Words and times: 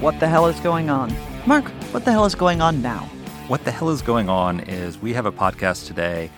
What 0.00 0.18
the 0.18 0.28
Hell 0.28 0.46
is 0.46 0.58
Going 0.60 0.88
On? 0.88 1.14
Mark, 1.44 1.68
what 1.92 2.06
the 2.06 2.10
hell 2.10 2.24
is 2.24 2.34
going 2.34 2.62
on 2.62 2.80
now? 2.80 3.00
What 3.48 3.66
the 3.66 3.70
hell 3.70 3.90
is 3.90 4.00
going 4.00 4.30
on 4.30 4.60
is 4.60 4.96
we 4.96 5.12
have 5.12 5.26
a 5.26 5.30
podcast 5.30 5.86
today 5.86 6.30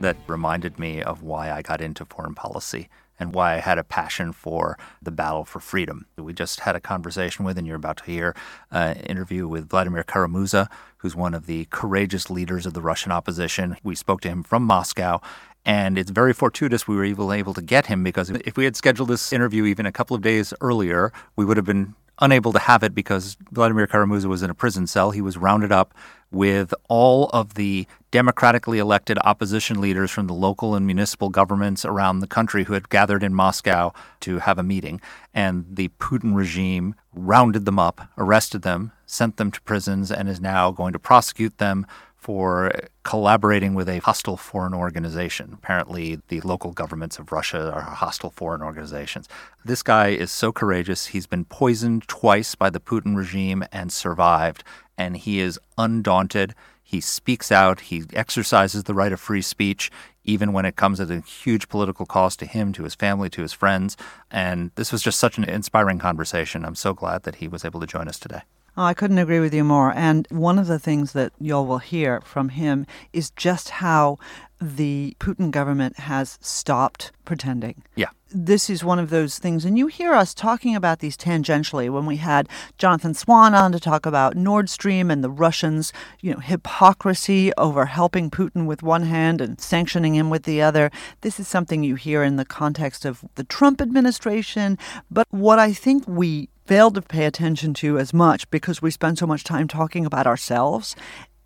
that 0.00 0.16
reminded 0.28 0.78
me 0.78 1.02
of 1.02 1.24
why 1.24 1.50
I 1.50 1.62
got 1.62 1.80
into 1.80 2.04
foreign 2.04 2.36
policy 2.36 2.88
and 3.18 3.34
why 3.34 3.54
I 3.54 3.58
had 3.58 3.76
a 3.76 3.82
passion 3.82 4.32
for 4.32 4.78
the 5.02 5.10
battle 5.10 5.44
for 5.44 5.58
freedom. 5.58 6.06
We 6.16 6.32
just 6.32 6.60
had 6.60 6.76
a 6.76 6.80
conversation 6.80 7.44
with, 7.44 7.58
and 7.58 7.66
you're 7.66 7.74
about 7.74 7.96
to 7.96 8.04
hear 8.04 8.36
an 8.70 8.98
interview 8.98 9.48
with 9.48 9.68
Vladimir 9.68 10.04
Kara-Murza, 10.04 10.68
who's 10.98 11.16
one 11.16 11.34
of 11.34 11.46
the 11.46 11.64
courageous 11.70 12.30
leaders 12.30 12.66
of 12.66 12.74
the 12.74 12.80
Russian 12.80 13.10
opposition. 13.10 13.76
We 13.82 13.96
spoke 13.96 14.20
to 14.20 14.28
him 14.28 14.44
from 14.44 14.62
Moscow, 14.62 15.20
and 15.64 15.98
it's 15.98 16.12
very 16.12 16.32
fortuitous 16.32 16.86
we 16.86 16.94
were 16.94 17.04
able, 17.04 17.32
able 17.32 17.54
to 17.54 17.62
get 17.62 17.86
him 17.86 18.04
because 18.04 18.30
if 18.30 18.56
we 18.56 18.64
had 18.64 18.76
scheduled 18.76 19.08
this 19.08 19.32
interview 19.32 19.64
even 19.64 19.86
a 19.86 19.92
couple 19.92 20.14
of 20.14 20.22
days 20.22 20.54
earlier, 20.60 21.12
we 21.34 21.44
would 21.44 21.56
have 21.56 21.66
been 21.66 21.96
unable 22.20 22.52
to 22.52 22.58
have 22.58 22.82
it 22.82 22.94
because 22.94 23.36
Vladimir 23.52 23.86
Kara-Murza 23.86 24.26
was 24.26 24.42
in 24.42 24.50
a 24.50 24.54
prison 24.54 24.86
cell. 24.86 25.10
He 25.10 25.20
was 25.20 25.36
rounded 25.36 25.72
up 25.72 25.94
with 26.30 26.74
all 26.88 27.28
of 27.30 27.54
the 27.54 27.86
democratically 28.10 28.78
elected 28.78 29.18
opposition 29.24 29.80
leaders 29.80 30.10
from 30.10 30.26
the 30.26 30.34
local 30.34 30.74
and 30.74 30.86
municipal 30.86 31.30
governments 31.30 31.84
around 31.84 32.20
the 32.20 32.26
country 32.26 32.64
who 32.64 32.74
had 32.74 32.88
gathered 32.88 33.22
in 33.22 33.32
Moscow 33.32 33.92
to 34.20 34.38
have 34.40 34.58
a 34.58 34.62
meeting. 34.62 35.00
And 35.32 35.64
the 35.70 35.88
Putin 36.00 36.34
regime 36.34 36.94
rounded 37.14 37.64
them 37.64 37.78
up, 37.78 38.08
arrested 38.18 38.62
them, 38.62 38.92
sent 39.06 39.36
them 39.36 39.50
to 39.50 39.60
prisons, 39.62 40.10
and 40.10 40.28
is 40.28 40.40
now 40.40 40.70
going 40.70 40.92
to 40.92 40.98
prosecute 40.98 41.58
them 41.58 41.86
for 42.28 42.70
collaborating 43.04 43.72
with 43.72 43.88
a 43.88 44.00
hostile 44.00 44.36
foreign 44.36 44.74
organization. 44.74 45.50
Apparently, 45.54 46.20
the 46.28 46.42
local 46.42 46.72
governments 46.72 47.18
of 47.18 47.32
Russia 47.32 47.72
are 47.72 47.80
hostile 47.80 48.28
foreign 48.28 48.60
organizations. 48.60 49.26
This 49.64 49.82
guy 49.82 50.08
is 50.08 50.30
so 50.30 50.52
courageous. 50.52 51.06
He's 51.06 51.26
been 51.26 51.46
poisoned 51.46 52.06
twice 52.06 52.54
by 52.54 52.68
the 52.68 52.80
Putin 52.80 53.16
regime 53.16 53.64
and 53.72 53.90
survived, 53.90 54.62
and 54.98 55.16
he 55.16 55.40
is 55.40 55.58
undaunted. 55.78 56.54
He 56.82 57.00
speaks 57.00 57.50
out. 57.50 57.80
He 57.80 58.04
exercises 58.12 58.84
the 58.84 58.92
right 58.92 59.10
of 59.10 59.20
free 59.20 59.40
speech, 59.40 59.90
even 60.22 60.52
when 60.52 60.66
it 60.66 60.76
comes 60.76 61.00
at 61.00 61.10
a 61.10 61.22
huge 61.22 61.70
political 61.70 62.04
cost 62.04 62.40
to 62.40 62.44
him, 62.44 62.74
to 62.74 62.84
his 62.84 62.94
family, 62.94 63.30
to 63.30 63.40
his 63.40 63.54
friends. 63.54 63.96
And 64.30 64.70
this 64.74 64.92
was 64.92 65.00
just 65.00 65.18
such 65.18 65.38
an 65.38 65.44
inspiring 65.44 65.98
conversation. 65.98 66.66
I'm 66.66 66.74
so 66.74 66.92
glad 66.92 67.22
that 67.22 67.36
he 67.36 67.48
was 67.48 67.64
able 67.64 67.80
to 67.80 67.86
join 67.86 68.06
us 68.06 68.18
today. 68.18 68.42
Oh, 68.78 68.84
I 68.84 68.94
couldn't 68.94 69.18
agree 69.18 69.40
with 69.40 69.52
you 69.52 69.64
more. 69.64 69.92
And 69.92 70.28
one 70.30 70.56
of 70.56 70.68
the 70.68 70.78
things 70.78 71.12
that 71.12 71.32
y'all 71.40 71.66
will 71.66 71.78
hear 71.78 72.20
from 72.20 72.50
him 72.50 72.86
is 73.12 73.32
just 73.32 73.70
how 73.70 74.18
the 74.60 75.16
Putin 75.18 75.50
government 75.50 75.98
has 75.98 76.38
stopped 76.40 77.10
pretending. 77.24 77.82
Yeah. 77.96 78.10
This 78.30 78.70
is 78.70 78.84
one 78.84 79.00
of 79.00 79.10
those 79.10 79.40
things. 79.40 79.64
And 79.64 79.76
you 79.76 79.88
hear 79.88 80.12
us 80.12 80.32
talking 80.32 80.76
about 80.76 81.00
these 81.00 81.16
tangentially 81.16 81.90
when 81.90 82.06
we 82.06 82.18
had 82.18 82.48
Jonathan 82.76 83.14
Swan 83.14 83.52
on 83.52 83.72
to 83.72 83.80
talk 83.80 84.06
about 84.06 84.36
Nord 84.36 84.70
Stream 84.70 85.10
and 85.10 85.24
the 85.24 85.30
Russians, 85.30 85.92
you 86.20 86.32
know, 86.32 86.38
hypocrisy 86.38 87.52
over 87.58 87.86
helping 87.86 88.30
Putin 88.30 88.66
with 88.66 88.84
one 88.84 89.02
hand 89.02 89.40
and 89.40 89.60
sanctioning 89.60 90.14
him 90.14 90.30
with 90.30 90.44
the 90.44 90.62
other. 90.62 90.92
This 91.22 91.40
is 91.40 91.48
something 91.48 91.82
you 91.82 91.96
hear 91.96 92.22
in 92.22 92.36
the 92.36 92.44
context 92.44 93.04
of 93.04 93.24
the 93.34 93.44
Trump 93.44 93.80
administration. 93.80 94.78
But 95.10 95.26
what 95.32 95.58
I 95.58 95.72
think 95.72 96.06
we 96.06 96.48
failed 96.68 96.94
to 96.94 97.00
pay 97.02 97.24
attention 97.24 97.72
to 97.72 97.98
as 97.98 98.12
much 98.12 98.48
because 98.50 98.82
we 98.82 98.90
spend 98.90 99.18
so 99.18 99.26
much 99.26 99.42
time 99.42 99.66
talking 99.66 100.04
about 100.04 100.26
ourselves 100.26 100.94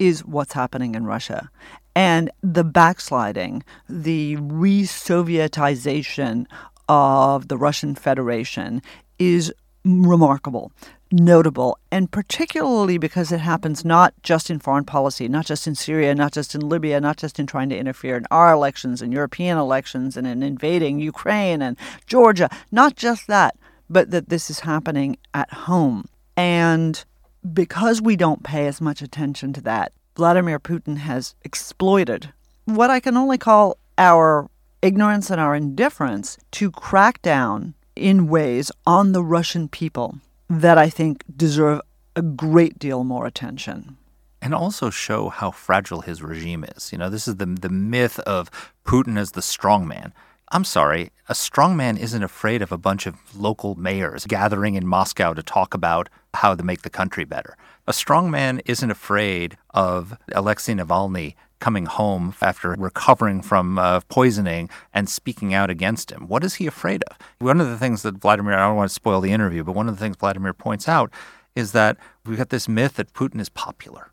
is 0.00 0.25
what's 0.25 0.55
happening 0.55 0.97
in 0.97 1.06
Russia. 1.06 1.49
And 1.94 2.28
the 2.43 2.65
backsliding, 2.65 3.62
the 3.88 4.34
re 4.37 4.82
Sovietization 4.82 6.47
of 6.88 7.47
the 7.47 7.56
Russian 7.56 7.94
Federation 7.94 8.82
is 9.21 9.53
remarkable, 9.84 10.72
notable, 11.12 11.78
and 11.93 12.11
particularly 12.11 12.99
because 12.99 13.31
it 13.31 13.41
happens 13.41 13.84
not 13.84 14.15
just 14.25 14.50
in 14.50 14.59
foreign 14.59 14.84
policy, 14.84 15.28
not 15.28 15.47
just 15.47 15.69
in 15.69 15.77
Syria, 15.77 16.16
not 16.16 16.32
just 16.32 16.56
in 16.56 16.69
Libya, 16.69 17.00
not 17.00 17.16
just 17.16 17.38
in 17.38 17.47
trying 17.47 17.69
to 17.69 17.78
interfere 17.78 18.16
in 18.16 18.27
our 18.32 18.53
elections 18.53 19.00
and 19.00 19.12
European 19.12 19.56
elections 19.56 20.16
and 20.16 20.27
in 20.27 20.43
invading 20.43 20.99
Ukraine 20.99 21.62
and 21.62 21.77
Georgia, 22.06 22.50
not 22.72 22.97
just 22.97 23.28
that, 23.28 23.56
but 23.92 24.10
that 24.10 24.28
this 24.30 24.48
is 24.48 24.60
happening 24.60 25.19
at 25.34 25.53
home. 25.53 26.06
And 26.36 27.04
because 27.53 28.00
we 28.00 28.16
don't 28.16 28.42
pay 28.42 28.66
as 28.66 28.80
much 28.80 29.03
attention 29.03 29.53
to 29.53 29.60
that, 29.62 29.92
Vladimir 30.16 30.58
Putin 30.58 30.97
has 30.98 31.34
exploited 31.42 32.32
what 32.64 32.91
I 32.91 33.00
can 33.00 33.16
only 33.16 33.38
call 33.38 33.76
our 33.98 34.48
ignorance 34.81 35.31
and 35.31 35.41
our 35.41 35.54
indifference 35.54 36.38
to 36.52 36.70
crack 36.70 37.20
down 37.22 37.75
in 37.94 38.28
ways 38.28 38.70
on 38.86 39.12
the 39.12 39.22
Russian 39.22 39.69
people 39.69 40.19
that 40.48 40.78
I 40.78 40.88
think 40.88 41.25
deserve 41.36 41.81
a 42.16 42.22
great 42.22 42.78
deal 42.78 43.04
more 43.04 43.26
attention. 43.26 43.97
And 44.41 44.54
also 44.54 44.91
show 44.91 45.28
how 45.28 45.50
fragile 45.50 46.00
his 46.00 46.22
regime 46.22 46.64
is. 46.76 46.92
You 46.92 46.98
know, 46.98 47.08
this 47.08 47.28
is 47.28 47.36
the, 47.36 47.47
the 47.47 47.69
myth 47.69 48.19
of 48.20 48.50
Putin 48.84 49.16
as 49.16 49.32
the 49.32 49.41
strongman. 49.41 50.12
I'm 50.54 50.64
sorry, 50.64 51.12
a 51.30 51.32
strongman 51.32 51.98
isn't 51.98 52.22
afraid 52.22 52.60
of 52.60 52.70
a 52.70 52.76
bunch 52.76 53.06
of 53.06 53.16
local 53.34 53.74
mayors 53.74 54.26
gathering 54.26 54.74
in 54.74 54.86
Moscow 54.86 55.32
to 55.32 55.42
talk 55.42 55.72
about 55.72 56.10
how 56.34 56.54
to 56.54 56.62
make 56.62 56.82
the 56.82 56.90
country 56.90 57.24
better. 57.24 57.56
A 57.86 57.92
strongman 57.92 58.60
isn't 58.66 58.90
afraid 58.90 59.56
of 59.70 60.14
Alexei 60.32 60.74
Navalny 60.74 61.36
coming 61.58 61.86
home 61.86 62.34
after 62.42 62.72
recovering 62.72 63.40
from 63.40 63.78
uh, 63.78 64.00
poisoning 64.10 64.68
and 64.92 65.08
speaking 65.08 65.54
out 65.54 65.70
against 65.70 66.12
him. 66.12 66.28
What 66.28 66.44
is 66.44 66.56
he 66.56 66.66
afraid 66.66 67.02
of? 67.04 67.16
One 67.38 67.58
of 67.58 67.69
the 67.69 67.78
things 67.78 68.02
that 68.02 68.16
Vladimir, 68.16 68.52
I 68.52 68.66
don't 68.66 68.76
want 68.76 68.90
to 68.90 68.94
spoil 68.94 69.22
the 69.22 69.32
interview, 69.32 69.64
but 69.64 69.74
one 69.74 69.88
of 69.88 69.96
the 69.96 70.04
things 70.04 70.16
Vladimir 70.19 70.52
points 70.52 70.86
out 70.86 71.10
is 71.56 71.72
that 71.72 71.96
we've 72.26 72.36
got 72.36 72.50
this 72.50 72.69
myth 72.69 72.96
that 72.96 73.14
Putin 73.14 73.40
is 73.40 73.48
popular 73.48 74.12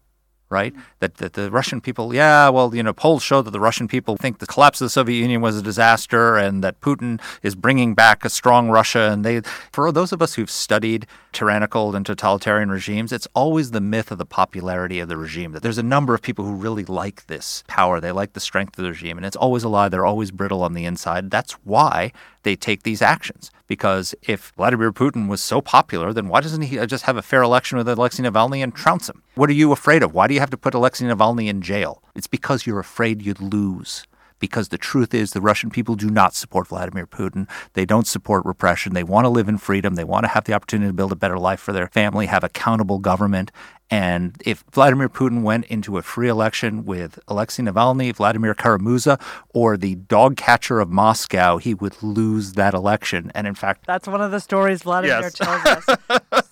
right? 0.50 0.74
That, 1.00 1.16
that 1.16 1.34
the 1.34 1.52
Russian 1.52 1.82
people, 1.82 2.14
yeah, 2.14 2.50
well, 2.50 2.74
you 2.74 2.84
know, 2.84 2.94
polls 2.94 3.24
show 3.24 3.42
that 3.42 3.52
the 3.52 3.60
Russian 3.60 3.88
people 3.88 4.18
think 4.18 4.40
the 4.40 4.48
collapse 4.48 4.82
of 4.82 4.86
the 4.86 4.90
Soviet 4.90 5.22
Union 5.22 5.42
was 5.42 5.58
a 5.58 5.62
disaster 5.62 6.38
and 6.38 6.64
that 6.64 6.82
Putin 6.82 7.22
is 7.44 7.56
bringing 7.56 7.94
back 7.94 8.26
a 8.26 8.30
strong 8.30 8.70
Russia. 8.70 9.12
And 9.12 9.24
they, 9.24 9.42
for 9.72 9.92
those 9.92 10.12
of 10.12 10.22
us 10.22 10.36
who've 10.36 10.50
studied 10.50 11.06
tyrannical 11.32 11.96
and 11.96 12.06
totalitarian 12.06 12.72
regimes, 12.72 13.12
it's 13.12 13.28
always 13.34 13.72
the 13.72 13.82
myth 13.82 14.12
of 14.12 14.18
the 14.18 14.26
popularity 14.26 15.00
of 15.00 15.08
the 15.08 15.18
regime. 15.18 15.52
That 15.52 15.62
there's 15.64 15.78
a 15.78 15.84
number 15.84 16.14
of 16.14 16.22
people 16.22 16.46
who 16.46 16.54
really 16.54 16.86
like 16.86 17.28
this 17.28 17.64
power, 17.68 18.00
they 18.00 18.12
like 18.12 18.34
the 18.34 18.40
strength 18.40 18.78
of 18.78 18.84
the 18.84 18.90
regime, 18.90 19.18
and 19.18 19.26
it's 19.26 19.36
always 19.36 19.64
a 19.64 19.70
lie. 19.70 19.90
They're 19.90 20.06
always 20.06 20.31
brittle 20.31 20.64
on 20.64 20.74
the 20.74 20.86
inside. 20.86 21.30
That's 21.30 21.54
why 21.64 22.12
they 22.44 22.56
take 22.56 22.84
these 22.84 23.02
actions. 23.02 23.52
Because 23.69 24.16
if 24.24 24.52
Vladimir 24.57 24.91
Putin 24.91 25.30
was 25.30 25.41
so 25.41 25.62
popular, 25.62 26.12
then 26.12 26.28
why 26.28 26.41
doesn't 26.41 26.63
he 26.63 26.78
uh, 26.78 26.88
just 26.88 27.06
have 27.06 27.16
a 27.16 27.22
fair 27.22 27.44
election 27.44 27.78
with 27.78 27.88
Alexei 27.88 28.24
Navalny 28.24 28.62
and 28.62 28.75
trounce 28.75 29.07
him? 29.07 29.22
What 29.35 29.50
are 29.50 29.53
you 29.53 29.72
afraid 29.72 30.03
of? 30.03 30.13
Why 30.13 30.28
do 30.28 30.34
you 30.34 30.40
have 30.41 30.50
to 30.50 30.57
put 30.57 30.74
Alexei 30.74 31.06
Navalny 31.06 31.47
in 31.47 31.62
jail? 31.62 32.03
It's 32.16 32.28
because 32.28 32.66
you're 32.66 32.80
afraid 32.80 33.22
you'd 33.22 33.40
lose 33.40 34.06
because 34.39 34.69
the 34.69 34.77
truth 34.77 35.13
is 35.13 35.31
the 35.31 35.41
Russian 35.41 35.69
people 35.69 35.95
do 35.95 36.09
not 36.09 36.33
support 36.33 36.67
Vladimir 36.67 37.05
Putin. 37.05 37.47
They 37.73 37.85
don't 37.85 38.07
support 38.07 38.45
repression. 38.45 38.94
They 38.94 39.03
want 39.03 39.25
to 39.25 39.29
live 39.29 39.50
in 39.50 39.57
freedom. 39.57 39.95
They 39.95 40.03
want 40.03 40.23
to 40.23 40.29
have 40.29 40.45
the 40.45 40.53
opportunity 40.53 40.89
to 40.89 40.94
build 40.94 41.11
a 41.11 41.16
better 41.16 41.38
life 41.38 41.59
for 41.59 41.73
their 41.73 41.88
family, 41.88 42.25
have 42.27 42.44
accountable 42.44 43.00
government. 43.00 43.51
And 43.91 44.39
if 44.45 44.63
Vladimir 44.71 45.09
Putin 45.09 45.41
went 45.41 45.65
into 45.65 45.97
a 45.97 46.03
free 46.03 46.27
election 46.27 46.86
with 46.86 47.18
Alexei 47.27 47.63
Navalny, 47.63 48.15
Vladimir 48.15 48.53
Kara-Murza, 48.53 49.19
or 49.50 49.77
the 49.77 49.95
dog 49.95 50.38
catcher 50.38 50.80
of 50.80 50.89
Moscow, 50.89 51.57
he 51.57 51.74
would 51.74 52.01
lose 52.03 52.53
that 52.53 52.75
election. 52.75 53.31
And 53.33 53.47
in 53.47 53.56
fact, 53.56 53.88
that's 53.88 54.07
one 54.07 54.21
of 54.21 54.30
the 54.30 54.39
stories 54.39 54.83
Vladimir 54.83 55.21
yes. 55.21 55.33
tells 55.33 55.65
us. 55.65 55.85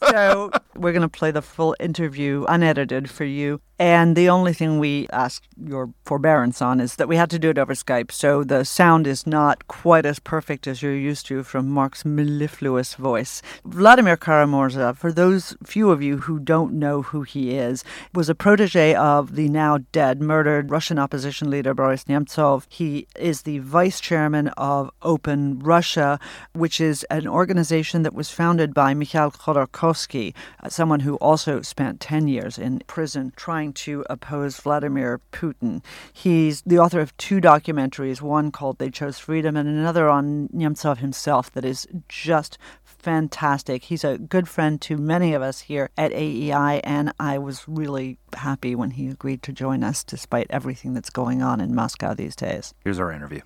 so 0.10 0.52
we're 0.76 0.94
going 0.94 1.02
to 1.04 1.10
play 1.10 1.30
the 1.30 1.44
full 1.44 1.76
interview 1.80 2.44
unedited 2.48 3.10
for 3.10 3.26
you. 3.26 3.62
And 3.80 4.16
the 4.16 4.30
only 4.30 4.54
thing 4.54 4.80
we 4.80 5.08
ask 5.14 5.44
your 5.64 5.94
forbearance 6.04 6.62
on 6.64 6.80
is 6.80 6.96
that 6.96 7.08
we 7.08 7.16
had 7.16 7.30
to 7.30 7.38
do 7.38 7.52
it 7.52 7.60
over 7.60 7.74
Skype. 7.74 8.12
So 8.12 8.44
the 8.44 8.66
sound 8.66 9.06
is 9.06 9.28
not 9.28 9.68
quite 9.68 10.06
as 10.06 10.18
perfect 10.18 10.66
as 10.66 10.82
you're 10.82 10.96
used 10.96 11.28
to 11.28 11.44
from 11.44 11.70
Mark's 11.70 12.04
mellifluous 12.04 12.96
voice. 12.96 13.44
Vladimir 13.66 14.18
Kara-Murza, 14.18 14.98
for 14.98 15.12
those 15.12 15.56
few 15.64 15.92
of 15.92 16.02
you 16.02 16.18
who 16.18 16.40
don't 16.40 16.74
know 16.74 17.04
who 17.04 17.22
he 17.22 17.56
is, 17.56 17.84
was 18.16 18.30
a 18.30 18.36
protege 18.36 18.96
of 18.96 19.36
the 19.36 19.48
now 19.48 19.78
dead, 19.92 20.22
murdered 20.22 20.72
Russian 20.72 20.98
opposition 20.98 21.52
leader 21.52 21.76
Boris 21.76 22.06
Nemtsov. 22.06 22.66
He 22.70 23.06
is 23.16 23.44
the 23.44 23.60
vice 23.60 24.00
chairman 24.00 24.48
of 24.58 24.90
Open 25.04 25.60
Russia, 25.60 26.20
which 26.54 26.82
is 26.82 27.04
an 27.12 27.28
organization 27.28 28.02
that 28.04 28.16
was 28.16 28.32
founded 28.32 28.74
by 28.74 28.96
Mikhail 28.96 29.30
Khodorkovsky, 29.30 30.34
someone 30.68 31.02
who 31.02 31.16
also 31.18 31.62
spent 31.62 32.00
10 32.00 32.28
years 32.28 32.58
in 32.58 32.80
prison 32.88 33.34
trying 33.36 33.67
to 33.74 34.06
oppose 34.10 34.58
Vladimir 34.60 35.22
Putin. 35.32 35.84
He's 36.14 36.62
the 36.62 36.80
author 36.80 37.00
of 37.00 37.16
two 37.18 37.40
documentaries, 37.40 38.22
one 38.22 38.52
called 38.52 38.78
They 38.78 38.90
Chose 38.90 39.20
Freedom 39.20 39.56
and 39.56 39.68
another 39.68 40.10
on 40.10 40.50
Nemtsov 40.50 40.98
himself 40.98 41.52
that 41.54 41.66
is 41.66 41.88
just 42.08 42.58
fantastic. 42.84 43.86
He's 43.86 44.04
a 44.04 44.18
good 44.18 44.50
friend 44.50 44.82
to 44.82 44.98
many 44.98 45.34
of 45.34 45.42
us 45.42 45.62
here 45.62 45.90
at 45.98 46.12
AEI, 46.12 46.82
and 46.84 47.14
I 47.20 47.38
was 47.38 47.68
really 47.68 48.18
happy 48.36 48.76
when 48.76 48.92
he 48.92 49.08
agreed 49.08 49.44
to 49.44 49.54
join 49.54 49.84
us 49.84 50.04
despite 50.04 50.48
everything 50.50 50.94
that's 50.94 51.10
going 51.10 51.42
on 51.42 51.62
in 51.62 51.74
Moscow 51.74 52.14
these 52.14 52.36
days. 52.36 52.74
Here's 52.84 53.00
our 53.00 53.12
interview. 53.12 53.42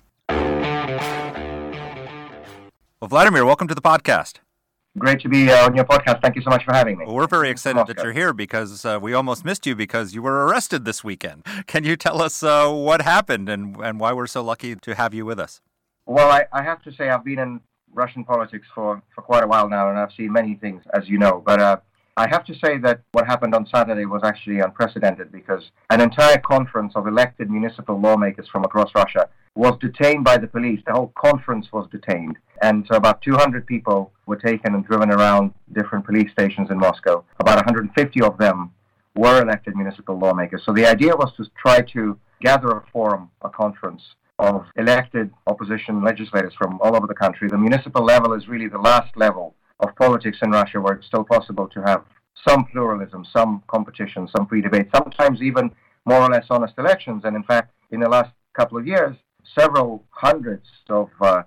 Well, 3.00 3.08
Vladimir, 3.08 3.44
welcome 3.44 3.68
to 3.68 3.74
the 3.74 3.82
podcast. 3.82 4.38
Great 4.98 5.20
to 5.20 5.28
be 5.28 5.50
uh, 5.50 5.64
on 5.64 5.74
your 5.74 5.86
podcast. 5.86 6.20
Thank 6.20 6.36
you 6.36 6.42
so 6.42 6.50
much 6.50 6.64
for 6.64 6.74
having 6.74 6.98
me. 6.98 7.06
Well, 7.06 7.14
we're 7.14 7.26
very 7.26 7.48
excited 7.48 7.86
that 7.86 8.02
you're 8.02 8.12
here 8.12 8.34
because 8.34 8.84
uh, 8.84 8.98
we 9.00 9.14
almost 9.14 9.42
missed 9.42 9.66
you 9.66 9.74
because 9.74 10.14
you 10.14 10.20
were 10.20 10.44
arrested 10.44 10.84
this 10.84 11.02
weekend. 11.02 11.46
Can 11.66 11.84
you 11.84 11.96
tell 11.96 12.20
us 12.20 12.42
uh, 12.42 12.70
what 12.70 13.00
happened 13.00 13.48
and, 13.48 13.76
and 13.76 13.98
why 13.98 14.12
we're 14.12 14.26
so 14.26 14.42
lucky 14.42 14.76
to 14.76 14.94
have 14.94 15.14
you 15.14 15.24
with 15.24 15.40
us? 15.40 15.62
Well, 16.04 16.30
I, 16.30 16.44
I, 16.52 16.62
have 16.62 16.82
to 16.82 16.92
say 16.92 17.08
I've 17.08 17.24
been 17.24 17.38
in 17.38 17.60
Russian 17.94 18.22
politics 18.22 18.66
for, 18.74 19.02
for 19.14 19.22
quite 19.22 19.44
a 19.44 19.46
while 19.46 19.66
now, 19.66 19.88
and 19.88 19.98
I've 19.98 20.12
seen 20.12 20.30
many 20.30 20.56
things, 20.56 20.82
as 20.92 21.08
you 21.08 21.16
know. 21.16 21.42
But 21.44 21.60
uh, 21.60 21.76
I 22.16 22.28
have 22.28 22.44
to 22.44 22.54
say 22.54 22.76
that 22.78 23.00
what 23.12 23.26
happened 23.26 23.54
on 23.54 23.66
Saturday 23.66 24.04
was 24.04 24.20
actually 24.22 24.60
unprecedented 24.60 25.32
because 25.32 25.70
an 25.88 26.02
entire 26.02 26.38
conference 26.38 26.92
of 26.94 27.06
elected 27.06 27.50
municipal 27.50 27.98
lawmakers 27.98 28.46
from 28.48 28.64
across 28.64 28.90
Russia 28.94 29.30
was 29.54 29.78
detained 29.80 30.22
by 30.22 30.36
the 30.36 30.46
police. 30.46 30.80
The 30.86 30.92
whole 30.92 31.12
conference 31.16 31.68
was 31.72 31.88
detained. 31.90 32.36
And 32.60 32.86
so 32.86 32.96
about 32.96 33.22
200 33.22 33.66
people 33.66 34.12
were 34.26 34.36
taken 34.36 34.74
and 34.74 34.84
driven 34.84 35.10
around 35.10 35.54
different 35.72 36.04
police 36.04 36.30
stations 36.32 36.70
in 36.70 36.78
Moscow. 36.78 37.24
About 37.40 37.56
150 37.56 38.20
of 38.20 38.36
them 38.36 38.72
were 39.16 39.40
elected 39.40 39.74
municipal 39.74 40.18
lawmakers. 40.18 40.62
So 40.66 40.72
the 40.72 40.86
idea 40.86 41.16
was 41.16 41.32
to 41.38 41.46
try 41.56 41.80
to 41.94 42.18
gather 42.42 42.72
a 42.72 42.84
forum, 42.92 43.30
a 43.40 43.48
conference 43.48 44.02
of 44.38 44.66
elected 44.76 45.30
opposition 45.46 46.02
legislators 46.04 46.52
from 46.58 46.78
all 46.82 46.94
over 46.94 47.06
the 47.06 47.14
country. 47.14 47.48
The 47.48 47.56
municipal 47.56 48.04
level 48.04 48.34
is 48.34 48.48
really 48.48 48.68
the 48.68 48.78
last 48.78 49.16
level 49.16 49.54
of 49.82 49.94
politics 49.96 50.38
in 50.42 50.50
Russia 50.50 50.80
where 50.80 50.94
it's 50.94 51.06
still 51.06 51.24
possible 51.24 51.68
to 51.68 51.82
have 51.82 52.04
some 52.46 52.64
pluralism, 52.66 53.24
some 53.24 53.62
competition, 53.68 54.28
some 54.34 54.46
free 54.46 54.62
debate, 54.62 54.88
sometimes 54.94 55.42
even 55.42 55.70
more 56.04 56.20
or 56.20 56.30
less 56.30 56.46
honest 56.50 56.74
elections. 56.78 57.22
And 57.24 57.36
in 57.36 57.42
fact, 57.42 57.72
in 57.90 58.00
the 58.00 58.08
last 58.08 58.30
couple 58.56 58.78
of 58.78 58.86
years, 58.86 59.16
several 59.58 60.04
hundreds 60.10 60.66
of 60.88 61.08
uh, 61.20 61.42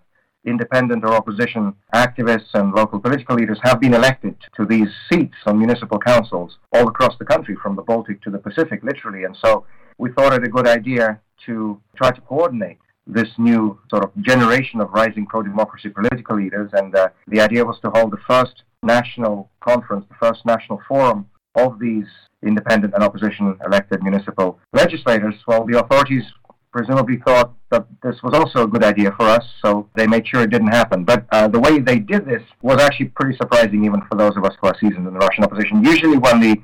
independent 0.45 1.03
or 1.03 1.13
opposition 1.13 1.73
activists 1.93 2.53
and 2.53 2.73
local 2.73 2.99
political 2.99 3.35
leaders 3.35 3.59
have 3.63 3.79
been 3.79 3.93
elected 3.93 4.35
to 4.55 4.65
these 4.65 4.89
seats 5.11 5.35
on 5.45 5.57
municipal 5.57 5.97
councils 5.97 6.57
all 6.71 6.87
across 6.87 7.17
the 7.17 7.25
country, 7.25 7.55
from 7.61 7.75
the 7.75 7.81
Baltic 7.81 8.21
to 8.21 8.29
the 8.29 8.37
Pacific, 8.37 8.83
literally. 8.83 9.23
And 9.23 9.35
so 9.43 9.65
we 9.97 10.11
thought 10.11 10.33
it 10.33 10.43
a 10.43 10.49
good 10.49 10.67
idea 10.67 11.19
to 11.45 11.81
try 11.95 12.11
to 12.11 12.21
coordinate 12.21 12.77
this 13.07 13.29
new 13.37 13.79
sort 13.89 14.03
of 14.03 14.11
generation 14.21 14.81
of 14.81 14.89
rising 14.91 15.25
pro-democracy 15.25 15.89
political 15.89 16.37
leaders. 16.37 16.71
And 16.73 16.95
uh, 16.95 17.09
the 17.27 17.39
idea 17.41 17.63
was 17.63 17.79
to 17.81 17.89
hold 17.91 18.11
the 18.11 18.21
first 18.27 18.63
national 18.83 19.49
conference, 19.61 20.05
the 20.09 20.15
first 20.19 20.45
national 20.45 20.81
forum 20.87 21.27
of 21.55 21.79
these 21.79 22.05
independent 22.43 22.93
and 22.93 23.03
opposition 23.03 23.57
elected 23.65 24.03
municipal 24.03 24.59
legislators. 24.73 25.35
Well, 25.47 25.65
the 25.65 25.79
authorities 25.79 26.23
presumably 26.71 27.17
thought 27.25 27.53
that 27.71 27.87
this 28.03 28.21
was 28.21 28.33
also 28.33 28.63
a 28.63 28.67
good 28.67 28.83
idea 28.83 29.11
for 29.17 29.25
us, 29.25 29.45
so 29.63 29.89
they 29.95 30.05
made 30.05 30.27
sure 30.27 30.41
it 30.41 30.49
didn't 30.49 30.67
happen. 30.67 31.05
But 31.05 31.25
uh, 31.31 31.47
the 31.47 31.59
way 31.59 31.79
they 31.79 31.99
did 31.99 32.25
this 32.25 32.43
was 32.61 32.81
actually 32.81 33.07
pretty 33.07 33.37
surprising, 33.37 33.85
even 33.85 34.01
for 34.09 34.17
those 34.17 34.35
of 34.35 34.43
us 34.43 34.53
who 34.59 34.67
are 34.67 34.75
seasoned 34.79 35.07
in 35.07 35.13
the 35.13 35.19
Russian 35.19 35.45
opposition. 35.45 35.83
Usually, 35.83 36.17
when 36.17 36.41
the 36.41 36.57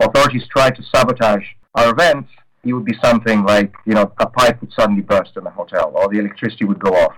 authorities 0.00 0.44
try 0.50 0.70
to 0.70 0.82
sabotage 0.94 1.44
our 1.74 1.90
events, 1.90 2.30
it 2.64 2.72
would 2.72 2.84
be 2.84 2.96
something 3.02 3.42
like, 3.44 3.72
you 3.86 3.94
know, 3.94 4.12
a 4.18 4.26
pipe 4.26 4.60
would 4.60 4.72
suddenly 4.72 5.02
burst 5.02 5.32
in 5.36 5.44
the 5.44 5.50
hotel, 5.50 5.92
or 5.94 6.08
the 6.08 6.18
electricity 6.18 6.64
would 6.64 6.78
go 6.78 6.90
off, 6.90 7.14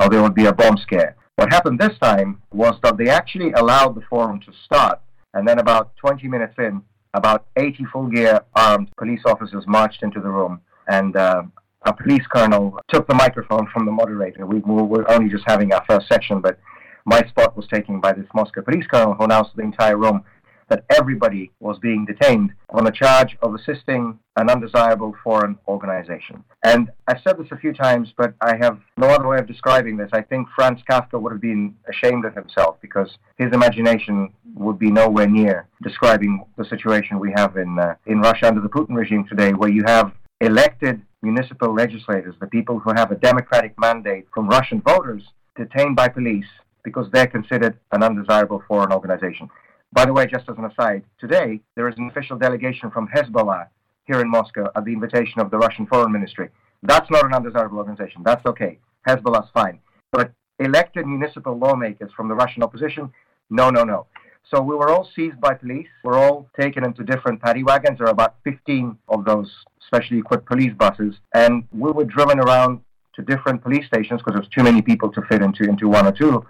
or 0.00 0.08
there 0.08 0.22
would 0.22 0.34
be 0.34 0.46
a 0.46 0.52
bomb 0.52 0.76
scare. 0.76 1.16
What 1.36 1.52
happened 1.52 1.80
this 1.80 1.98
time 2.00 2.40
was 2.52 2.74
that 2.82 2.96
they 2.96 3.08
actually 3.08 3.52
allowed 3.52 3.96
the 3.96 4.02
forum 4.08 4.40
to 4.40 4.52
start, 4.64 5.00
and 5.34 5.46
then 5.46 5.58
about 5.58 5.96
20 5.96 6.28
minutes 6.28 6.54
in, 6.58 6.82
about 7.12 7.46
80 7.56 7.84
full 7.92 8.06
gear 8.06 8.40
armed 8.54 8.88
police 8.96 9.22
officers 9.26 9.64
marched 9.66 10.02
into 10.02 10.20
the 10.20 10.28
room, 10.28 10.60
and 10.88 11.16
uh, 11.16 11.42
a 11.82 11.92
police 11.92 12.26
colonel 12.32 12.78
took 12.88 13.06
the 13.08 13.14
microphone 13.14 13.66
from 13.72 13.84
the 13.86 13.92
moderator. 13.92 14.46
We, 14.46 14.60
we 14.60 14.82
were 14.82 15.10
only 15.10 15.28
just 15.28 15.44
having 15.46 15.72
our 15.72 15.84
first 15.88 16.08
section, 16.08 16.40
but 16.40 16.58
my 17.04 17.20
spot 17.28 17.56
was 17.56 17.66
taken 17.66 18.00
by 18.00 18.12
this 18.12 18.26
Moscow 18.34 18.62
police 18.62 18.86
colonel 18.86 19.14
who 19.14 19.24
announced 19.24 19.50
the 19.56 19.62
entire 19.62 19.96
room 19.96 20.24
that 20.68 20.84
everybody 20.90 21.50
was 21.60 21.78
being 21.78 22.04
detained 22.04 22.52
on 22.70 22.86
a 22.86 22.92
charge 22.92 23.36
of 23.42 23.54
assisting 23.54 24.18
an 24.36 24.50
undesirable 24.50 25.14
foreign 25.22 25.56
organization. 25.68 26.42
And 26.64 26.90
I've 27.06 27.20
said 27.22 27.38
this 27.38 27.52
a 27.52 27.56
few 27.56 27.72
times, 27.72 28.12
but 28.16 28.34
I 28.40 28.56
have 28.56 28.78
no 28.96 29.08
other 29.08 29.28
way 29.28 29.38
of 29.38 29.46
describing 29.46 29.96
this. 29.96 30.10
I 30.12 30.22
think 30.22 30.48
Franz 30.54 30.80
Kafka 30.90 31.20
would 31.20 31.32
have 31.32 31.40
been 31.40 31.76
ashamed 31.88 32.24
of 32.24 32.34
himself 32.34 32.76
because 32.80 33.16
his 33.36 33.52
imagination 33.52 34.32
would 34.54 34.78
be 34.78 34.90
nowhere 34.90 35.28
near 35.28 35.68
describing 35.82 36.44
the 36.56 36.64
situation 36.64 37.20
we 37.20 37.32
have 37.36 37.56
in 37.56 37.78
uh, 37.78 37.94
in 38.06 38.20
Russia 38.20 38.48
under 38.48 38.60
the 38.60 38.68
Putin 38.68 38.96
regime 38.96 39.26
today, 39.28 39.52
where 39.52 39.70
you 39.70 39.84
have 39.86 40.12
elected 40.40 41.00
municipal 41.22 41.72
legislators, 41.72 42.34
the 42.40 42.46
people 42.46 42.78
who 42.78 42.92
have 42.94 43.10
a 43.10 43.16
democratic 43.16 43.74
mandate 43.78 44.26
from 44.32 44.48
Russian 44.48 44.80
voters, 44.80 45.22
detained 45.56 45.96
by 45.96 46.08
police 46.08 46.46
because 46.84 47.06
they're 47.12 47.26
considered 47.26 47.78
an 47.92 48.02
undesirable 48.02 48.62
foreign 48.68 48.92
organization. 48.92 49.48
By 49.94 50.04
the 50.04 50.12
way, 50.12 50.26
just 50.26 50.48
as 50.48 50.58
an 50.58 50.64
aside, 50.64 51.04
today 51.20 51.60
there 51.76 51.88
is 51.88 51.94
an 51.98 52.08
official 52.08 52.36
delegation 52.36 52.90
from 52.90 53.06
Hezbollah 53.06 53.68
here 54.06 54.20
in 54.20 54.28
Moscow 54.28 54.68
at 54.74 54.84
the 54.84 54.92
invitation 54.92 55.40
of 55.40 55.52
the 55.52 55.56
Russian 55.56 55.86
Foreign 55.86 56.10
Ministry. 56.10 56.48
That's 56.82 57.08
not 57.12 57.24
an 57.24 57.32
undesirable 57.32 57.78
organization. 57.78 58.22
That's 58.24 58.44
okay. 58.44 58.80
Hezbollah's 59.06 59.50
fine. 59.54 59.78
But 60.10 60.32
elected 60.58 61.06
municipal 61.06 61.56
lawmakers 61.56 62.10
from 62.16 62.26
the 62.26 62.34
Russian 62.34 62.64
opposition, 62.64 63.12
no, 63.50 63.70
no, 63.70 63.84
no. 63.84 64.06
So 64.50 64.60
we 64.60 64.74
were 64.74 64.90
all 64.90 65.08
seized 65.14 65.40
by 65.40 65.54
police. 65.54 65.86
We're 66.02 66.18
all 66.18 66.48
taken 66.60 66.84
into 66.84 67.04
different 67.04 67.40
paddy 67.40 67.62
wagons. 67.62 67.98
There 67.98 68.08
are 68.08 68.10
about 68.10 68.34
15 68.42 68.98
of 69.08 69.24
those 69.24 69.48
specially 69.86 70.18
equipped 70.18 70.46
police 70.46 70.72
buses, 70.76 71.14
and 71.34 71.68
we 71.70 71.92
were 71.92 72.04
driven 72.04 72.40
around 72.40 72.80
to 73.14 73.22
different 73.22 73.62
police 73.62 73.86
stations 73.86 74.20
because 74.20 74.32
there 74.32 74.40
was 74.40 74.50
too 74.50 74.64
many 74.64 74.82
people 74.82 75.12
to 75.12 75.22
fit 75.22 75.40
into 75.40 75.62
into 75.62 75.88
one 75.88 76.04
or 76.04 76.12
two. 76.12 76.44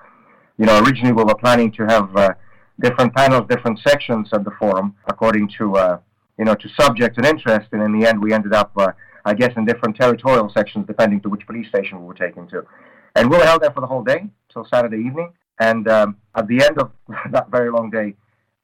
You 0.57 0.65
know, 0.65 0.83
originally 0.83 1.13
we 1.13 1.25
were 1.25 1.35
planning 1.35 1.71
to 1.73 1.85
have 1.85 2.17
uh, 2.17 2.35
different 2.81 3.15
panels, 3.15 3.47
different 3.49 3.79
sections 3.81 4.29
of 4.33 4.45
the 4.45 4.51
forum 4.59 4.95
according 5.07 5.49
to 5.59 5.77
uh, 5.77 5.99
you 6.39 6.45
know 6.45 6.55
to 6.55 6.69
subject 6.81 7.17
and 7.17 7.27
interest, 7.27 7.69
and 7.73 7.83
in 7.83 7.99
the 7.99 8.07
end 8.07 8.23
we 8.23 8.33
ended 8.33 8.53
up, 8.53 8.73
uh, 8.77 8.93
I 9.25 9.35
guess, 9.35 9.53
in 9.57 9.65
different 9.65 9.97
territorial 9.97 10.51
sections 10.51 10.87
depending 10.87 11.21
to 11.23 11.29
which 11.29 11.47
police 11.47 11.69
station 11.69 12.01
we 12.01 12.07
were 12.07 12.15
taken 12.15 12.49
to. 12.49 12.65
And 13.17 13.31
we 13.31 13.37
were 13.37 13.45
held 13.45 13.63
there 13.63 13.71
for 13.71 13.81
the 13.81 13.87
whole 13.87 14.03
day 14.03 14.27
till 14.53 14.67
Saturday 14.67 14.99
evening. 14.99 15.33
And 15.61 15.87
um, 15.89 16.17
at 16.35 16.49
the 16.49 16.65
end 16.65 16.79
of 16.79 16.91
that 17.31 17.51
very 17.51 17.71
long 17.71 17.91
day, 17.91 18.15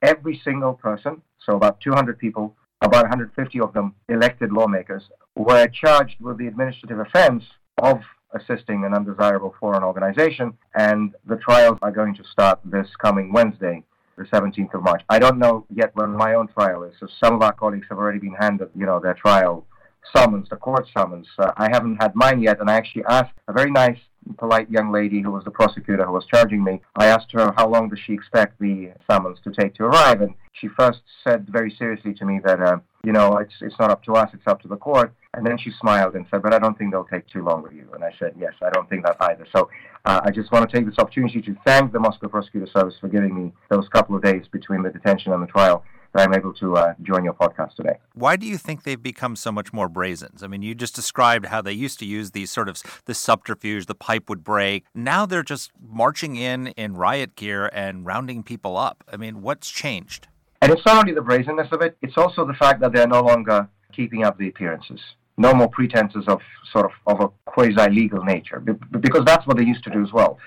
every 0.03 0.41
single 0.43 0.75
person, 0.75 1.23
so 1.45 1.57
about 1.57 1.81
200 1.81 2.19
people, 2.19 2.57
about 2.81 3.05
150 3.05 3.61
of 3.61 3.73
them 3.73 3.95
elected 4.09 4.53
lawmakers, 4.53 5.05
were 5.37 5.69
charged 5.69 6.21
with 6.21 6.39
the 6.39 6.47
administrative 6.47 6.99
offense 6.99 7.45
of 7.79 8.01
assisting 8.35 8.85
an 8.85 8.95
undesirable 8.95 9.55
foreign 9.61 9.83
organization. 9.83 10.57
And 10.75 11.15
the 11.27 11.37
trials 11.37 11.79
are 11.83 11.93
going 11.93 12.15
to 12.17 12.25
start 12.25 12.61
this 12.65 12.89
coming 13.01 13.33
Wednesday, 13.33 13.85
the 14.21 14.27
17th 14.27 14.75
of 14.75 14.83
March. 14.83 15.03
I 15.09 15.19
don't 15.19 15.39
know 15.39 15.65
yet 15.75 15.91
when 15.95 16.11
my 16.11 16.35
own 16.35 16.47
trial 16.49 16.83
is. 16.83 16.95
So 17.01 17.09
some 17.23 17.35
of 17.35 17.43
our 17.43 17.53
colleagues 17.53 17.87
have 17.89 17.99
already 17.99 18.19
been 18.19 18.35
handed, 18.35 18.69
you 18.77 18.85
know, 18.85 19.01
their 19.01 19.15
trial 19.15 19.67
summons, 20.15 20.49
the 20.49 20.57
court 20.57 20.87
summons. 20.97 21.27
Uh, 21.39 21.53
I 21.57 21.69
haven't 21.73 21.97
had 22.01 22.15
mine 22.15 22.43
yet, 22.43 22.61
and 22.61 22.71
I 22.71 22.75
actually 22.75 23.05
asked 23.09 23.35
a 23.49 23.53
very 23.53 23.71
nice 23.71 23.99
polite 24.39 24.71
young 24.71 24.93
lady 24.93 25.21
who 25.23 25.31
was 25.31 25.45
the 25.45 25.51
prosecutor 25.51 26.05
who 26.05 26.13
was 26.13 26.27
charging 26.27 26.63
me. 26.63 26.81
I 26.97 27.07
asked 27.07 27.33
her 27.33 27.53
how 27.57 27.69
long 27.69 27.89
does 27.89 27.99
she 28.05 28.13
expect 28.13 28.59
the 28.61 28.93
summons 29.11 29.39
to 29.45 29.51
take 29.51 29.75
to 29.77 29.85
arrive, 29.85 30.21
and 30.21 30.35
she 30.53 30.69
first 30.69 31.01
said 31.25 31.47
very 31.49 31.75
seriously 31.79 32.13
to 32.15 32.25
me 32.25 32.41
that, 32.45 32.61
uh, 32.61 32.79
you 33.05 33.13
know, 33.13 33.39
it's 33.39 33.55
it's 33.61 33.77
not 33.79 33.91
up 33.91 34.03
to 34.05 34.15
us, 34.15 34.31
it's 34.35 34.47
up 34.47 34.61
to 34.63 34.69
the 34.69 34.77
court. 34.77 35.15
And 35.35 35.47
then 35.47 35.57
she 35.59 35.71
smiled 35.81 36.17
and 36.17 36.27
said, 36.29 36.43
but 36.43 36.53
I 36.53 36.59
don't 36.59 36.77
think 36.77 36.91
they'll 36.91 37.05
take 37.05 37.27
too 37.29 37.45
long 37.45 37.63
with 37.63 37.73
you. 37.73 37.89
And 37.95 38.03
I 38.03 38.11
said, 38.19 38.35
yes, 38.37 38.53
I 38.61 38.71
don't 38.71 38.91
think 38.91 39.05
that 39.05 39.17
either. 39.21 39.47
So 39.55 39.71
uh, 40.05 40.21
I 40.25 40.33
just 40.33 40.51
want 40.51 40.69
to 40.69 40.77
take 40.77 40.87
this 40.87 40.99
opportunity 40.99 41.41
to 41.43 41.57
thank 41.65 41.93
the 41.93 42.01
Moscow 42.01 42.27
Prosecutor 42.27 42.67
Service 42.67 42.95
for 43.01 43.07
giving 43.07 43.33
me 43.33 43.53
those 43.71 43.89
couple 43.91 44.17
of 44.17 44.23
days 44.25 44.47
between 44.51 44.83
the 44.83 44.91
detention 44.91 45.33
and 45.33 45.41
the 45.41 45.47
trial 45.47 45.85
that 46.13 46.27
I'm 46.27 46.35
able 46.35 46.53
to 46.55 46.77
uh, 46.77 46.95
join 47.03 47.25
your 47.25 47.35
podcast 47.35 47.75
today. 47.75 47.99
Why 48.15 48.37
do 48.37 48.47
you 48.47 48.59
think 48.59 48.83
they've 48.83 49.03
become 49.03 49.37
so 49.37 49.53
much 49.53 49.73
more 49.73 49.89
brazen? 49.89 50.31
I 50.43 50.47
mean, 50.47 50.63
you 50.63 50.75
just 50.75 50.95
described 50.95 51.47
how 51.47 51.63
they 51.63 51.73
used 51.73 51.99
to 52.01 52.07
use 52.07 52.33
these 52.33 52.51
sort 52.51 52.69
of 52.69 52.83
the 53.05 53.15
subterfuge, 53.15 53.87
the 53.87 53.95
pipe 53.95 54.29
would 54.29 54.43
break. 54.43 54.85
Now 54.95 55.27
they're 55.27 55.43
just 55.43 55.71
marching 55.81 56.37
in 56.37 56.69
in 56.69 56.97
riot 56.97 57.37
gear 57.37 57.71
and 57.73 58.05
rounding 58.05 58.43
people 58.43 58.77
up. 58.77 59.05
I 59.13 59.17
mean, 59.17 59.43
what's 59.43 59.71
changed? 59.71 60.29
And 60.63 60.73
it's 60.73 60.85
not 60.85 60.99
only 60.99 61.15
the 61.15 61.23
brazenness 61.23 61.69
of 61.73 61.81
it; 61.81 61.97
it's 62.03 62.19
also 62.19 62.47
the 62.47 62.55
fact 62.55 62.81
that 62.81 62.93
they're 62.93 63.07
no 63.07 63.23
longer 63.23 63.69
keeping 63.95 64.25
up 64.25 64.37
the 64.39 64.49
appearances. 64.49 65.01
No 65.39 65.55
more 65.55 65.69
pretenses 65.69 66.25
of 66.27 66.41
sort 66.71 66.87
of 66.87 66.93
of 67.07 67.21
a 67.21 67.51
quasi-legal 67.51 68.25
nature, 68.25 68.61
because 68.61 69.25
that's 69.25 69.47
what 69.47 69.57
they 69.57 69.65
used 69.65 69.85
to 69.85 69.91
do 69.91 70.03
as 70.03 70.13
well. 70.13 70.39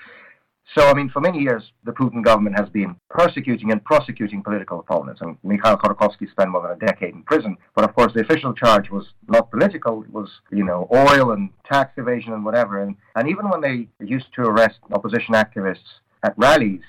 So, 0.72 0.88
I 0.88 0.94
mean, 0.94 1.10
for 1.10 1.20
many 1.20 1.40
years, 1.40 1.62
the 1.84 1.92
Putin 1.92 2.24
government 2.24 2.58
has 2.58 2.68
been 2.70 2.96
persecuting 3.10 3.70
and 3.70 3.84
prosecuting 3.84 4.42
political 4.42 4.80
opponents. 4.80 5.20
And 5.20 5.36
Mikhail 5.42 5.76
Khodorkovsky 5.76 6.30
spent 6.30 6.50
more 6.50 6.62
than 6.62 6.72
a 6.72 6.86
decade 6.86 7.14
in 7.14 7.22
prison. 7.22 7.56
But 7.74 7.84
of 7.84 7.94
course, 7.94 8.12
the 8.14 8.22
official 8.22 8.54
charge 8.54 8.90
was 8.90 9.06
not 9.28 9.50
political. 9.50 10.02
It 10.02 10.10
was, 10.12 10.30
you 10.50 10.64
know, 10.64 10.88
oil 10.92 11.32
and 11.32 11.50
tax 11.70 11.92
evasion 11.98 12.32
and 12.32 12.44
whatever. 12.44 12.82
And, 12.82 12.96
and 13.14 13.28
even 13.28 13.48
when 13.50 13.60
they 13.60 13.88
used 14.04 14.32
to 14.36 14.42
arrest 14.42 14.78
opposition 14.90 15.34
activists 15.34 16.00
at 16.22 16.34
rallies, 16.38 16.82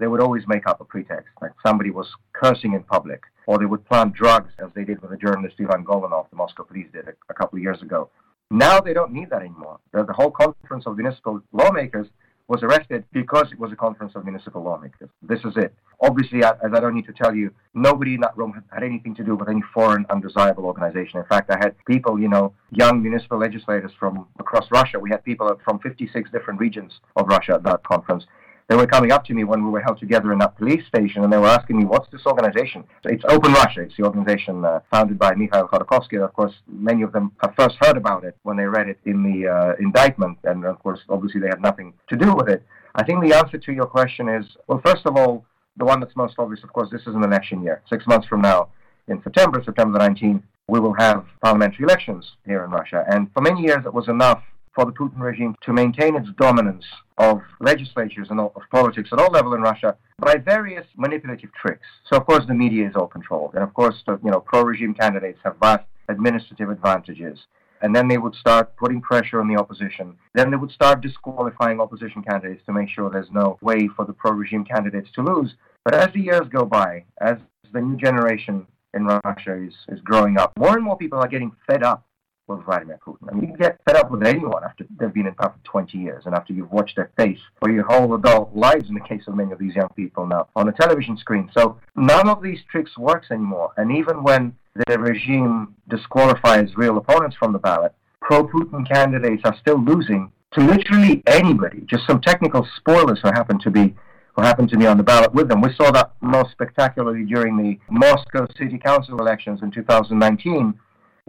they 0.00 0.06
would 0.06 0.20
always 0.20 0.42
make 0.48 0.66
up 0.66 0.80
a 0.80 0.84
pretext, 0.84 1.28
like 1.40 1.52
somebody 1.64 1.90
was 1.90 2.08
cursing 2.32 2.72
in 2.72 2.82
public, 2.82 3.22
or 3.46 3.58
they 3.58 3.66
would 3.66 3.86
plant 3.86 4.14
drugs, 4.14 4.50
as 4.58 4.70
they 4.74 4.82
did 4.82 5.00
with 5.02 5.10
the 5.10 5.16
journalist 5.16 5.56
Ivan 5.60 5.84
Golunov, 5.84 6.28
the 6.30 6.36
Moscow 6.36 6.64
police 6.64 6.86
did 6.92 7.06
a, 7.06 7.12
a 7.28 7.34
couple 7.34 7.58
of 7.58 7.62
years 7.62 7.82
ago. 7.82 8.08
Now 8.50 8.80
they 8.80 8.94
don't 8.94 9.12
need 9.12 9.30
that 9.30 9.42
anymore. 9.42 9.78
The, 9.92 10.04
the 10.04 10.14
whole 10.14 10.30
conference 10.30 10.86
of 10.86 10.96
municipal 10.96 11.42
lawmakers 11.52 12.08
was 12.50 12.64
arrested 12.64 13.04
because 13.12 13.46
it 13.52 13.60
was 13.60 13.70
a 13.70 13.76
conference 13.76 14.12
of 14.16 14.24
municipal 14.24 14.60
lawmakers. 14.60 15.08
This 15.22 15.38
is 15.44 15.56
it. 15.56 15.72
Obviously, 16.00 16.42
as 16.42 16.56
I 16.74 16.80
don't 16.80 16.96
need 16.96 17.06
to 17.06 17.12
tell 17.12 17.32
you, 17.32 17.54
nobody 17.74 18.14
in 18.14 18.20
that 18.22 18.36
room 18.36 18.60
had 18.72 18.82
anything 18.82 19.14
to 19.14 19.22
do 19.22 19.36
with 19.36 19.48
any 19.48 19.62
foreign 19.72 20.04
undesirable 20.10 20.64
organization. 20.64 21.20
In 21.20 21.26
fact, 21.26 21.48
I 21.48 21.58
had 21.60 21.76
people, 21.86 22.18
you 22.18 22.26
know, 22.28 22.52
young 22.72 23.00
municipal 23.02 23.38
legislators 23.38 23.92
from 24.00 24.26
across 24.40 24.68
Russia. 24.72 24.98
We 24.98 25.10
had 25.10 25.22
people 25.22 25.48
from 25.64 25.78
56 25.78 26.28
different 26.32 26.58
regions 26.58 26.98
of 27.14 27.28
Russia 27.28 27.54
at 27.54 27.62
that 27.62 27.84
conference 27.84 28.24
they 28.70 28.76
were 28.76 28.86
coming 28.86 29.10
up 29.10 29.24
to 29.24 29.34
me 29.34 29.42
when 29.42 29.64
we 29.64 29.68
were 29.68 29.80
held 29.80 29.98
together 29.98 30.32
in 30.32 30.38
that 30.38 30.56
police 30.56 30.86
station 30.86 31.24
and 31.24 31.32
they 31.32 31.36
were 31.36 31.48
asking 31.48 31.76
me, 31.76 31.84
what's 31.84 32.08
this 32.12 32.24
organization? 32.24 32.84
It's 33.04 33.24
Open 33.28 33.52
Russia. 33.52 33.80
It's 33.80 33.96
the 33.96 34.04
organization 34.04 34.64
uh, 34.64 34.78
founded 34.92 35.18
by 35.18 35.34
Mikhail 35.34 35.66
Khodorkovsky. 35.66 36.24
Of 36.24 36.32
course, 36.34 36.54
many 36.68 37.02
of 37.02 37.10
them 37.10 37.32
have 37.42 37.52
first 37.58 37.74
heard 37.80 37.96
about 37.96 38.22
it 38.22 38.36
when 38.44 38.56
they 38.56 38.66
read 38.66 38.88
it 38.88 39.00
in 39.06 39.24
the 39.24 39.48
uh, 39.48 39.74
indictment. 39.80 40.38
And 40.44 40.64
of 40.64 40.78
course, 40.84 41.00
obviously, 41.08 41.40
they 41.40 41.48
had 41.48 41.60
nothing 41.60 41.94
to 42.10 42.16
do 42.16 42.32
with 42.32 42.48
it. 42.48 42.62
I 42.94 43.02
think 43.02 43.24
the 43.24 43.36
answer 43.36 43.58
to 43.58 43.72
your 43.72 43.86
question 43.86 44.28
is 44.28 44.46
well, 44.68 44.80
first 44.86 45.04
of 45.04 45.16
all, 45.16 45.44
the 45.76 45.84
one 45.84 45.98
that's 45.98 46.14
most 46.14 46.36
obvious, 46.38 46.62
of 46.62 46.72
course, 46.72 46.90
this 46.92 47.02
is 47.02 47.16
an 47.16 47.24
election 47.24 47.64
year. 47.64 47.82
Six 47.88 48.06
months 48.06 48.28
from 48.28 48.40
now, 48.40 48.68
in 49.08 49.20
September, 49.24 49.60
September 49.64 49.98
the 49.98 50.04
19th, 50.04 50.44
we 50.68 50.78
will 50.78 50.94
have 50.94 51.24
parliamentary 51.42 51.82
elections 51.82 52.36
here 52.46 52.62
in 52.62 52.70
Russia. 52.70 53.04
And 53.10 53.32
for 53.34 53.40
many 53.40 53.62
years, 53.62 53.84
it 53.84 53.92
was 53.92 54.06
enough 54.06 54.44
for 54.74 54.84
the 54.84 54.92
Putin 54.92 55.20
regime 55.20 55.54
to 55.62 55.72
maintain 55.72 56.16
its 56.16 56.28
dominance 56.38 56.84
of 57.18 57.40
legislatures 57.60 58.28
and 58.30 58.40
of 58.40 58.52
politics 58.70 59.10
at 59.12 59.18
all 59.18 59.30
level 59.30 59.54
in 59.54 59.60
Russia 59.60 59.96
by 60.18 60.36
various 60.36 60.86
manipulative 60.96 61.52
tricks. 61.54 61.86
So, 62.08 62.16
of 62.16 62.26
course, 62.26 62.44
the 62.46 62.54
media 62.54 62.88
is 62.88 62.96
all 62.96 63.06
controlled, 63.06 63.54
and 63.54 63.62
of 63.62 63.74
course, 63.74 64.02
the, 64.06 64.18
you 64.24 64.30
know, 64.30 64.40
pro-regime 64.40 64.94
candidates 64.94 65.38
have 65.44 65.56
vast 65.60 65.84
administrative 66.08 66.70
advantages. 66.70 67.38
And 67.82 67.96
then 67.96 68.08
they 68.08 68.18
would 68.18 68.34
start 68.34 68.76
putting 68.76 69.00
pressure 69.00 69.40
on 69.40 69.48
the 69.48 69.56
opposition. 69.56 70.14
Then 70.34 70.50
they 70.50 70.56
would 70.58 70.70
start 70.70 71.00
disqualifying 71.00 71.80
opposition 71.80 72.22
candidates 72.22 72.62
to 72.66 72.72
make 72.72 72.90
sure 72.90 73.08
there's 73.08 73.30
no 73.30 73.58
way 73.62 73.88
for 73.96 74.04
the 74.04 74.12
pro-regime 74.12 74.64
candidates 74.66 75.10
to 75.14 75.22
lose. 75.22 75.54
But 75.84 75.94
as 75.94 76.12
the 76.12 76.20
years 76.20 76.46
go 76.50 76.66
by, 76.66 77.04
as 77.22 77.38
the 77.72 77.80
new 77.80 77.96
generation 77.96 78.66
in 78.92 79.06
Russia 79.06 79.54
is, 79.54 79.74
is 79.88 80.00
growing 80.02 80.36
up, 80.36 80.52
more 80.58 80.74
and 80.74 80.84
more 80.84 80.98
people 80.98 81.20
are 81.20 81.28
getting 81.28 81.52
fed 81.66 81.82
up 81.82 82.04
with 82.50 82.64
Vladimir 82.66 82.98
Putin. 83.06 83.28
I 83.30 83.34
mean, 83.34 83.50
you 83.50 83.56
get 83.56 83.80
fed 83.86 83.96
up 83.96 84.10
with 84.10 84.22
anyone 84.26 84.62
after 84.64 84.84
they've 84.98 85.12
been 85.12 85.26
in 85.26 85.34
power 85.34 85.52
for 85.52 85.70
20 85.70 85.96
years 85.96 86.24
and 86.26 86.34
after 86.34 86.52
you've 86.52 86.70
watched 86.70 86.96
their 86.96 87.10
face 87.16 87.38
for 87.60 87.70
your 87.70 87.84
whole 87.84 88.14
adult 88.14 88.54
lives, 88.54 88.88
in 88.88 88.94
the 88.94 89.00
case 89.00 89.22
of 89.26 89.34
many 89.34 89.52
of 89.52 89.58
these 89.58 89.74
young 89.74 89.88
people 89.96 90.26
now, 90.26 90.48
on 90.56 90.68
a 90.68 90.72
television 90.72 91.16
screen. 91.16 91.50
So 91.56 91.78
none 91.96 92.28
of 92.28 92.42
these 92.42 92.58
tricks 92.70 92.96
works 92.98 93.28
anymore. 93.30 93.72
And 93.76 93.96
even 93.96 94.22
when 94.22 94.54
the 94.86 94.98
regime 94.98 95.74
disqualifies 95.88 96.76
real 96.76 96.98
opponents 96.98 97.36
from 97.36 97.52
the 97.52 97.58
ballot, 97.58 97.94
pro-Putin 98.20 98.88
candidates 98.90 99.42
are 99.44 99.56
still 99.60 99.82
losing 99.82 100.30
to 100.52 100.60
literally 100.60 101.22
anybody, 101.26 101.82
just 101.86 102.06
some 102.06 102.20
technical 102.20 102.66
spoilers 102.76 103.20
who 103.22 103.28
happen 103.28 103.58
to 103.60 103.70
be 103.70 103.94
who 104.36 104.42
happened 104.42 104.68
to 104.70 104.78
be 104.78 104.86
on 104.86 104.96
the 104.96 105.02
ballot 105.02 105.34
with 105.34 105.48
them. 105.48 105.60
We 105.60 105.74
saw 105.74 105.90
that 105.90 106.12
most 106.20 106.52
spectacularly 106.52 107.24
during 107.24 107.56
the 107.56 107.78
Moscow 107.90 108.46
City 108.56 108.78
Council 108.78 109.18
elections 109.18 109.60
in 109.62 109.72
2019 109.72 110.78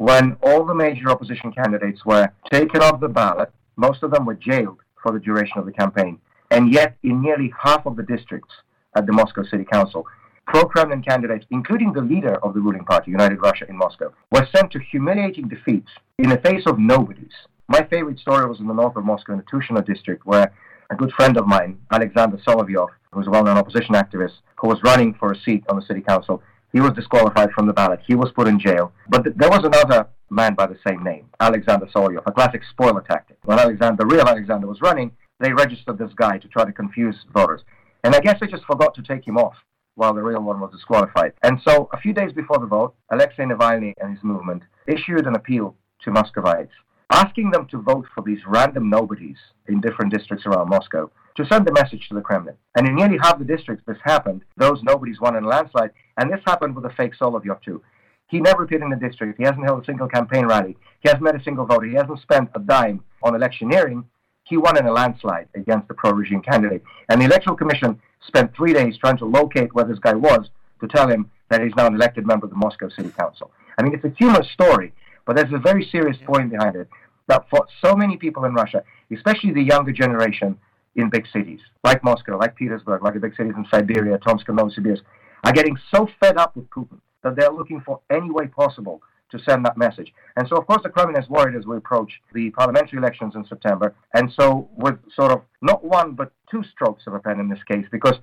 when 0.01 0.35
all 0.41 0.65
the 0.65 0.73
major 0.73 1.11
opposition 1.11 1.51
candidates 1.51 2.03
were 2.03 2.27
taken 2.51 2.81
off 2.81 2.99
the 2.99 3.07
ballot, 3.07 3.51
most 3.75 4.01
of 4.01 4.09
them 4.09 4.25
were 4.25 4.33
jailed 4.33 4.79
for 4.99 5.11
the 5.11 5.19
duration 5.19 5.59
of 5.59 5.65
the 5.67 5.71
campaign. 5.71 6.17
And 6.49 6.73
yet, 6.73 6.97
in 7.03 7.21
nearly 7.21 7.53
half 7.55 7.85
of 7.85 7.95
the 7.95 8.01
districts 8.01 8.51
at 8.95 9.05
the 9.05 9.13
Moscow 9.13 9.43
City 9.43 9.63
Council, 9.63 10.07
pro 10.47 10.65
Kremlin 10.65 11.03
candidates, 11.03 11.45
including 11.51 11.93
the 11.93 12.01
leader 12.01 12.43
of 12.43 12.55
the 12.55 12.59
ruling 12.59 12.83
party, 12.83 13.11
United 13.11 13.43
Russia 13.43 13.65
in 13.69 13.77
Moscow, 13.77 14.11
were 14.31 14.47
sent 14.55 14.71
to 14.71 14.79
humiliating 14.79 15.47
defeats 15.47 15.91
in 16.17 16.29
the 16.29 16.39
face 16.39 16.63
of 16.65 16.79
nobodies. 16.79 17.35
My 17.67 17.83
favorite 17.83 18.17
story 18.17 18.47
was 18.47 18.59
in 18.59 18.65
the 18.65 18.73
north 18.73 18.95
of 18.95 19.05
Moscow, 19.05 19.33
in 19.33 19.37
the 19.37 19.45
Tushino 19.45 19.85
district, 19.85 20.25
where 20.25 20.51
a 20.89 20.95
good 20.95 21.11
friend 21.11 21.37
of 21.37 21.45
mine, 21.45 21.77
Alexander 21.91 22.37
Solovyov, 22.37 22.87
who's 23.11 23.27
a 23.27 23.29
well 23.29 23.43
known 23.43 23.57
opposition 23.57 23.93
activist, 23.93 24.39
who 24.59 24.67
was 24.67 24.81
running 24.83 25.13
for 25.13 25.31
a 25.31 25.39
seat 25.39 25.63
on 25.69 25.75
the 25.75 25.85
city 25.85 26.01
council, 26.01 26.41
he 26.73 26.79
was 26.79 26.93
disqualified 26.93 27.51
from 27.51 27.67
the 27.67 27.73
ballot. 27.73 27.99
He 28.05 28.15
was 28.15 28.31
put 28.31 28.47
in 28.47 28.59
jail. 28.59 28.93
But 29.09 29.23
th- 29.23 29.35
there 29.35 29.49
was 29.49 29.63
another 29.63 30.07
man 30.29 30.55
by 30.55 30.67
the 30.67 30.77
same 30.87 31.03
name, 31.03 31.29
Alexander 31.39 31.85
Solovyov, 31.87 32.23
a 32.25 32.31
classic 32.31 32.61
spoiler 32.69 33.01
tactic. 33.01 33.37
When 33.43 33.59
Alexander, 33.59 34.03
the 34.03 34.15
real 34.15 34.27
Alexander, 34.27 34.67
was 34.67 34.81
running, 34.81 35.11
they 35.39 35.51
registered 35.51 35.97
this 35.97 36.13
guy 36.15 36.37
to 36.37 36.47
try 36.47 36.65
to 36.65 36.71
confuse 36.71 37.25
voters. 37.33 37.61
And 38.03 38.15
I 38.15 38.19
guess 38.19 38.39
they 38.39 38.47
just 38.47 38.65
forgot 38.65 38.95
to 38.95 39.01
take 39.01 39.27
him 39.27 39.37
off 39.37 39.55
while 39.95 40.13
the 40.13 40.23
real 40.23 40.41
one 40.41 40.59
was 40.59 40.71
disqualified. 40.71 41.33
And 41.43 41.59
so 41.67 41.89
a 41.91 41.99
few 41.99 42.13
days 42.13 42.31
before 42.31 42.59
the 42.59 42.65
vote, 42.65 42.95
Alexei 43.11 43.43
Navalny 43.43 43.93
and 43.99 44.15
his 44.15 44.23
movement 44.23 44.63
issued 44.87 45.27
an 45.27 45.35
appeal 45.35 45.75
to 46.03 46.11
Muscovites, 46.11 46.71
asking 47.11 47.51
them 47.51 47.67
to 47.67 47.81
vote 47.81 48.05
for 48.15 48.23
these 48.23 48.39
random 48.47 48.89
nobodies 48.89 49.37
in 49.67 49.81
different 49.81 50.13
districts 50.13 50.45
around 50.45 50.69
Moscow 50.69 51.11
to 51.37 51.45
send 51.45 51.67
a 51.67 51.73
message 51.73 52.07
to 52.09 52.15
the 52.15 52.21
Kremlin. 52.21 52.55
And 52.75 52.87
in 52.87 52.95
nearly 52.95 53.17
half 53.21 53.39
the 53.39 53.45
districts 53.45 53.83
this 53.87 53.97
happened, 54.03 54.43
those 54.57 54.83
nobodies 54.83 55.19
won 55.19 55.35
in 55.35 55.43
a 55.43 55.47
landslide, 55.47 55.91
and 56.17 56.31
this 56.31 56.41
happened 56.45 56.75
with 56.75 56.85
a 56.85 56.93
fake 56.95 57.13
Solovyov 57.19 57.61
too. 57.61 57.81
He 58.27 58.39
never 58.39 58.63
appeared 58.63 58.81
in 58.81 58.89
the 58.89 58.95
district. 58.95 59.37
He 59.37 59.43
hasn't 59.43 59.65
held 59.65 59.81
a 59.81 59.85
single 59.85 60.07
campaign 60.07 60.45
rally. 60.45 60.77
He 61.01 61.09
hasn't 61.09 61.23
met 61.23 61.35
a 61.35 61.43
single 61.43 61.65
voter. 61.65 61.87
He 61.87 61.95
hasn't 61.95 62.21
spent 62.21 62.49
a 62.55 62.59
dime 62.59 63.03
on 63.23 63.35
electioneering. 63.35 64.05
He 64.45 64.55
won 64.57 64.77
in 64.77 64.85
a 64.85 64.91
landslide 64.91 65.49
against 65.53 65.87
the 65.87 65.93
pro-regime 65.93 66.41
candidate. 66.41 66.81
And 67.09 67.21
the 67.21 67.25
Electoral 67.25 67.57
Commission 67.57 68.01
spent 68.25 68.55
three 68.55 68.73
days 68.73 68.97
trying 68.97 69.17
to 69.17 69.25
locate 69.25 69.73
where 69.75 69.85
this 69.85 69.99
guy 69.99 70.13
was 70.13 70.49
to 70.79 70.87
tell 70.87 71.09
him 71.09 71.29
that 71.49 71.61
he's 71.61 71.75
now 71.75 71.87
an 71.87 71.95
elected 71.95 72.25
member 72.25 72.45
of 72.45 72.51
the 72.51 72.57
Moscow 72.57 72.89
City 72.89 73.09
Council. 73.09 73.51
I 73.77 73.83
mean, 73.83 73.93
it's 73.93 74.05
a 74.05 74.13
humorous 74.17 74.49
story, 74.51 74.93
but 75.25 75.35
there's 75.35 75.53
a 75.53 75.57
very 75.57 75.85
serious 75.91 76.17
point 76.25 76.51
behind 76.51 76.75
it 76.75 76.87
that 77.27 77.45
for 77.49 77.67
so 77.83 77.95
many 77.95 78.17
people 78.17 78.45
in 78.45 78.53
Russia, 78.53 78.83
especially 79.13 79.51
the 79.51 79.61
younger 79.61 79.91
generation, 79.91 80.57
in 80.95 81.09
big 81.09 81.25
cities 81.31 81.59
like 81.83 82.03
Moscow, 82.03 82.37
like 82.37 82.55
Petersburg, 82.55 83.03
like 83.03 83.13
the 83.13 83.19
big 83.19 83.35
cities 83.35 83.53
in 83.55 83.65
Siberia, 83.71 84.17
Tomsk 84.17 84.47
and 84.49 84.57
Novosibirsk, 84.57 85.01
are 85.43 85.53
getting 85.53 85.77
so 85.93 86.07
fed 86.19 86.37
up 86.37 86.55
with 86.55 86.69
Putin 86.69 86.99
that 87.23 87.35
they're 87.35 87.51
looking 87.51 87.81
for 87.81 88.01
any 88.09 88.29
way 88.29 88.47
possible 88.47 89.01
to 89.31 89.39
send 89.39 89.65
that 89.65 89.77
message. 89.77 90.13
And 90.35 90.47
so, 90.47 90.57
of 90.57 90.67
course, 90.67 90.81
the 90.83 90.89
Kremlin 90.89 91.21
is 91.21 91.29
worried 91.29 91.55
as 91.55 91.65
we 91.65 91.77
approach 91.77 92.11
the 92.33 92.49
parliamentary 92.51 92.99
elections 92.99 93.35
in 93.35 93.45
September. 93.45 93.95
And 94.13 94.31
so, 94.37 94.69
with 94.75 94.95
sort 95.15 95.31
of 95.31 95.41
not 95.61 95.83
one 95.83 96.13
but 96.13 96.33
two 96.49 96.63
strokes 96.63 97.03
of 97.07 97.13
a 97.13 97.19
pen 97.19 97.39
in 97.39 97.49
this 97.49 97.63
case, 97.63 97.85
because 97.91 98.15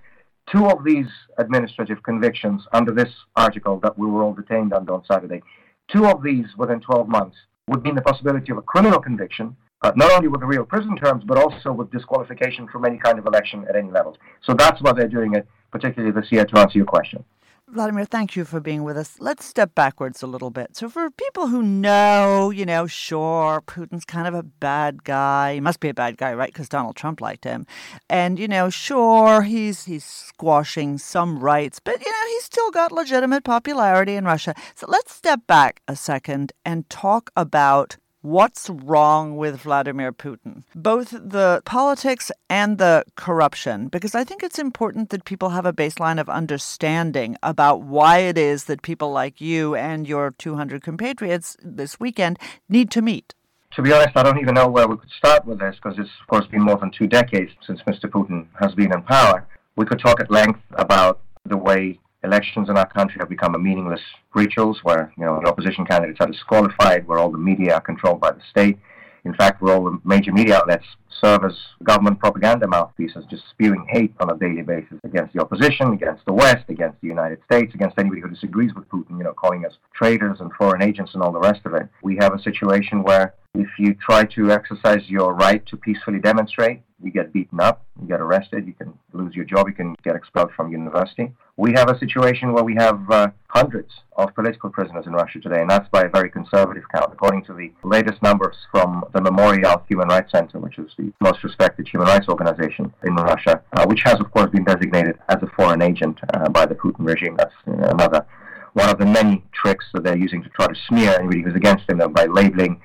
two 0.53 0.67
of 0.67 0.85
these 0.85 1.07
administrative 1.39 2.03
convictions 2.03 2.63
under 2.73 2.93
this 2.93 3.13
article 3.37 3.81
that 3.81 3.99
we 3.99 4.07
were 4.07 4.23
all 4.23 4.35
detained 4.35 4.73
under 4.73 4.93
on 4.93 5.05
Saturday, 5.11 5.43
two 5.91 6.07
of 6.07 6.23
these 6.23 6.47
within 6.57 6.81
12 6.81 7.09
months 7.09 7.37
would 7.69 7.83
mean 7.83 7.95
the 7.95 8.03
possibility 8.03 8.53
of 8.53 8.59
a 8.59 8.63
criminal 8.63 9.01
conviction 9.01 9.57
uh, 9.82 9.92
not 9.97 10.11
only 10.12 10.28
with 10.28 10.40
the 10.40 10.47
real 10.47 10.64
prison 10.64 10.97
terms, 10.97 11.25
but 11.25 11.38
also 11.38 11.73
with 11.73 11.90
disqualification 11.90 12.66
from 12.68 12.85
any 12.85 12.99
kind 12.99 13.18
of 13.18 13.26
election 13.26 13.64
at 13.68 13.76
any 13.76 13.90
levels. 13.90 14.16
So 14.42 14.54
that's 14.54 14.80
why 14.82 14.92
they're 14.92 15.08
doing 15.08 15.35
it, 15.35 15.47
particularly 15.70 16.12
this 16.12 16.30
year, 16.32 16.44
to 16.44 16.58
answer 16.58 16.78
your 16.78 16.87
question. 16.87 17.25
Vladimir, 17.70 18.06
thank 18.06 18.35
you 18.35 18.47
for 18.47 18.61
being 18.61 18.82
with 18.82 18.97
us. 18.97 19.16
Let's 19.20 19.44
step 19.44 19.75
backwards 19.75 20.23
a 20.23 20.26
little 20.26 20.49
bit. 20.49 20.75
So, 20.75 20.88
for 20.88 21.11
people 21.11 21.49
who 21.49 21.62
know, 21.62 22.49
you 22.49 22.64
know, 22.64 22.87
sure, 22.87 23.61
Putin's 23.61 24.06
kind 24.06 24.26
of 24.26 24.32
a 24.32 24.42
bad 24.42 25.04
guy. 25.04 25.54
He 25.54 25.61
must 25.61 25.78
be 25.78 25.90
a 25.90 25.94
bad 25.94 26.16
guy, 26.16 26.32
right? 26.32 26.50
Because 26.50 26.70
Donald 26.70 26.97
Trump 26.97 27.20
liked 27.20 27.44
him. 27.44 27.66
And, 28.08 28.38
you 28.38 28.49
know, 28.49 28.70
sure, 28.70 29.42
he's 29.42 29.85
he's 29.85 30.04
squashing 30.04 30.97
some 30.97 31.40
rights, 31.40 31.78
but, 31.78 32.00
you 32.00 32.11
know, 32.11 32.26
he's 32.28 32.44
still 32.44 32.70
got 32.70 32.90
legitimate 32.90 33.44
popularity 33.44 34.14
in 34.14 34.25
Russia. 34.25 34.54
So, 34.75 34.87
let's 34.88 35.12
step 35.12 35.47
back 35.47 35.82
a 35.87 35.94
second 35.94 36.52
and 36.64 36.88
talk 36.88 37.30
about 37.37 37.99
what's 38.23 38.69
wrong 38.69 39.37
with 39.37 39.61
Vladimir 39.61 40.13
Putin, 40.13 40.65
both 40.75 41.11
the 41.11 41.63
politics 41.65 42.31
and 42.51 42.79
the 42.79 43.05
corruption, 43.17 43.89
because 43.89 44.15
I 44.15 44.25
think 44.25 44.43
it's 44.43 44.59
important 44.59 45.11
that 45.11 45.25
people 45.25 45.51
have 45.51 45.67
a 45.67 45.73
baseline 45.73 46.21
of 46.21 46.29
understanding 46.29 47.37
about 47.43 47.83
why 47.83 48.19
it 48.19 48.37
is 48.37 48.65
that 48.65 48.83
people 48.83 49.13
like 49.13 49.41
you 49.41 49.75
and 49.75 50.07
your 50.07 50.33
200 50.39 50.83
compatriots 50.83 51.57
this 51.63 52.01
weekend 52.01 52.39
need 52.69 52.91
to 52.91 53.03
meet. 53.03 53.35
To 53.73 53.83
be 53.83 53.93
honest, 53.93 54.17
I 54.17 54.23
don't 54.23 54.41
even 54.41 54.55
know 54.55 54.67
where 54.67 54.89
we 54.89 54.97
could 54.97 55.11
start 55.11 55.47
with 55.47 55.61
this 55.61 55.77
because 55.77 55.99
it's, 55.99 56.11
of 56.21 56.27
course, 56.27 56.47
been 56.47 56.63
more 56.63 56.79
than 56.79 56.91
two 56.91 57.07
decades 57.07 57.53
since 57.67 57.81
Mr. 57.83 58.11
Putin 58.11 58.47
has 58.59 58.75
been 58.75 58.93
in 58.93 59.03
power. 59.03 59.47
We 59.77 59.85
could 59.85 60.01
talk 60.01 60.21
at 60.21 60.31
length 60.31 60.61
about 60.73 61.21
the 61.45 61.57
way 61.57 62.01
elections 62.25 62.69
in 62.69 62.77
our 62.77 62.89
country 62.89 63.17
have 63.21 63.29
become 63.29 63.55
a 63.55 63.59
meaningless 63.59 64.01
rituals 64.35 64.81
where 64.83 65.13
you 65.17 65.25
know 65.25 65.41
the 65.43 65.49
opposition 65.49 65.85
candidates 65.85 66.19
are 66.21 66.27
disqualified, 66.27 67.07
where 67.07 67.19
all 67.19 67.31
the 67.31 67.39
media 67.39 67.75
are 67.75 67.81
controlled 67.81 68.21
by 68.21 68.33
the 68.33 68.41
state. 68.51 68.79
In 69.25 69.35
fact, 69.35 69.61
where 69.61 69.75
all 69.75 69.85
the 69.85 69.99
major 70.05 70.33
media 70.33 70.57
outlets 70.57 70.87
serve 71.21 71.45
as 71.45 71.57
government 71.83 72.19
propaganda 72.19 72.67
mouthpieces, 72.67 73.25
just 73.31 73.43
spewing 73.50 73.87
hate 73.88 74.15
on 74.21 74.31
a 74.31 74.37
daily 74.37 74.62
basis 74.62 74.99
against 75.05 75.35
the 75.35 75.41
opposition, 75.41 75.93
against 75.93 76.25
the 76.27 76.33
West, 76.33 76.65
against 76.69 77.00
the 77.00 77.09
United 77.09 77.38
States, 77.45 77.75
against 77.75 77.99
anybody 77.99 78.21
who 78.21 78.29
disagrees 78.29 78.75
with 78.75 78.88
Putin, 78.88 79.19
you 79.19 79.25
know, 79.25 79.33
calling 79.33 79.65
us 79.65 79.73
traitors 79.95 80.41
and 80.41 80.53
foreign 80.53 80.83
agents 80.83 81.15
and 81.15 81.23
all 81.23 81.33
the 81.33 81.41
rest 81.41 81.61
of 81.65 81.75
it. 81.75 81.88
We 82.03 82.17
have 82.21 82.35
a 82.35 82.43
situation 82.43 83.03
where 83.03 83.35
if 83.55 83.69
you 83.79 83.95
try 83.95 84.25
to 84.25 84.53
exercise 84.53 85.09
your 85.09 85.35
right 85.35 85.65
to 85.67 85.77
peacefully 85.77 86.21
demonstrate, 86.21 86.83
you 87.03 87.11
get 87.11 87.33
beaten 87.33 87.61
up, 87.61 87.85
you 88.00 88.09
get 88.09 88.21
arrested, 88.21 88.67
you 88.67 88.73
can 88.73 88.93
lose 89.12 89.35
your 89.35 89.45
job, 89.45 89.69
you 89.69 89.75
can 89.75 89.95
get 90.03 90.17
expelled 90.17 90.50
from 90.57 90.71
university. 90.71 91.33
We 91.57 91.73
have 91.73 91.91
a 91.91 91.99
situation 91.99 92.53
where 92.53 92.65
we 92.65 92.75
have 92.75 93.11
uh, 93.11 93.29
hundreds 93.49 93.93
of 94.17 94.35
political 94.35 94.71
prisoners 94.71 95.07
in 95.07 95.12
Russia 95.12 95.41
today, 95.41 95.61
and 95.61 95.71
that's 95.71 95.88
by 95.91 96.03
a 96.03 96.09
very 96.09 96.31
conservative 96.31 96.85
count. 96.93 97.12
According 97.12 97.45
to 97.47 97.55
the 97.55 97.73
latest 97.83 98.23
numbers 98.23 98.57
from 98.71 99.05
the 99.12 99.21
Memorial 99.21 99.83
Human 99.88 100.09
Rights 100.09 100.33
Center, 100.33 100.59
which 100.59 100.79
is 100.79 100.93
the 100.99 101.12
most 101.21 101.43
respected 101.45 101.88
human 101.88 102.09
rights 102.09 102.28
organization 102.28 102.93
in 103.05 103.14
Russia, 103.14 103.62
uh, 103.73 103.87
which 103.87 104.02
has, 104.05 104.21
of 104.21 104.31
course, 104.33 104.50
been 104.50 104.64
designated 104.64 105.17
as 105.28 105.37
a 105.43 105.47
foreign 105.57 105.81
agent 105.81 106.19
uh, 106.35 106.49
by 106.49 106.67
the 106.67 106.75
Putin 106.75 107.07
regime. 107.07 107.37
That's 107.37 107.55
another 107.67 108.26
one 108.75 108.90
of 108.90 108.99
the 108.99 109.07
many 109.07 109.45
tricks 109.52 109.87
that 109.95 110.05
they're 110.05 110.17
using 110.17 110.43
to 110.43 110.49
try 110.50 110.67
to 110.67 110.75
smear 110.88 111.14
anybody 111.19 111.43
who's 111.43 111.55
against 111.55 111.87
them 111.87 111.99
by 112.12 112.26
labeling 112.26 112.81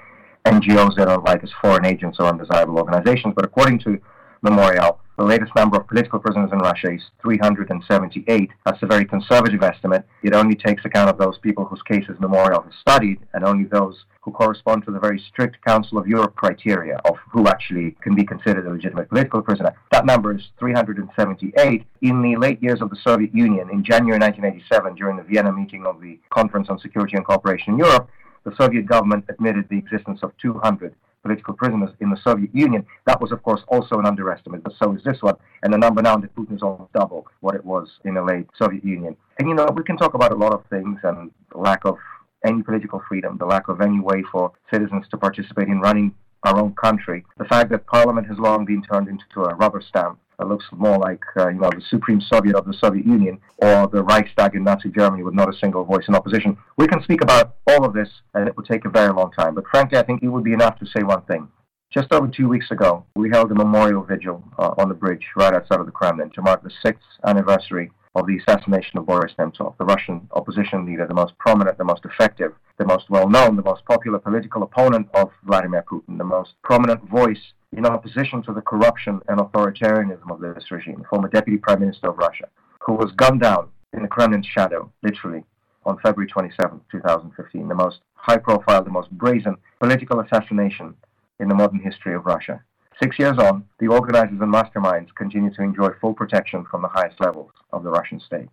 NGOs 0.46 0.96
that 0.96 1.08
are 1.08 1.20
like 1.22 1.44
as 1.44 1.52
foreign 1.62 1.86
agents 1.86 2.18
or 2.20 2.28
undesirable 2.28 2.78
organizations. 2.78 3.34
But 3.36 3.46
according 3.46 3.80
to 3.80 4.00
Memorial, 4.42 5.00
the 5.18 5.24
latest 5.24 5.56
number 5.56 5.78
of 5.78 5.88
political 5.88 6.20
prisoners 6.20 6.50
in 6.52 6.60
Russia 6.60 6.92
is 6.92 7.02
378. 7.22 8.50
That's 8.66 8.82
a 8.82 8.88
very 8.88 9.06
conservative 9.06 9.62
estimate. 9.62 10.06
It 10.24 10.34
only 10.34 10.56
takes 10.56 10.86
account 10.86 11.10
of 11.10 11.18
those 11.18 11.38
people 11.38 11.66
whose 11.66 11.84
cases 11.84 12.18
Memorial 12.20 12.64
has 12.64 12.74
studied 12.82 13.20
and 13.34 13.44
only 13.44 13.66
those 13.66 14.06
who 14.22 14.32
correspond 14.32 14.86
to 14.86 14.92
the 14.92 15.00
very 15.00 15.20
strict 15.30 15.64
Council 15.64 15.98
of 15.98 16.08
Europe 16.08 16.36
criteria 16.36 16.96
of 17.06 17.18
who 17.30 17.48
actually 17.48 17.92
can 18.02 18.16
be 18.16 18.26
considered 18.26 18.66
a 18.66 18.70
legitimate 18.72 19.10
political 19.10 19.42
prisoner. 19.42 19.74
That 19.92 20.06
number 20.06 20.36
is 20.36 20.42
378. 20.58 21.86
In 22.02 22.22
the 22.22 22.36
late 22.38 22.64
years 22.64 22.82
of 22.82 22.90
the 22.90 22.98
Soviet 23.04 23.36
Union, 23.36 23.70
in 23.70 23.84
January 23.84 24.20
1987, 24.20 24.96
during 24.96 25.18
the 25.18 25.24
Vienna 25.24 25.52
meeting 25.52 25.86
of 25.86 26.02
the 26.02 26.18
Conference 26.30 26.70
on 26.70 26.80
Security 26.80 27.18
and 27.18 27.26
Cooperation 27.26 27.74
in 27.74 27.80
Europe, 27.80 28.10
the 28.46 28.56
Soviet 28.56 28.88
government 28.88 29.26
admitted 29.30 29.68
the 29.70 29.78
existence 29.78 30.20
of 30.24 30.32
200 30.42 30.96
political 31.24 31.54
prisoners 31.54 31.90
in 32.00 32.10
the 32.10 32.18
Soviet 32.24 32.54
Union. 32.54 32.86
That 33.06 33.20
was, 33.20 33.32
of 33.32 33.42
course, 33.42 33.62
also 33.68 33.98
an 33.98 34.06
underestimate, 34.06 34.64
but 34.64 34.74
so 34.78 34.94
is 34.94 35.04
this 35.04 35.22
one. 35.22 35.36
And 35.64 35.74
the 35.74 35.78
number 35.78 36.02
now 36.02 36.16
in 36.16 36.22
Putin 36.22 36.56
is 36.56 36.62
almost 36.62 36.94
double 36.94 37.26
what 37.40 37.56
it 37.56 37.66
was 37.66 37.90
in 38.04 38.14
the 38.14 38.24
late 38.24 38.48
Soviet 38.58 38.84
Union. 38.84 39.16
And, 39.40 39.50
you 39.50 39.56
know, 39.56 39.68
we 39.76 39.84
can 39.84 39.98
talk 39.98 40.14
about 40.14 40.32
a 40.32 40.36
lot 40.36 40.54
of 40.54 40.64
things 40.70 41.00
and 41.04 41.32
lack 41.56 41.86
of 41.86 41.98
any 42.46 42.62
political 42.62 43.02
freedom, 43.08 43.38
the 43.38 43.46
lack 43.46 43.70
of 43.70 43.82
any 43.82 44.00
way 44.00 44.24
for 44.32 44.52
citizens 44.72 45.06
to 45.12 45.18
participate 45.18 45.70
in 45.70 45.80
running 45.80 46.14
our 46.44 46.60
own 46.60 46.74
country. 46.76 47.24
The 47.38 47.46
fact 47.46 47.70
that 47.72 47.86
parliament 47.88 48.28
has 48.28 48.38
long 48.38 48.66
been 48.66 48.84
turned 48.84 49.08
into 49.08 49.44
a 49.44 49.56
rubber 49.56 49.82
stamp 49.82 50.20
that 50.40 50.48
looks 50.48 50.66
more 50.72 50.98
like 50.98 51.22
uh, 51.38 51.50
you 51.50 51.60
know 51.60 51.70
the 51.70 51.82
Supreme 51.90 52.22
Soviet 52.22 52.56
of 52.56 52.66
the 52.66 52.74
Soviet 52.74 53.06
Union 53.06 53.40
or 53.58 53.88
the 53.88 54.04
Reichstag 54.04 54.56
in 54.56 54.64
Nazi 54.64 54.90
Germany 54.90 55.24
with 55.24 55.34
not 55.34 55.54
a 55.54 55.58
single 55.58 55.84
voice 55.84 56.06
in 56.08 56.16
opposition. 56.16 56.58
We 56.78 56.88
can 56.88 57.04
speak 57.04 57.22
about 57.22 57.56
all 57.68 57.86
of 57.86 57.94
this, 57.94 58.10
and 58.34 58.48
it 58.48 58.58
would 58.58 58.66
take 58.66 58.86
a 58.86 58.90
very 58.90 59.14
long 59.14 59.32
time. 59.32 59.56
But 59.56 59.66
frankly, 59.70 59.98
I 59.98 60.04
think 60.04 60.24
it 60.24 60.30
would 60.30 60.44
be 60.44 60.54
enough 60.54 60.80
to 60.80 60.86
say 60.86 61.04
one 61.04 61.22
thing. 61.24 61.48
Just 61.92 62.12
over 62.12 62.28
two 62.28 62.50
weeks 62.50 62.72
ago, 62.72 63.06
we 63.16 63.30
held 63.30 63.52
a 63.52 63.56
memorial 63.56 64.02
vigil 64.04 64.44
uh, 64.58 64.74
on 64.80 64.90
the 64.90 64.96
bridge 64.96 65.24
right 65.36 65.54
outside 65.54 65.80
of 65.80 65.86
the 65.86 65.92
Kremlin 65.92 66.32
to 66.32 66.42
mark 66.42 66.64
the 66.64 66.72
sixth 66.84 67.06
anniversary 67.24 67.92
of 68.16 68.28
the 68.28 68.38
assassination 68.38 69.00
of 69.00 69.06
Boris 69.06 69.34
Nemtsov, 69.40 69.78
the 69.78 69.86
Russian 69.86 70.28
opposition 70.32 70.86
leader, 70.86 71.08
the 71.08 71.14
most 71.14 71.38
prominent, 71.38 71.78
the 71.78 71.84
most 71.84 72.06
effective, 72.06 72.54
the 72.78 72.86
most 72.86 73.10
well 73.10 73.28
known, 73.28 73.56
the 73.56 73.64
most 73.64 73.84
popular 73.86 74.20
political 74.20 74.64
opponent 74.64 75.08
of 75.14 75.32
Vladimir 75.44 75.84
Putin, 75.90 76.18
the 76.18 76.24
most 76.24 76.54
prominent 76.64 77.02
voice 77.10 77.54
in 77.76 77.86
opposition 77.86 78.44
to 78.44 78.54
the 78.54 78.62
corruption 78.62 79.20
and 79.28 79.40
authoritarianism 79.40 80.30
of 80.32 80.40
this 80.40 80.70
regime, 80.72 81.04
former 81.10 81.28
deputy 81.28 81.58
prime 81.58 81.80
minister 81.80 82.10
of 82.10 82.18
Russia, 82.18 82.48
who 82.80 82.94
was 82.94 83.12
gunned 83.14 83.42
down 83.42 83.70
in 83.94 84.04
the 84.04 84.08
Kremlin's 84.08 84.46
shadow, 84.46 84.92
literally, 85.02 85.44
on 85.86 85.98
February 86.00 86.30
27, 86.30 86.82
2015, 86.92 87.68
the 87.68 87.76
most 87.76 88.00
high 88.14 88.38
profile, 88.38 88.84
the 88.84 88.90
most 88.90 89.10
brazen 89.12 89.58
political 89.80 90.20
assassination 90.20 90.94
in 91.40 91.48
the 91.48 91.56
modern 91.56 91.80
history 91.80 92.14
of 92.14 92.26
Russia. 92.26 92.64
Six 93.02 93.18
years 93.18 93.38
on, 93.40 93.66
the 93.80 93.88
organizers 93.88 94.40
and 94.40 94.54
masterminds 94.54 95.14
continue 95.16 95.54
to 95.56 95.64
enjoy 95.64 95.90
full 96.00 96.14
protection 96.14 96.66
from 96.70 96.84
the 96.84 96.88
highest 96.88 97.20
levels 97.20 97.52
of 97.72 97.84
the 97.84 97.90
Russian 97.90 98.20
state. 98.20 98.50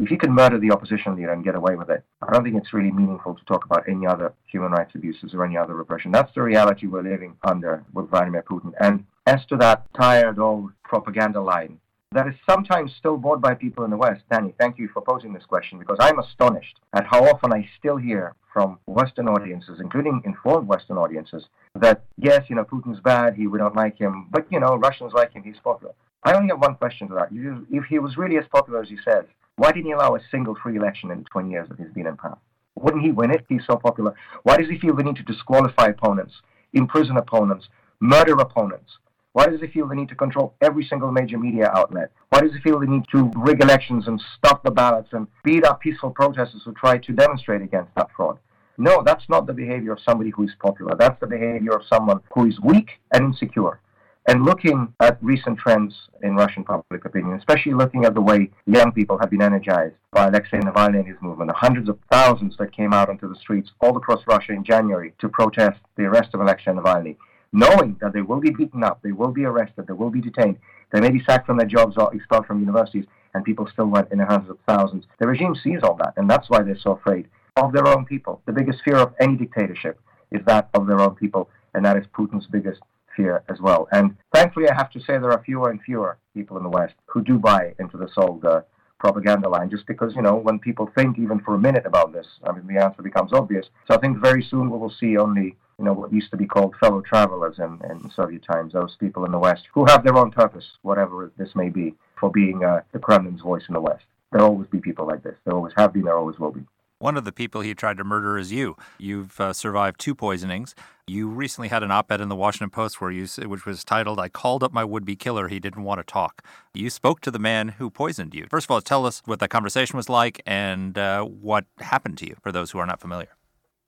If 0.00 0.10
you 0.10 0.18
can 0.18 0.32
murder 0.32 0.58
the 0.58 0.72
opposition 0.72 1.14
leader 1.14 1.32
and 1.32 1.44
get 1.44 1.54
away 1.54 1.76
with 1.76 1.88
it, 1.88 2.02
I 2.20 2.32
don't 2.32 2.42
think 2.42 2.56
it's 2.56 2.74
really 2.74 2.90
meaningful 2.90 3.36
to 3.36 3.44
talk 3.44 3.64
about 3.64 3.88
any 3.88 4.04
other 4.04 4.34
human 4.46 4.72
rights 4.72 4.96
abuses 4.96 5.32
or 5.32 5.44
any 5.44 5.56
other 5.56 5.74
repression. 5.74 6.10
That's 6.10 6.34
the 6.34 6.42
reality 6.42 6.88
we're 6.88 7.02
living 7.02 7.36
under 7.44 7.84
with 7.92 8.10
Vladimir 8.10 8.42
Putin. 8.42 8.72
And 8.80 9.04
as 9.26 9.46
to 9.46 9.56
that 9.58 9.86
tired 9.94 10.40
old 10.40 10.72
propaganda 10.82 11.40
line 11.40 11.78
that 12.14 12.28
is 12.28 12.34
sometimes 12.48 12.92
still 12.96 13.16
bought 13.16 13.40
by 13.40 13.54
people 13.54 13.84
in 13.84 13.90
the 13.90 13.96
West, 13.96 14.22
Danny, 14.30 14.54
thank 14.58 14.78
you 14.78 14.88
for 14.94 15.02
posing 15.02 15.32
this 15.32 15.44
question 15.44 15.80
because 15.80 15.98
I'm 16.00 16.20
astonished 16.20 16.78
at 16.92 17.04
how 17.04 17.24
often 17.24 17.52
I 17.52 17.68
still 17.76 17.96
hear 17.96 18.34
from 18.52 18.78
Western 18.86 19.26
audiences, 19.28 19.80
including 19.80 20.22
informed 20.24 20.68
Western 20.68 20.96
audiences, 20.96 21.46
that 21.74 22.04
yes, 22.16 22.44
you 22.48 22.54
know, 22.54 22.64
Putin's 22.64 23.00
bad, 23.00 23.34
he 23.34 23.48
we 23.48 23.58
don't 23.58 23.74
like 23.74 23.98
him, 23.98 24.28
but 24.30 24.46
you 24.50 24.60
know, 24.60 24.76
Russians 24.76 25.12
like 25.12 25.32
him, 25.32 25.42
he's 25.42 25.58
popular. 25.62 25.92
I 26.22 26.34
only 26.34 26.48
have 26.50 26.60
one 26.60 26.76
question 26.76 27.08
to 27.08 27.14
that. 27.14 27.28
If 27.70 27.84
he 27.86 27.98
was 27.98 28.16
really 28.16 28.38
as 28.38 28.44
popular 28.50 28.80
as 28.80 28.88
he 28.88 28.96
says, 29.04 29.24
why 29.56 29.72
didn't 29.72 29.86
he 29.86 29.92
allow 29.92 30.14
a 30.14 30.20
single 30.30 30.54
free 30.54 30.76
election 30.76 31.10
in 31.10 31.18
the 31.18 31.24
20 31.24 31.50
years 31.50 31.68
that 31.68 31.78
he's 31.78 31.92
been 31.92 32.06
in 32.06 32.16
power? 32.16 32.38
Wouldn't 32.76 33.04
he 33.04 33.10
win 33.10 33.32
it? 33.32 33.40
If 33.40 33.46
he's 33.48 33.66
so 33.66 33.76
popular. 33.76 34.14
Why 34.44 34.56
does 34.56 34.68
he 34.68 34.78
feel 34.78 34.94
the 34.94 35.02
need 35.02 35.16
to 35.16 35.22
disqualify 35.24 35.88
opponents, 35.88 36.34
imprison 36.72 37.16
opponents, 37.16 37.68
murder 38.00 38.34
opponents? 38.34 38.98
Why 39.34 39.46
does 39.46 39.60
he 39.60 39.66
feel 39.66 39.88
the 39.88 39.96
need 39.96 40.08
to 40.10 40.14
control 40.14 40.54
every 40.60 40.84
single 40.84 41.10
major 41.10 41.36
media 41.36 41.68
outlet? 41.74 42.12
Why 42.28 42.40
does 42.40 42.52
he 42.52 42.60
feel 42.60 42.78
the 42.78 42.86
need 42.86 43.02
to 43.10 43.32
rig 43.34 43.60
elections 43.60 44.06
and 44.06 44.22
stuff 44.36 44.62
the 44.62 44.70
ballots 44.70 45.08
and 45.12 45.26
beat 45.42 45.64
up 45.64 45.80
peaceful 45.80 46.10
protesters 46.10 46.62
who 46.64 46.72
try 46.72 46.98
to 46.98 47.12
demonstrate 47.12 47.60
against 47.60 47.92
that 47.96 48.10
fraud? 48.16 48.38
No, 48.78 49.02
that's 49.04 49.28
not 49.28 49.48
the 49.48 49.52
behavior 49.52 49.90
of 49.90 49.98
somebody 50.06 50.30
who 50.30 50.44
is 50.44 50.52
popular. 50.60 50.94
That's 50.96 51.18
the 51.18 51.26
behavior 51.26 51.72
of 51.72 51.82
someone 51.92 52.20
who 52.32 52.46
is 52.46 52.60
weak 52.60 53.00
and 53.12 53.24
insecure. 53.24 53.80
And 54.28 54.44
looking 54.44 54.94
at 55.00 55.18
recent 55.20 55.58
trends 55.58 55.94
in 56.22 56.36
Russian 56.36 56.62
public 56.62 57.04
opinion, 57.04 57.36
especially 57.36 57.74
looking 57.74 58.04
at 58.04 58.14
the 58.14 58.20
way 58.20 58.52
young 58.66 58.92
people 58.92 59.18
have 59.18 59.30
been 59.30 59.42
energized 59.42 59.96
by 60.12 60.28
Alexei 60.28 60.60
Navalny 60.60 61.00
and 61.00 61.08
his 61.08 61.20
movement, 61.20 61.50
the 61.50 61.56
hundreds 61.56 61.88
of 61.88 61.98
thousands 62.08 62.56
that 62.58 62.72
came 62.72 62.92
out 62.92 63.08
onto 63.08 63.28
the 63.28 63.40
streets 63.40 63.72
all 63.80 63.96
across 63.96 64.24
Russia 64.28 64.52
in 64.52 64.62
January 64.62 65.12
to 65.18 65.28
protest 65.28 65.80
the 65.96 66.04
arrest 66.04 66.34
of 66.34 66.40
Alexei 66.40 66.70
Navalny, 66.70 67.16
knowing 67.54 67.96
that 68.00 68.12
they 68.12 68.20
will 68.20 68.40
be 68.40 68.50
beaten 68.50 68.82
up, 68.82 69.00
they 69.02 69.12
will 69.12 69.30
be 69.30 69.44
arrested, 69.44 69.86
they 69.86 69.92
will 69.92 70.10
be 70.10 70.20
detained, 70.20 70.58
they 70.92 71.00
may 71.00 71.10
be 71.10 71.22
sacked 71.24 71.46
from 71.46 71.56
their 71.56 71.66
jobs 71.66 71.96
or 71.96 72.12
expelled 72.12 72.44
from 72.46 72.58
universities, 72.58 73.04
and 73.32 73.44
people 73.44 73.68
still 73.72 73.86
went 73.86 74.10
in 74.10 74.18
the 74.18 74.26
hundreds 74.26 74.50
of 74.50 74.58
thousands. 74.66 75.04
The 75.20 75.28
regime 75.28 75.54
sees 75.54 75.80
all 75.84 75.96
that, 76.02 76.14
and 76.16 76.28
that's 76.28 76.50
why 76.50 76.62
they're 76.62 76.78
so 76.78 76.92
afraid 76.92 77.28
of 77.56 77.72
their 77.72 77.86
own 77.86 78.04
people. 78.04 78.42
The 78.46 78.52
biggest 78.52 78.82
fear 78.84 78.96
of 78.96 79.14
any 79.20 79.36
dictatorship 79.36 80.00
is 80.32 80.44
that 80.46 80.68
of 80.74 80.88
their 80.88 81.00
own 81.00 81.14
people, 81.14 81.48
and 81.74 81.84
that 81.84 81.96
is 81.96 82.04
Putin's 82.12 82.46
biggest 82.48 82.80
fear 83.16 83.44
as 83.48 83.60
well. 83.60 83.86
And 83.92 84.16
thankfully, 84.34 84.68
I 84.68 84.74
have 84.74 84.90
to 84.90 85.00
say 85.00 85.18
there 85.18 85.30
are 85.30 85.42
fewer 85.44 85.70
and 85.70 85.80
fewer 85.80 86.18
people 86.34 86.56
in 86.56 86.64
the 86.64 86.68
West 86.68 86.94
who 87.06 87.22
do 87.22 87.38
buy 87.38 87.74
into 87.78 87.96
this 87.96 88.10
old 88.16 88.44
uh, 88.44 88.62
propaganda 88.98 89.48
line 89.48 89.70
just 89.70 89.86
because, 89.86 90.14
you 90.16 90.22
know, 90.22 90.34
when 90.34 90.58
people 90.58 90.90
think 90.96 91.18
even 91.18 91.38
for 91.40 91.54
a 91.54 91.58
minute 91.58 91.86
about 91.86 92.12
this, 92.12 92.26
I 92.42 92.52
mean, 92.52 92.66
the 92.66 92.82
answer 92.82 93.02
becomes 93.02 93.32
obvious. 93.32 93.66
So 93.86 93.94
I 93.94 93.98
think 93.98 94.18
very 94.18 94.42
soon 94.42 94.70
we 94.70 94.78
will 94.78 94.94
see 94.98 95.16
only 95.16 95.56
you 95.78 95.84
know, 95.84 95.92
what 95.92 96.12
used 96.12 96.30
to 96.30 96.36
be 96.36 96.46
called 96.46 96.74
fellow 96.80 97.00
travelers 97.00 97.58
in, 97.58 97.80
in 97.90 98.10
Soviet 98.10 98.42
times, 98.44 98.72
those 98.72 98.96
people 98.96 99.24
in 99.24 99.32
the 99.32 99.38
West 99.38 99.64
who 99.72 99.84
have 99.86 100.04
their 100.04 100.16
own 100.16 100.30
purpose, 100.30 100.64
whatever 100.82 101.32
this 101.36 101.54
may 101.54 101.68
be, 101.68 101.94
for 102.18 102.30
being 102.30 102.64
uh, 102.64 102.80
the 102.92 102.98
Kremlin's 102.98 103.42
voice 103.42 103.64
in 103.68 103.74
the 103.74 103.80
West. 103.80 104.04
There'll 104.30 104.48
always 104.48 104.68
be 104.68 104.80
people 104.80 105.06
like 105.06 105.22
this. 105.22 105.36
There 105.44 105.54
always 105.54 105.74
have 105.76 105.92
been, 105.92 106.04
there 106.04 106.16
always 106.16 106.38
will 106.38 106.52
be. 106.52 106.64
One 106.98 107.16
of 107.16 107.24
the 107.24 107.32
people 107.32 107.60
he 107.60 107.74
tried 107.74 107.98
to 107.98 108.04
murder 108.04 108.38
is 108.38 108.50
you. 108.52 108.76
You've 108.98 109.38
uh, 109.38 109.52
survived 109.52 110.00
two 110.00 110.14
poisonings. 110.14 110.74
You 111.06 111.28
recently 111.28 111.68
had 111.68 111.82
an 111.82 111.90
op-ed 111.90 112.20
in 112.20 112.28
the 112.30 112.36
Washington 112.36 112.70
Post 112.70 113.00
where 113.00 113.10
you, 113.10 113.26
which 113.46 113.66
was 113.66 113.84
titled 113.84 114.18
"I 114.18 114.28
called 114.28 114.62
up 114.62 114.72
my 114.72 114.84
would-be 114.84 115.16
killer. 115.16 115.48
He 115.48 115.60
didn't 115.60 115.82
want 115.82 115.98
to 115.98 116.04
talk." 116.04 116.42
You 116.72 116.88
spoke 116.88 117.20
to 117.20 117.30
the 117.30 117.38
man 117.38 117.70
who 117.70 117.90
poisoned 117.90 118.32
you. 118.32 118.46
First 118.48 118.66
of 118.66 118.70
all, 118.70 118.80
tell 118.80 119.04
us 119.04 119.20
what 119.26 119.40
that 119.40 119.50
conversation 119.50 119.96
was 119.96 120.08
like 120.08 120.40
and 120.46 120.96
uh, 120.96 121.24
what 121.24 121.66
happened 121.78 122.16
to 122.18 122.26
you 122.26 122.36
for 122.42 122.50
those 122.50 122.70
who 122.70 122.78
are 122.78 122.86
not 122.86 123.00
familiar. 123.00 123.36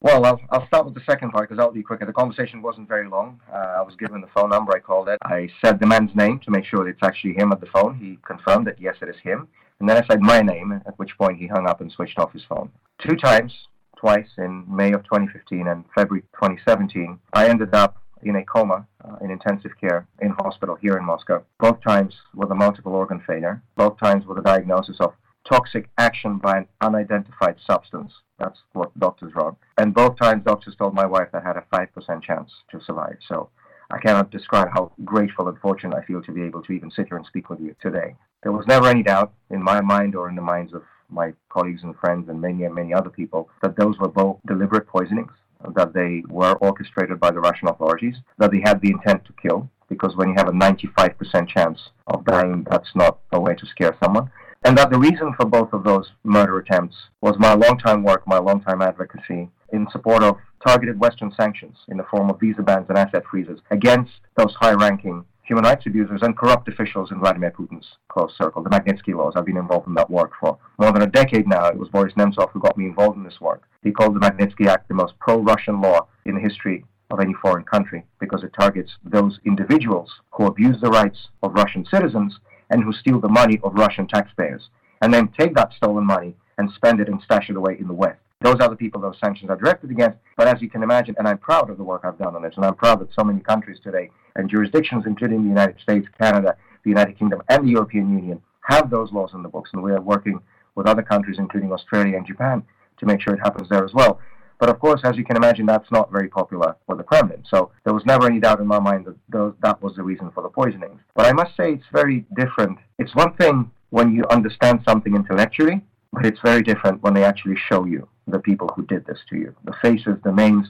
Well, 0.01 0.27
I'll, 0.27 0.41
I'll 0.51 0.67
start 0.67 0.85
with 0.85 0.95
the 0.95 1.03
second 1.09 1.31
part 1.31 1.49
because 1.49 1.57
that'll 1.57 1.73
be 1.73 1.83
quicker. 1.83 2.05
The 2.05 2.13
conversation 2.13 2.61
wasn't 2.61 2.87
very 2.87 3.09
long. 3.09 3.41
Uh, 3.51 3.77
I 3.79 3.83
was 3.83 3.97
given 3.97 4.21
the 4.21 4.29
phone 4.35 4.51
number. 4.51 4.73
I 4.77 4.79
called 4.79 5.09
it. 5.09 5.19
I 5.23 5.49
said 5.65 5.81
the 5.81 5.87
man's 5.87 6.15
name 6.15 6.39
to 6.41 6.51
make 6.51 6.65
sure 6.67 6.85
that 6.85 6.91
it's 6.91 7.03
actually 7.03 7.35
him 7.35 7.51
at 7.51 7.61
the 7.61 7.67
phone. 7.67 7.97
He 7.97 8.19
confirmed 8.27 8.67
that 8.67 8.81
yes, 8.81 8.97
it 9.01 9.09
is 9.09 9.17
him. 9.23 9.49
And 9.81 9.89
then 9.89 9.97
I 9.97 10.07
said 10.07 10.21
my 10.21 10.43
name, 10.43 10.73
at 10.87 10.99
which 10.99 11.17
point 11.19 11.39
he 11.39 11.47
hung 11.47 11.67
up 11.67 11.81
and 11.81 11.91
switched 11.91 12.19
off 12.19 12.33
his 12.33 12.45
phone. 12.45 12.71
Two 13.07 13.17
times, 13.17 13.53
twice 13.97 14.29
in 14.39 14.65
May 14.69 14.93
of 14.93 15.03
2015 15.05 15.67
and 15.67 15.85
February 15.95 16.23
2017, 16.35 17.19
I 17.33 17.49
ended 17.49 17.75
up 17.75 18.03
in 18.23 18.37
a 18.37 18.45
coma 18.45 18.87
uh, 19.05 19.17
in 19.23 19.31
intensive 19.31 19.73
care 19.81 20.07
in 20.21 20.31
hospital 20.31 20.77
here 20.81 20.97
in 20.97 21.05
Moscow. 21.05 21.45
Both 21.59 21.83
times 21.83 22.15
with 22.35 22.51
a 22.51 22.55
multiple 22.55 22.95
organ 22.95 23.23
failure. 23.27 23.63
Both 23.77 23.99
times 23.99 24.27
with 24.27 24.39
a 24.39 24.43
diagnosis 24.43 24.97
of 25.01 25.15
toxic 25.49 25.89
action 25.99 26.39
by 26.39 26.59
an 26.59 26.69
unidentified 26.81 27.57
substance. 27.65 28.13
That's 28.39 28.59
what 28.73 28.99
doctors 28.99 29.33
wrote. 29.35 29.57
And 29.79 29.95
both 29.95 30.19
times, 30.19 30.45
doctors 30.45 30.77
told 30.77 30.95
my 30.95 31.07
wife 31.07 31.29
I 31.33 31.41
had 31.41 31.57
a 31.57 31.65
5% 31.73 32.23
chance 32.23 32.51
to 32.71 32.81
survive. 32.81 33.17
So 33.27 33.49
I 33.91 33.99
cannot 33.99 34.31
describe 34.31 34.69
how 34.73 34.93
grateful 35.05 35.49
and 35.49 35.59
fortunate 35.59 35.97
I 35.97 36.05
feel 36.05 36.23
to 36.23 36.33
be 36.33 36.43
able 36.43 36.63
to 36.63 36.73
even 36.73 36.91
sit 36.91 37.09
here 37.09 37.17
and 37.17 37.27
speak 37.27 37.49
with 37.49 37.61
you 37.61 37.75
today. 37.81 38.15
There 38.43 38.53
was 38.53 38.67
never 38.67 38.89
any 38.89 39.03
doubt 39.03 39.33
in 39.51 39.63
my 39.63 39.81
mind 39.81 40.15
or 40.15 40.29
in 40.29 40.37
the 40.37 40.43
minds 40.43 40.75
of 40.75 40.83
my 41.09 41.33
colleagues 41.49 41.83
and 41.83 41.97
friends 41.97 42.29
and 42.29 42.41
many 42.41 42.65
and 42.65 42.75
many 42.75 42.93
other 42.93 43.11
people 43.11 43.49
that 43.63 43.77
those 43.77 43.99
were 43.99 44.09
both 44.09 44.39
deliberate 44.47 44.87
poisonings, 44.87 45.33
that 45.75 45.95
they 45.95 46.23
were 46.29 46.55
orchestrated 46.57 47.21
by 47.21 47.31
the 47.31 47.41
Russian 47.41 47.69
authorities, 47.69 48.17
that 48.39 48.51
they 48.51 48.61
had 48.61 48.81
the 48.81 48.91
intent 48.91 49.25
to 49.25 49.33
kill, 49.41 49.71
because 49.89 50.17
when 50.17 50.29
you 50.29 50.35
have 50.37 50.49
a 50.49 50.53
95% 50.53 51.49
chance 51.49 51.91
of 52.09 52.25
dying, 52.25 52.67
that's 52.69 52.91
not 52.95 53.21
a 53.33 53.41
way 53.41 53.55
to 53.55 53.67
scare 53.67 53.97
someone. 54.03 54.31
And 54.67 54.77
that 54.79 54.91
the 54.91 54.99
reason 54.99 55.33
for 55.37 55.47
both 55.47 55.73
of 55.73 55.85
those 55.85 56.11
murder 56.25 56.59
attempts 56.59 56.97
was 57.21 57.37
my 57.39 57.55
long-time 57.55 58.03
work, 58.03 58.27
my 58.27 58.39
long-time 58.39 58.83
advocacy 58.83 59.49
in 59.73 59.87
support 59.93 60.25
of 60.25 60.39
targeted 60.67 60.99
Western 60.99 61.31
sanctions 61.37 61.77
in 61.87 61.97
the 61.97 62.03
form 62.11 62.31
of 62.31 62.41
visa 62.41 62.63
bans 62.63 62.87
and 62.89 62.99
asset 62.99 63.23
freezes 63.31 63.61
against 63.71 64.11
those 64.37 64.53
high-ranking 64.59 65.25
human 65.45 65.63
rights 65.63 65.87
abusers 65.87 66.23
and 66.23 66.37
corrupt 66.37 66.67
officials 66.67 67.13
in 67.13 67.21
Vladimir 67.21 67.53
Putin's 67.53 67.87
close 68.09 68.37
circle, 68.37 68.61
the 68.61 68.71
Magnitsky 68.71 69.15
laws. 69.15 69.35
I've 69.37 69.47
been 69.47 69.57
involved 69.57 69.87
in 69.87 69.95
that 69.95 70.11
work 70.11 70.33
for 70.41 70.59
more 70.81 70.91
than 70.91 71.03
a 71.03 71.07
decade 71.07 71.47
now. 71.47 71.67
It 71.67 71.79
was 71.79 71.89
Boris 71.91 72.15
Nemtsov 72.15 72.51
who 72.51 72.59
got 72.59 72.77
me 72.77 72.87
involved 72.87 73.17
in 73.17 73.23
this 73.23 73.41
work. 73.41 73.63
He 73.85 73.93
called 73.93 74.17
the 74.17 74.21
Magnitsky 74.21 74.67
Act 74.67 74.89
the 74.89 74.95
most 74.95 75.17
pro-Russian 75.21 75.81
law 75.81 76.09
in 76.25 76.35
the 76.35 76.41
history 76.41 76.85
of 77.13 77.21
any 77.21 77.35
foreign 77.35 77.63
country 77.63 78.05
because 78.19 78.43
it 78.43 78.51
targets 78.59 78.91
those 79.05 79.39
individuals 79.47 80.11
who 80.33 80.47
abuse 80.47 80.81
the 80.81 80.91
rights 80.91 81.29
of 81.45 81.55
Russian 81.55 81.87
citizens 81.89 82.41
and 82.71 82.83
who 82.83 82.93
steal 82.93 83.21
the 83.21 83.29
money 83.29 83.61
of 83.63 83.75
Russian 83.75 84.07
taxpayers 84.07 84.69
and 85.01 85.13
then 85.13 85.29
take 85.29 85.55
that 85.55 85.73
stolen 85.75 86.05
money 86.05 86.35
and 86.59 86.71
spend 86.73 87.01
it 87.01 87.09
and 87.09 87.21
stash 87.23 87.51
it 87.51 87.57
away 87.57 87.77
in 87.79 87.87
the 87.87 87.95
West. 87.95 88.19
Those 88.43 88.61
are 88.61 88.69
the 88.69 88.77
people 88.77 89.01
those 89.01 89.19
sanctions 89.19 89.51
are 89.51 89.57
directed 89.57 89.91
against. 89.91 90.19
But 90.37 90.49
as 90.49 90.61
you 90.61 90.69
can 90.69 90.83
imagine, 90.83 91.15
and 91.19 91.27
I'm 91.27 91.39
proud 91.39 91.71
of 91.71 91.79
the 91.79 91.85
work 91.85 92.03
I've 92.05 92.19
done 92.19 92.37
on 92.37 92.43
this, 92.43 92.55
and 92.57 92.65
I'm 92.65 92.75
proud 92.75 93.01
that 93.01 93.15
so 93.15 93.25
many 93.25 93.41
countries 93.41 93.79
today 93.83 94.11
and 94.35 94.51
jurisdictions, 94.51 95.05
including 95.07 95.43
the 95.43 95.49
United 95.49 95.81
States, 95.81 96.07
Canada, 96.21 96.57
the 96.85 96.91
United 96.91 97.19
Kingdom, 97.19 97.43
and 97.49 97.67
the 97.67 97.71
European 97.71 98.11
Union, 98.11 98.43
have 98.63 98.91
those 98.91 99.13
laws 99.13 99.31
in 99.33 99.43
the 99.43 99.49
books. 99.49 99.71
And 99.73 99.83
we 99.83 99.93
are 99.93 100.01
working 100.01 100.41
with 100.75 100.87
other 100.87 101.03
countries, 101.03 101.39
including 101.39 101.73
Australia 101.73 102.17
and 102.17 102.27
Japan, 102.27 102.63
to 102.99 103.07
make 103.07 103.21
sure 103.21 103.35
it 103.35 103.41
happens 103.41 103.69
there 103.69 103.85
as 103.85 103.95
well. 103.95 104.21
But 104.59 104.71
of 104.71 104.79
course, 104.79 105.03
as 105.05 105.17
you 105.17 105.25
can 105.25 105.37
imagine, 105.37 105.67
that's 105.67 105.91
not 105.91 106.11
very 106.11 106.29
popular 106.29 106.77
for 106.87 106.97
the 106.97 107.03
Kremlin. 107.03 107.45
So 107.51 107.71
there 107.85 107.93
was 107.93 108.07
never 108.07 108.27
any 108.27 108.41
doubt 108.41 108.61
in 108.61 108.67
my 108.67 108.79
mind 108.79 109.05
that 109.05 109.17
those, 109.29 109.55
that 109.63 109.83
was 109.83 109.95
the 109.97 110.03
reason 110.03 110.31
for 110.31 110.43
the 110.43 110.49
poisonings. 110.49 111.01
But 111.15 111.27
I 111.27 111.33
must 111.33 111.57
say 111.57 111.73
it's 111.73 111.85
very 111.93 112.25
different. 112.37 112.79
It's 112.99 113.15
one 113.15 113.35
thing 113.35 113.71
when 113.91 114.15
you 114.15 114.25
understand 114.31 114.81
something 114.89 115.15
intellectually, 115.15 115.83
but 116.13 116.25
it's 116.25 116.41
very 116.41 116.63
different 116.63 117.03
when 117.03 117.15
they 117.15 117.25
actually 117.25 117.57
show 117.69 117.85
you 117.85 118.09
the 118.27 118.39
people 118.39 118.69
who 118.75 118.85
did 118.87 119.07
this 119.07 119.19
to 119.31 119.37
you, 119.37 119.55
the 119.65 119.75
faces, 119.83 120.17
the 120.25 120.33
names. 120.33 120.69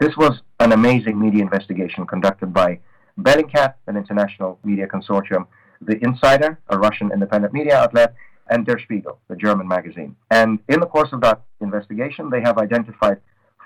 This 0.00 0.16
was 0.16 0.40
an 0.60 0.72
amazing 0.72 1.20
media 1.20 1.42
investigation 1.42 2.06
conducted 2.06 2.52
by 2.52 2.80
Bellingcat, 3.20 3.74
an 3.86 3.96
international 3.96 4.58
media 4.64 4.86
consortium, 4.86 5.46
The 5.82 6.02
Insider, 6.04 6.58
a 6.68 6.78
Russian 6.78 7.12
independent 7.12 7.52
media 7.52 7.76
outlet, 7.76 8.14
and 8.50 8.66
Der 8.66 8.78
Spiegel, 8.78 9.18
the 9.28 9.36
German 9.36 9.68
magazine. 9.68 10.16
And 10.30 10.58
in 10.68 10.80
the 10.80 10.86
course 10.86 11.12
of 11.12 11.20
that 11.22 11.42
investigation, 11.60 12.30
they 12.30 12.40
have 12.40 12.58
identified 12.58 13.20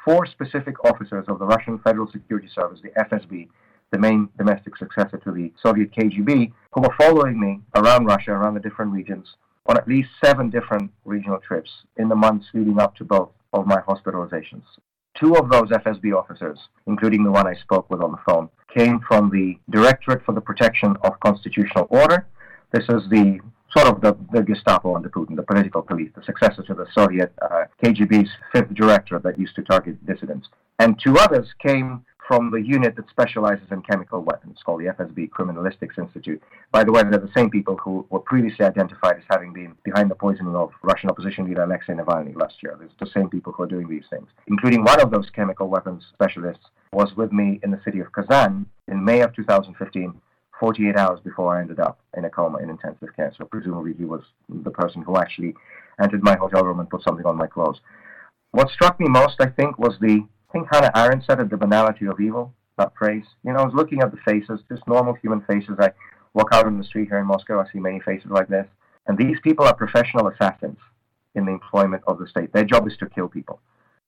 four 0.05 0.27
specific 0.27 0.85
officers 0.85 1.25
of 1.29 1.38
the 1.38 1.47
Russian 1.47 1.79
Federal 1.79 2.11
Security 2.11 2.49
Service, 2.55 2.81
the 2.83 2.90
FSB, 2.90 3.49
the 3.90 3.99
main 3.99 4.29
domestic 4.38 4.77
successor 4.77 5.18
to 5.18 5.33
the 5.33 5.53
Soviet 5.62 5.92
KGB, 5.92 6.53
who 6.73 6.81
were 6.81 6.95
following 6.99 7.38
me 7.38 7.61
around 7.75 8.07
Russia, 8.07 8.33
around 8.33 8.55
the 8.55 8.61
different 8.61 8.92
regions, 8.92 9.37
on 9.66 9.77
at 9.77 9.87
least 9.87 10.09
seven 10.25 10.51
different 10.51 10.90
regional 11.05 11.38
trips 11.38 11.71
in 11.97 12.09
the 12.09 12.16
months 12.16 12.47
leading 12.55 12.81
up 12.81 12.97
to 12.97 13.05
both 13.05 13.31
of 13.53 13.66
my 13.66 13.81
hospitalizations. 13.83 14.64
Two 15.21 15.37
of 15.37 15.51
those 15.51 15.68
FSB 15.68 16.16
officers, 16.16 16.59
including 16.87 17.23
the 17.23 17.31
one 17.31 17.47
I 17.47 17.55
spoke 17.55 17.88
with 17.90 18.01
on 18.01 18.12
the 18.12 18.18
phone, 18.27 18.49
came 18.75 18.99
from 19.07 19.31
the 19.31 19.59
Directorate 19.71 20.25
for 20.25 20.33
the 20.33 20.40
Protection 20.40 20.97
of 21.03 21.21
Constitutional 21.21 21.87
Order. 21.90 22.27
This 22.73 22.85
is 22.88 23.09
the 23.11 23.38
sort 23.77 23.89
of 23.89 24.01
the, 24.01 24.17
the 24.33 24.43
Gestapo 24.43 24.95
under 24.97 25.09
Putin, 25.09 25.37
the 25.37 25.43
political 25.43 25.83
police, 25.83 26.11
the 26.15 26.23
successor 26.25 26.63
to 26.63 26.75
the 26.75 26.87
Soviet 26.95 27.33
uh, 27.43 27.65
KGB's 27.83 28.31
fifth 28.53 28.75
directorate 28.75 29.23
that 29.23 29.39
used 29.39 29.55
to 29.57 29.63
target 29.63 30.05
dissidents. 30.07 30.49
And 30.79 31.01
two 31.03 31.17
others 31.19 31.49
came 31.59 32.05
from 32.27 32.51
the 32.51 32.63
unit 32.63 32.95
that 32.97 33.09
specializes 33.11 33.67
in 33.71 33.83
chemical 33.83 34.23
weapons, 34.23 34.59
called 34.65 34.81
the 34.81 34.87
FSB 34.87 35.29
Criminalistics 35.31 35.99
Institute. 35.99 36.43
By 36.71 36.85
the 36.85 36.93
way, 36.93 37.03
they're 37.03 37.19
the 37.19 37.31
same 37.37 37.51
people 37.51 37.77
who 37.77 38.07
were 38.11 38.21
previously 38.21 38.65
identified 38.65 39.17
as 39.17 39.25
having 39.29 39.53
been 39.53 39.75
behind 39.85 40.11
the 40.11 40.15
poisoning 40.15 40.55
of 40.55 40.71
Russian 40.83 41.11
opposition 41.11 41.47
leader 41.47 41.63
Alexei 41.63 41.95
Navalny 41.95 42.35
last 42.37 42.63
year. 42.63 42.79
It's 42.83 42.95
the 43.01 43.11
same 43.19 43.29
people 43.29 43.53
who 43.53 43.65
are 43.65 43.69
doing 43.69 43.89
these 43.89 44.05
things, 44.09 44.29
including 44.47 44.85
one 44.85 45.01
of 45.01 45.11
those 45.11 45.29
chemical 45.31 45.69
weapons 45.69 46.05
specialists 46.13 46.67
was 46.93 47.15
with 47.17 47.33
me 47.33 47.59
in 47.63 47.71
the 47.71 47.81
city 47.85 48.01
of 48.01 48.13
Kazan 48.13 48.67
in 48.89 49.05
May 49.05 49.21
of 49.21 49.35
2015 49.35 50.15
48 50.62 50.96
hours 50.96 51.18
before 51.25 51.57
I 51.57 51.61
ended 51.61 51.81
up 51.81 51.98
in 52.16 52.25
a 52.25 52.31
coma 52.31 52.59
in 52.59 52.70
intensive 52.70 53.09
care. 53.16 53.35
So 53.37 53.44
presumably 53.44 53.94
he 53.98 54.05
was 54.05 54.22
the 54.48 54.70
person 54.70 55.03
who 55.03 55.16
actually 55.16 55.55
entered 56.01 56.22
my 56.22 56.37
hotel 56.37 56.62
room 56.62 56.79
and 56.79 56.88
put 56.88 57.03
something 57.03 57.27
on 57.27 57.37
my 57.37 57.48
clothes. 57.48 57.81
What 58.53 58.70
struck 58.70 59.01
me 59.01 59.09
most, 59.09 59.40
I 59.40 59.46
think, 59.46 59.77
was 59.77 59.96
the, 60.01 60.20
I 60.20 60.53
think 60.53 60.68
Hannah 60.70 60.92
Arendt 60.94 61.25
said 61.25 61.40
it, 61.40 61.51
the 61.51 61.57
banality 61.57 62.07
of 62.07 62.20
evil, 62.20 62.55
that 62.79 62.92
phrase. 62.96 63.25
You 63.42 63.53
know, 63.53 63.59
I 63.59 63.64
was 63.64 63.75
looking 63.75 64.03
at 64.03 64.12
the 64.12 64.18
faces, 64.18 64.61
just 64.68 64.87
normal 64.87 65.14
human 65.14 65.40
faces. 65.40 65.75
I 65.81 65.90
walk 66.33 66.51
out 66.53 66.66
on 66.66 66.79
the 66.79 66.85
street 66.85 67.09
here 67.09 67.18
in 67.18 67.27
Moscow, 67.27 67.59
I 67.59 67.64
see 67.72 67.81
many 67.81 67.98
faces 67.98 68.31
like 68.31 68.46
this. 68.46 68.68
And 69.09 69.18
these 69.18 69.38
people 69.42 69.66
are 69.66 69.75
professional 69.75 70.29
assassins 70.29 70.79
in 71.35 71.44
the 71.44 71.51
employment 71.51 72.05
of 72.07 72.20
the 72.20 72.29
state. 72.29 72.53
Their 72.53 72.64
job 72.64 72.87
is 72.87 72.96
to 72.98 73.07
kill 73.07 73.27
people. 73.27 73.59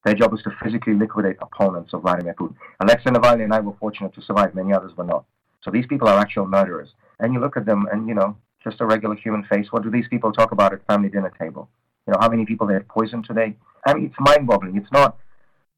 Their 0.05 0.15
job 0.15 0.33
is 0.33 0.43
to 0.45 0.53
physically 0.63 0.95
liquidate 0.95 1.39
opponents 1.43 1.93
of 1.95 2.03
Vladimir 2.03 2.35
Putin. 2.35 2.55
Alexei 2.79 3.11
Navalny 3.11 3.43
and 3.43 3.53
I 3.53 3.59
were 3.59 3.75
fortunate 3.81 4.15
to 4.15 4.23
survive. 4.23 4.55
Many 4.55 4.73
others 4.73 4.97
were 4.97 5.03
not. 5.03 5.25
So 5.65 5.71
these 5.71 5.87
people 5.87 6.09
are 6.09 6.19
actual 6.19 6.47
murderers. 6.47 6.91
And 7.19 7.33
you 7.33 7.41
look 7.41 7.57
at 7.57 7.65
them 7.65 7.87
and, 7.91 8.07
you 8.07 8.15
know, 8.15 8.37
just 8.63 8.81
a 8.81 8.87
regular 8.87 9.17
human 9.17 9.45
face. 9.45 9.67
What 9.71 9.83
do 9.83 9.91
these 9.91 10.09
people 10.09 10.33
talk 10.33 10.53
about 10.53 10.73
at 10.73 10.87
family 10.87 11.09
dinner 11.09 11.33
table? 11.39 11.69
You 12.07 12.13
know, 12.13 12.19
how 12.21 12.29
many 12.29 12.45
people 12.45 12.67
they 12.67 12.75
have 12.75 12.89
poisoned 12.89 13.25
today? 13.25 13.57
I 13.87 13.95
mean, 13.95 14.07
it's 14.07 14.15
mind 14.19 14.47
boggling. 14.47 14.77
It's 14.77 14.93
not, 14.93 15.17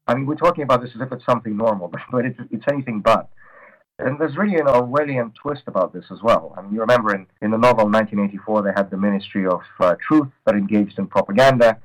I 0.07 0.15
mean, 0.15 0.25
we're 0.25 0.35
talking 0.35 0.63
about 0.63 0.81
this 0.81 0.91
as 0.95 1.01
if 1.01 1.11
it's 1.11 1.25
something 1.25 1.55
normal, 1.55 1.87
but, 1.91 2.01
but 2.11 2.25
it's, 2.25 2.39
it's 2.51 2.65
anything 2.71 2.99
but. 2.99 3.29
And 3.99 4.19
there's 4.19 4.37
really 4.37 4.57
an 4.57 4.67
Orwellian 4.67 5.33
twist 5.33 5.63
about 5.65 5.91
this 5.91 6.05
as 6.11 6.21
well. 6.21 6.53
I 6.55 6.61
mean, 6.61 6.73
you 6.73 6.81
remember 6.81 7.15
in, 7.15 7.25
in 7.41 7.49
the 7.49 7.57
novel 7.57 7.85
1984, 7.85 8.61
they 8.61 8.71
had 8.75 8.91
the 8.91 8.97
Ministry 8.97 9.47
of 9.47 9.61
uh, 9.79 9.95
Truth 10.07 10.27
that 10.45 10.53
engaged 10.53 10.99
in 10.99 11.07
propaganda. 11.07 11.79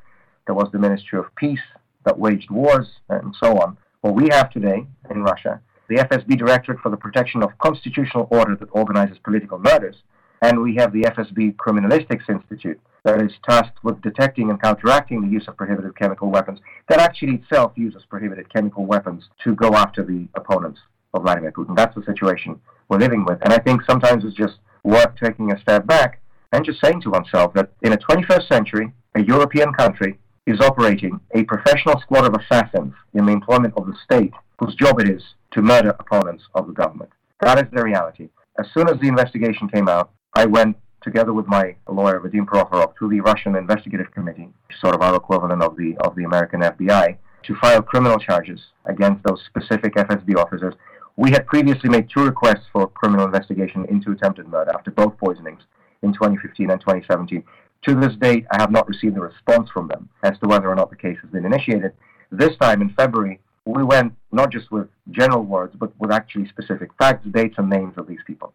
There 0.46 0.54
was 0.54 0.68
the 0.72 0.78
Ministry 0.78 1.18
of 1.18 1.34
Peace 1.36 1.60
that 2.04 2.18
waged 2.18 2.50
wars 2.50 2.88
and 3.08 3.34
so 3.42 3.58
on. 3.58 3.78
What 4.02 4.14
we 4.14 4.28
have 4.30 4.50
today 4.50 4.86
in 5.08 5.22
Russia 5.22 5.60
the 5.92 6.04
FSB 6.04 6.38
Directorate 6.38 6.80
for 6.80 6.88
the 6.88 6.96
Protection 6.96 7.42
of 7.42 7.58
Constitutional 7.58 8.26
Order 8.30 8.56
that 8.56 8.70
organizes 8.72 9.18
political 9.22 9.58
murders, 9.58 9.96
and 10.40 10.62
we 10.62 10.74
have 10.76 10.90
the 10.90 11.02
FSB 11.02 11.54
Criminalistics 11.56 12.30
Institute 12.30 12.80
that 13.04 13.20
is 13.20 13.32
tasked 13.46 13.84
with 13.84 14.00
detecting 14.00 14.48
and 14.48 14.62
counteracting 14.62 15.20
the 15.20 15.28
use 15.28 15.46
of 15.48 15.56
prohibited 15.58 15.94
chemical 15.98 16.30
weapons 16.30 16.60
that 16.88 16.98
actually 16.98 17.34
itself 17.34 17.72
uses 17.76 18.06
prohibited 18.08 18.50
chemical 18.50 18.86
weapons 18.86 19.24
to 19.44 19.54
go 19.54 19.74
after 19.74 20.02
the 20.02 20.26
opponents 20.34 20.80
of 21.12 21.24
Vladimir 21.24 21.52
Putin. 21.52 21.76
That's 21.76 21.94
the 21.94 22.04
situation 22.04 22.58
we're 22.88 22.98
living 22.98 23.26
with. 23.26 23.38
And 23.42 23.52
I 23.52 23.58
think 23.58 23.82
sometimes 23.82 24.24
it's 24.24 24.34
just 24.34 24.60
worth 24.84 25.14
taking 25.22 25.52
a 25.52 25.60
step 25.60 25.86
back 25.86 26.22
and 26.52 26.64
just 26.64 26.80
saying 26.82 27.02
to 27.02 27.10
oneself 27.10 27.52
that 27.52 27.70
in 27.82 27.92
a 27.92 27.98
21st 27.98 28.48
century, 28.48 28.90
a 29.14 29.22
European 29.22 29.74
country 29.74 30.18
is 30.46 30.58
operating 30.60 31.20
a 31.34 31.44
professional 31.44 32.00
squad 32.00 32.24
of 32.24 32.34
assassins 32.40 32.94
in 33.12 33.26
the 33.26 33.32
employment 33.32 33.74
of 33.76 33.86
the 33.86 33.96
state 34.02 34.32
whose 34.58 34.74
job 34.74 34.98
it 34.98 35.10
is 35.10 35.22
to 35.52 35.62
murder 35.62 35.94
opponents 35.98 36.44
of 36.54 36.66
the 36.66 36.72
government. 36.72 37.10
That 37.40 37.58
is 37.58 37.70
the 37.72 37.82
reality. 37.82 38.28
As 38.58 38.66
soon 38.74 38.88
as 38.88 38.98
the 39.00 39.08
investigation 39.08 39.68
came 39.68 39.88
out, 39.88 40.10
I 40.34 40.46
went 40.46 40.76
together 41.02 41.32
with 41.32 41.46
my 41.46 41.74
lawyer 41.88 42.20
Vadim 42.20 42.46
Prokhorov 42.46 42.96
to 42.98 43.08
the 43.08 43.20
Russian 43.20 43.56
Investigative 43.56 44.10
Committee, 44.12 44.48
sort 44.80 44.94
of 44.94 45.02
our 45.02 45.16
equivalent 45.16 45.62
of 45.62 45.76
the 45.76 45.96
of 45.98 46.14
the 46.14 46.24
American 46.24 46.60
FBI, 46.60 47.16
to 47.44 47.56
file 47.56 47.82
criminal 47.82 48.18
charges 48.18 48.60
against 48.86 49.22
those 49.24 49.42
specific 49.46 49.94
FSB 49.94 50.36
officers. 50.36 50.74
We 51.16 51.30
had 51.30 51.46
previously 51.46 51.90
made 51.90 52.08
two 52.08 52.24
requests 52.24 52.66
for 52.72 52.88
criminal 52.88 53.26
investigation 53.26 53.84
into 53.90 54.12
attempted 54.12 54.48
murder 54.48 54.70
after 54.74 54.90
both 54.90 55.18
poisonings 55.18 55.62
in 56.02 56.12
2015 56.12 56.70
and 56.70 56.80
2017. 56.80 57.42
To 57.86 57.94
this 57.96 58.14
date, 58.16 58.46
I 58.52 58.60
have 58.60 58.70
not 58.70 58.88
received 58.88 59.16
a 59.16 59.20
response 59.20 59.68
from 59.70 59.88
them 59.88 60.08
as 60.22 60.38
to 60.38 60.48
whether 60.48 60.68
or 60.68 60.74
not 60.74 60.90
the 60.90 60.96
case 60.96 61.18
has 61.20 61.30
been 61.30 61.44
initiated. 61.44 61.92
This 62.30 62.56
time 62.58 62.80
in 62.80 62.94
February, 62.94 63.40
we 63.66 63.82
went 63.82 64.14
not 64.32 64.50
just 64.50 64.70
with 64.70 64.88
general 65.10 65.42
words, 65.42 65.74
but 65.78 65.92
with 65.98 66.10
actually 66.10 66.48
specific 66.48 66.90
facts, 66.98 67.26
dates, 67.30 67.56
and 67.58 67.70
names 67.70 67.94
of 67.96 68.06
these 68.06 68.22
people. 68.26 68.52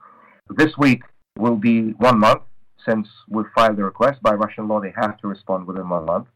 This 0.50 0.78
week 0.78 1.04
will 1.38 1.56
be 1.56 1.92
one 1.92 2.20
month 2.20 2.42
since 2.86 3.08
we 3.30 3.44
filed 3.56 3.78
the 3.78 3.84
request. 3.84 4.22
By 4.22 4.34
Russian 4.34 4.68
law, 4.68 4.82
they 4.82 4.94
have 4.96 5.18
to 5.20 5.28
respond 5.28 5.68
within 5.68 5.90
one 5.90 6.06
month. 6.06 6.28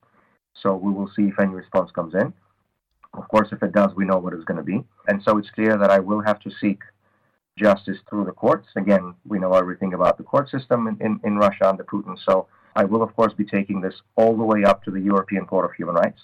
So 0.54 0.76
we 0.76 0.92
will 0.92 1.10
see 1.16 1.24
if 1.24 1.40
any 1.40 1.54
response 1.54 1.92
comes 1.92 2.14
in. 2.14 2.34
Of 3.14 3.28
course, 3.28 3.50
if 3.52 3.62
it 3.64 3.74
does, 3.74 3.92
we 3.96 4.06
know 4.06 4.20
what 4.20 4.34
it's 4.34 4.44
going 4.44 4.58
to 4.58 4.64
be. 4.64 4.84
And 5.08 5.22
so 5.24 5.38
it's 5.38 5.50
clear 5.50 5.78
that 5.78 5.92
I 5.92 6.00
will 6.00 6.22
have 6.22 6.40
to 6.42 6.52
seek 6.62 6.82
justice 7.58 7.98
through 8.10 8.26
the 8.26 8.32
courts. 8.32 8.68
Again, 8.76 9.14
we 9.28 9.40
know 9.40 9.54
everything 9.54 9.94
about 9.94 10.18
the 10.18 10.24
court 10.24 10.50
system 10.50 10.88
in, 10.88 10.98
in, 11.06 11.20
in 11.24 11.38
Russia 11.38 11.70
under 11.70 11.84
Putin. 11.84 12.18
So 12.26 12.48
I 12.76 12.86
will, 12.86 13.04
of 13.04 13.14
course, 13.16 13.34
be 13.34 13.44
taking 13.44 13.82
this 13.82 13.96
all 14.16 14.36
the 14.36 14.44
way 14.44 14.64
up 14.64 14.84
to 14.84 14.92
the 14.92 15.02
European 15.02 15.46
Court 15.46 15.66
of 15.66 15.74
Human 15.74 15.96
Rights 15.96 16.22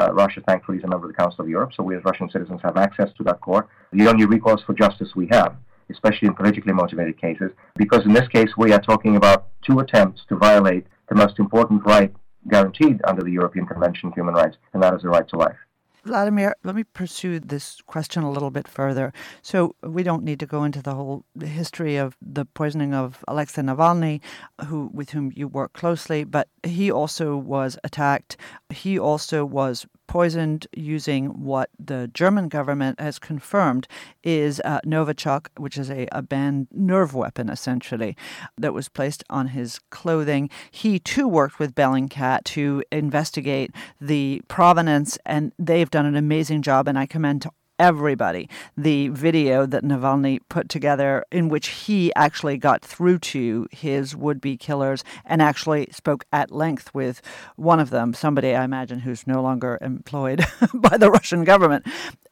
Uh, 0.00 0.12
Russia, 0.12 0.40
thankfully, 0.46 0.78
is 0.78 0.84
a 0.84 0.86
member 0.86 1.06
of 1.06 1.12
the 1.12 1.16
Council 1.18 1.42
of 1.42 1.48
Europe, 1.48 1.72
so 1.74 1.82
we 1.82 1.96
as 1.96 2.04
Russian 2.04 2.30
citizens 2.30 2.60
have 2.62 2.76
access 2.76 3.10
to 3.16 3.24
that 3.24 3.40
court. 3.40 3.68
The 3.92 4.06
only 4.08 4.26
recourse 4.26 4.62
for 4.64 4.72
justice 4.74 5.16
we 5.16 5.28
have, 5.32 5.56
especially 5.90 6.28
in 6.28 6.34
politically 6.34 6.72
motivated 6.72 7.20
cases, 7.20 7.50
because 7.76 8.04
in 8.04 8.12
this 8.12 8.28
case 8.28 8.50
we 8.56 8.72
are 8.72 8.80
talking 8.80 9.16
about 9.16 9.48
two 9.66 9.80
attempts 9.80 10.22
to 10.28 10.36
violate 10.36 10.86
the 11.08 11.16
most 11.16 11.38
important 11.38 11.84
right 11.84 12.14
guaranteed 12.48 13.00
under 13.06 13.22
the 13.22 13.32
European 13.32 13.66
Convention 13.66 14.08
on 14.08 14.12
Human 14.12 14.34
Rights, 14.34 14.56
and 14.72 14.82
that 14.82 14.94
is 14.94 15.02
the 15.02 15.08
right 15.08 15.28
to 15.28 15.36
life. 15.36 15.56
Vladimir, 16.08 16.56
let 16.64 16.74
me 16.74 16.84
pursue 16.84 17.38
this 17.38 17.80
question 17.82 18.22
a 18.22 18.30
little 18.30 18.50
bit 18.50 18.66
further. 18.66 19.12
So, 19.42 19.76
we 19.82 20.02
don't 20.02 20.24
need 20.24 20.40
to 20.40 20.46
go 20.46 20.64
into 20.64 20.82
the 20.82 20.94
whole 20.94 21.24
history 21.38 21.96
of 21.96 22.16
the 22.20 22.44
poisoning 22.44 22.94
of 22.94 23.24
Alexei 23.28 23.62
Navalny, 23.62 24.20
who 24.66 24.90
with 24.92 25.10
whom 25.10 25.30
you 25.36 25.46
work 25.46 25.74
closely, 25.74 26.24
but 26.24 26.48
he 26.62 26.90
also 26.90 27.36
was 27.36 27.78
attacked. 27.84 28.36
He 28.70 28.98
also 28.98 29.44
was 29.44 29.86
poisoned 30.08 30.66
using 30.74 31.44
what 31.44 31.70
the 31.78 32.10
German 32.12 32.48
government 32.48 32.98
has 32.98 33.20
confirmed 33.20 33.86
is 34.24 34.60
uh, 34.64 34.80
Novichok, 34.84 35.46
which 35.56 35.78
is 35.78 35.90
a, 35.90 36.08
a 36.10 36.22
banned 36.22 36.66
nerve 36.72 37.14
weapon, 37.14 37.48
essentially, 37.48 38.16
that 38.56 38.74
was 38.74 38.88
placed 38.88 39.22
on 39.30 39.48
his 39.48 39.78
clothing. 39.90 40.50
He 40.72 40.98
too 40.98 41.28
worked 41.28 41.60
with 41.60 41.76
Bellingcat 41.76 42.42
to 42.44 42.82
investigate 42.90 43.70
the 44.00 44.42
provenance, 44.48 45.16
and 45.24 45.52
they've 45.58 45.90
done 45.90 46.06
an 46.06 46.16
amazing 46.16 46.62
job, 46.62 46.88
and 46.88 46.98
I 46.98 47.06
commend 47.06 47.42
to 47.42 47.52
everybody 47.78 48.48
the 48.76 49.08
video 49.08 49.66
that 49.66 49.84
Navalny 49.84 50.40
put 50.48 50.68
together, 50.68 51.24
in 51.30 51.48
which 51.48 51.68
he 51.68 52.12
actually 52.14 52.58
got 52.58 52.82
through 52.82 53.18
to 53.18 53.66
his 53.70 54.16
would 54.16 54.40
be 54.40 54.56
killers 54.56 55.04
and 55.24 55.40
actually 55.40 55.88
spoke 55.90 56.24
at 56.32 56.50
length 56.50 56.92
with 56.94 57.20
one 57.56 57.80
of 57.80 57.90
them, 57.90 58.14
somebody 58.14 58.54
I 58.54 58.64
imagine 58.64 59.00
who's 59.00 59.26
no 59.26 59.42
longer 59.42 59.78
employed 59.80 60.44
by 60.74 60.96
the 60.96 61.10
Russian 61.10 61.44
government. 61.44 61.86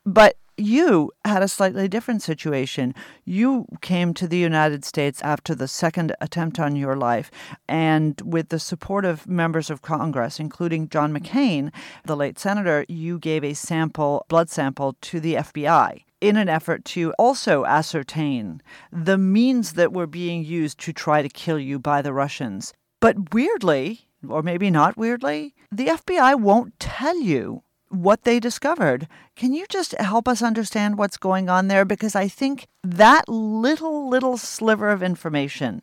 But 0.05 0.37
you 0.57 1.13
had 1.25 1.43
a 1.43 1.49
slightly 1.49 1.89
different 1.89 2.23
situation. 2.23 2.95
You 3.25 3.67
came 3.81 4.15
to 4.15 4.27
the 4.27 4.39
United 4.39 4.85
States 4.85 5.21
after 5.23 5.55
the 5.55 5.69
second 5.69 6.15
attempt 6.21 6.59
on 6.59 6.77
your 6.77 6.97
life, 6.97 7.31
and 7.69 8.21
with 8.25 8.49
the 8.49 8.59
support 8.59 9.05
of 9.05 9.27
members 9.27 9.71
of 9.71 9.83
Congress, 9.83 10.41
including 10.41 10.89
John 10.89 11.13
McCain, 11.13 11.73
the 12.05 12.17
late 12.17 12.39
senator, 12.39 12.85
you 12.89 13.19
gave 13.19 13.45
a 13.45 13.55
sample, 13.55 14.25
blood 14.29 14.49
sample, 14.49 14.97
to 15.03 15.21
the 15.21 15.35
FBI 15.35 16.03
in 16.21 16.37
an 16.37 16.49
effort 16.49 16.85
to 16.87 17.13
also 17.19 17.65
ascertain 17.67 18.63
the 18.91 19.19
means 19.19 19.75
that 19.75 19.93
were 19.93 20.07
being 20.07 20.45
used 20.45 20.79
to 20.79 20.93
try 20.93 21.21
to 21.21 21.29
kill 21.29 21.59
you 21.59 21.79
by 21.79 22.01
the 22.01 22.13
Russians. 22.13 22.73
But 23.01 23.35
weirdly, 23.35 24.09
or 24.27 24.43
maybe 24.43 24.71
not 24.71 24.97
weirdly, 24.97 25.55
the 25.71 25.89
FBI 25.89 26.41
won't 26.41 26.79
tell 26.81 27.21
you 27.21 27.63
what 27.89 28.25
they 28.25 28.41
discovered. 28.41 29.09
Can 29.35 29.53
you 29.53 29.67
just 29.69 29.93
help 29.99 30.27
us 30.29 30.43
understand 30.43 30.99
what's 30.99 31.17
going 31.17 31.49
on 31.49 31.69
there? 31.69 31.85
Because 31.85 32.15
I 32.15 32.29
think 32.29 32.67
that 32.83 33.29
little, 33.29 34.09
little 34.09 34.37
sliver 34.37 34.91
of 34.91 35.03
information 35.03 35.83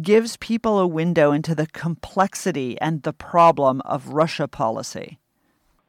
gives 0.00 0.36
people 0.36 0.78
a 0.78 0.86
window 0.86 1.32
into 1.32 1.54
the 1.54 1.66
complexity 1.66 2.80
and 2.80 3.02
the 3.02 3.12
problem 3.12 3.80
of 3.84 4.08
Russia 4.08 4.48
policy. 4.48 5.18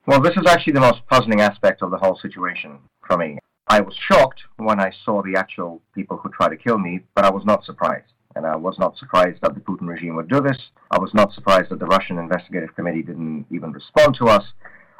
Well, 0.05 0.19
this 0.19 0.35
is 0.35 0.45
actually 0.47 0.73
the 0.73 0.81
most 0.81 1.05
puzzling 1.09 1.41
aspect 1.41 1.81
of 1.81 1.91
the 1.91 1.97
whole 1.97 2.19
situation 2.21 2.79
for 3.07 3.17
me. 3.17 3.39
I 3.67 3.79
was 3.79 3.95
shocked 3.95 4.41
when 4.57 4.79
I 4.79 4.91
saw 5.05 5.21
the 5.21 5.37
actual 5.37 5.81
people 5.95 6.17
who 6.17 6.29
tried 6.29 6.49
to 6.49 6.57
kill 6.57 6.77
me, 6.77 6.99
but 7.15 7.23
I 7.23 7.31
was 7.31 7.45
not 7.45 7.63
surprised. 7.63 8.11
And 8.35 8.45
I 8.45 8.55
was 8.55 8.77
not 8.79 8.97
surprised 8.97 9.39
that 9.41 9.53
the 9.53 9.61
Putin 9.61 9.87
regime 9.87 10.15
would 10.15 10.27
do 10.27 10.41
this. 10.41 10.57
I 10.91 10.99
was 10.99 11.13
not 11.13 11.33
surprised 11.33 11.69
that 11.69 11.79
the 11.79 11.85
Russian 11.85 12.17
investigative 12.17 12.75
committee 12.75 13.03
didn't 13.03 13.45
even 13.51 13.71
respond 13.71 14.15
to 14.15 14.25
us. 14.25 14.43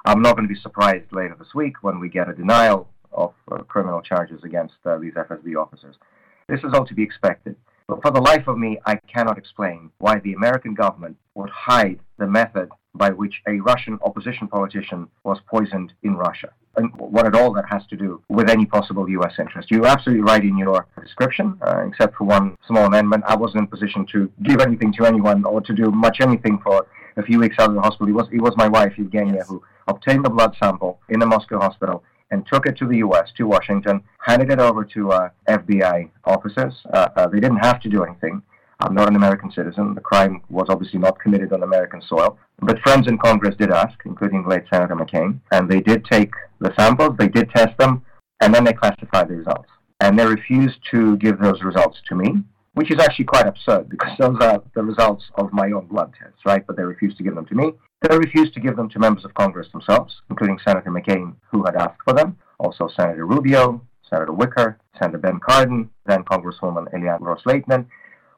I'm 0.06 0.22
not 0.22 0.36
going 0.36 0.48
to 0.48 0.54
be 0.54 0.60
surprised 0.60 1.12
later 1.14 1.36
this 1.40 1.56
week 1.56 1.82
when 1.82 2.00
we 2.00 2.10
get 2.10 2.28
a 2.28 2.34
denial 2.34 2.90
of 3.14 3.34
uh, 3.50 3.60
criminal 3.60 4.02
charges 4.02 4.44
against 4.44 4.76
uh, 4.86 4.98
these 4.98 5.14
FSB 5.14 5.56
officers. 5.56 5.96
This 6.50 6.60
is 6.60 6.74
all 6.74 6.86
to 6.86 6.94
be 6.94 7.04
expected. 7.04 7.56
But 7.88 8.02
for 8.02 8.12
the 8.12 8.22
life 8.22 8.48
of 8.48 8.58
me, 8.58 8.80
I 8.86 8.96
cannot 8.96 9.38
explain 9.38 9.92
why 10.00 10.20
the 10.20 10.34
American 10.34 10.74
government 10.74 11.18
would 11.36 11.50
hide 11.50 12.00
the 12.18 12.28
method 12.28 12.70
by 12.96 13.10
which 13.10 13.42
a 13.48 13.60
Russian 13.60 13.98
opposition 14.04 14.48
politician 14.48 15.08
was 15.24 15.40
poisoned 15.50 15.94
in 16.04 16.16
Russia. 16.16 16.50
And 16.76 16.92
what 16.98 17.26
at 17.26 17.36
all 17.36 17.54
that 17.54 17.66
has 17.70 17.86
to 17.88 17.96
do 17.96 18.22
with 18.30 18.50
any 18.50 18.66
possible 18.66 19.08
U.S. 19.10 19.34
interest. 19.40 19.72
You're 19.72 19.86
absolutely 19.86 20.24
right 20.24 20.44
in 20.44 20.58
your 20.58 20.88
description, 21.02 21.58
uh, 21.62 21.86
except 21.88 22.16
for 22.16 22.26
one 22.26 22.58
small 22.68 22.86
amendment. 22.86 23.24
I 23.28 23.36
wasn't 23.36 23.62
in 23.62 23.68
position 23.68 24.06
to 24.12 24.32
give 24.44 24.60
anything 24.60 24.92
to 24.94 25.06
anyone 25.06 25.46
or 25.46 25.62
to 25.62 25.74
do 25.74 25.92
much 25.92 26.18
anything 26.20 26.60
for 26.64 26.88
a 27.18 27.24
few 27.24 27.40
weeks 27.40 27.56
out 27.60 27.70
of 27.70 27.76
the 27.76 27.82
hospital. 27.82 28.08
It 28.08 28.14
was, 28.14 28.28
it 28.32 28.42
was 28.42 28.54
my 28.58 28.68
wife, 28.68 28.94
Evgenia, 28.98 29.36
yes. 29.36 29.48
who 29.48 29.64
obtained 29.88 30.26
the 30.26 30.30
blood 30.30 30.56
sample 30.62 31.00
in 31.10 31.20
the 31.20 31.26
Moscow 31.26 31.60
hospital 31.60 32.04
and 32.32 32.46
took 32.52 32.66
it 32.66 32.76
to 32.78 32.88
the 32.88 32.98
U.S., 32.98 33.32
to 33.38 33.46
Washington, 33.46 34.04
handed 34.20 34.52
it 34.52 34.60
over 34.60 34.84
to 34.84 35.12
uh, 35.12 35.30
FBI 35.48 36.10
officers. 36.26 36.74
Uh, 36.92 37.10
uh, 37.16 37.28
they 37.28 37.40
didn't 37.40 37.58
have 37.58 37.80
to 37.82 37.90
do 37.90 38.04
anything. 38.04 38.42
I'm 38.80 38.96
not 38.96 39.08
an 39.08 39.16
American 39.16 39.52
citizen. 39.52 39.94
The 39.94 40.02
crime 40.02 40.42
was 40.50 40.66
obviously 40.70 41.00
not 41.00 41.20
committed 41.20 41.54
on 41.54 41.64
American 41.64 42.02
soil. 42.02 42.38
But 42.60 42.80
friends 42.80 43.08
in 43.08 43.18
Congress 43.18 43.56
did 43.56 43.72
ask, 43.72 43.98
including 44.06 44.48
late 44.48 44.64
Senator 44.72 44.96
McCain, 44.96 45.40
and 45.52 45.70
they 45.70 45.80
did 45.80 46.06
take 46.06 46.32
the 46.60 46.74
samples, 46.78 47.16
they 47.18 47.28
did 47.28 47.50
test 47.52 47.78
them, 47.78 48.04
and 48.42 48.54
then 48.54 48.64
they 48.64 48.74
classified 48.74 49.30
the 49.30 49.36
results. 49.36 49.70
And 50.00 50.18
they 50.18 50.26
refused 50.26 50.80
to 50.92 51.16
give 51.18 51.40
those 51.40 51.62
results 51.62 52.00
to 52.10 52.16
me, 52.16 52.44
which 52.74 52.92
is 52.92 53.00
actually 53.00 53.26
quite 53.26 53.48
absurd 53.48 53.90
because 53.90 54.12
those 54.20 54.38
are 54.42 54.62
the 54.76 54.84
results 54.84 55.26
of 55.36 55.54
my 55.54 55.72
own 55.72 55.88
blood 55.88 56.14
tests, 56.20 56.40
right? 56.46 56.66
But 56.66 56.78
they 56.78 56.84
refused 56.84 57.18
to 57.18 57.24
give 57.24 57.36
them 57.36 57.46
to 57.48 57.56
me. 57.56 57.74
They 58.02 58.18
refused 58.18 58.54
to 58.56 58.60
give 58.60 58.76
them 58.76 58.90
to 58.90 59.00
members 59.00 59.24
of 59.26 59.34
Congress 59.34 59.68
themselves, 59.72 60.22
including 60.30 60.60
Senator 60.66 60.92
McCain, 60.92 61.36
who 61.52 61.64
had 61.64 61.76
asked 61.76 62.02
for 62.04 62.14
them, 62.14 62.38
also 62.60 62.90
Senator 62.96 63.26
Rubio, 63.26 63.82
Senator 64.10 64.34
Wicker, 64.34 64.78
Senator 65.00 65.18
Ben 65.18 65.40
Cardin, 65.40 65.90
then 66.06 66.24
Congresswoman 66.24 66.92
Ileana 66.94 67.22
Ros-Lehtinen. 67.22 67.86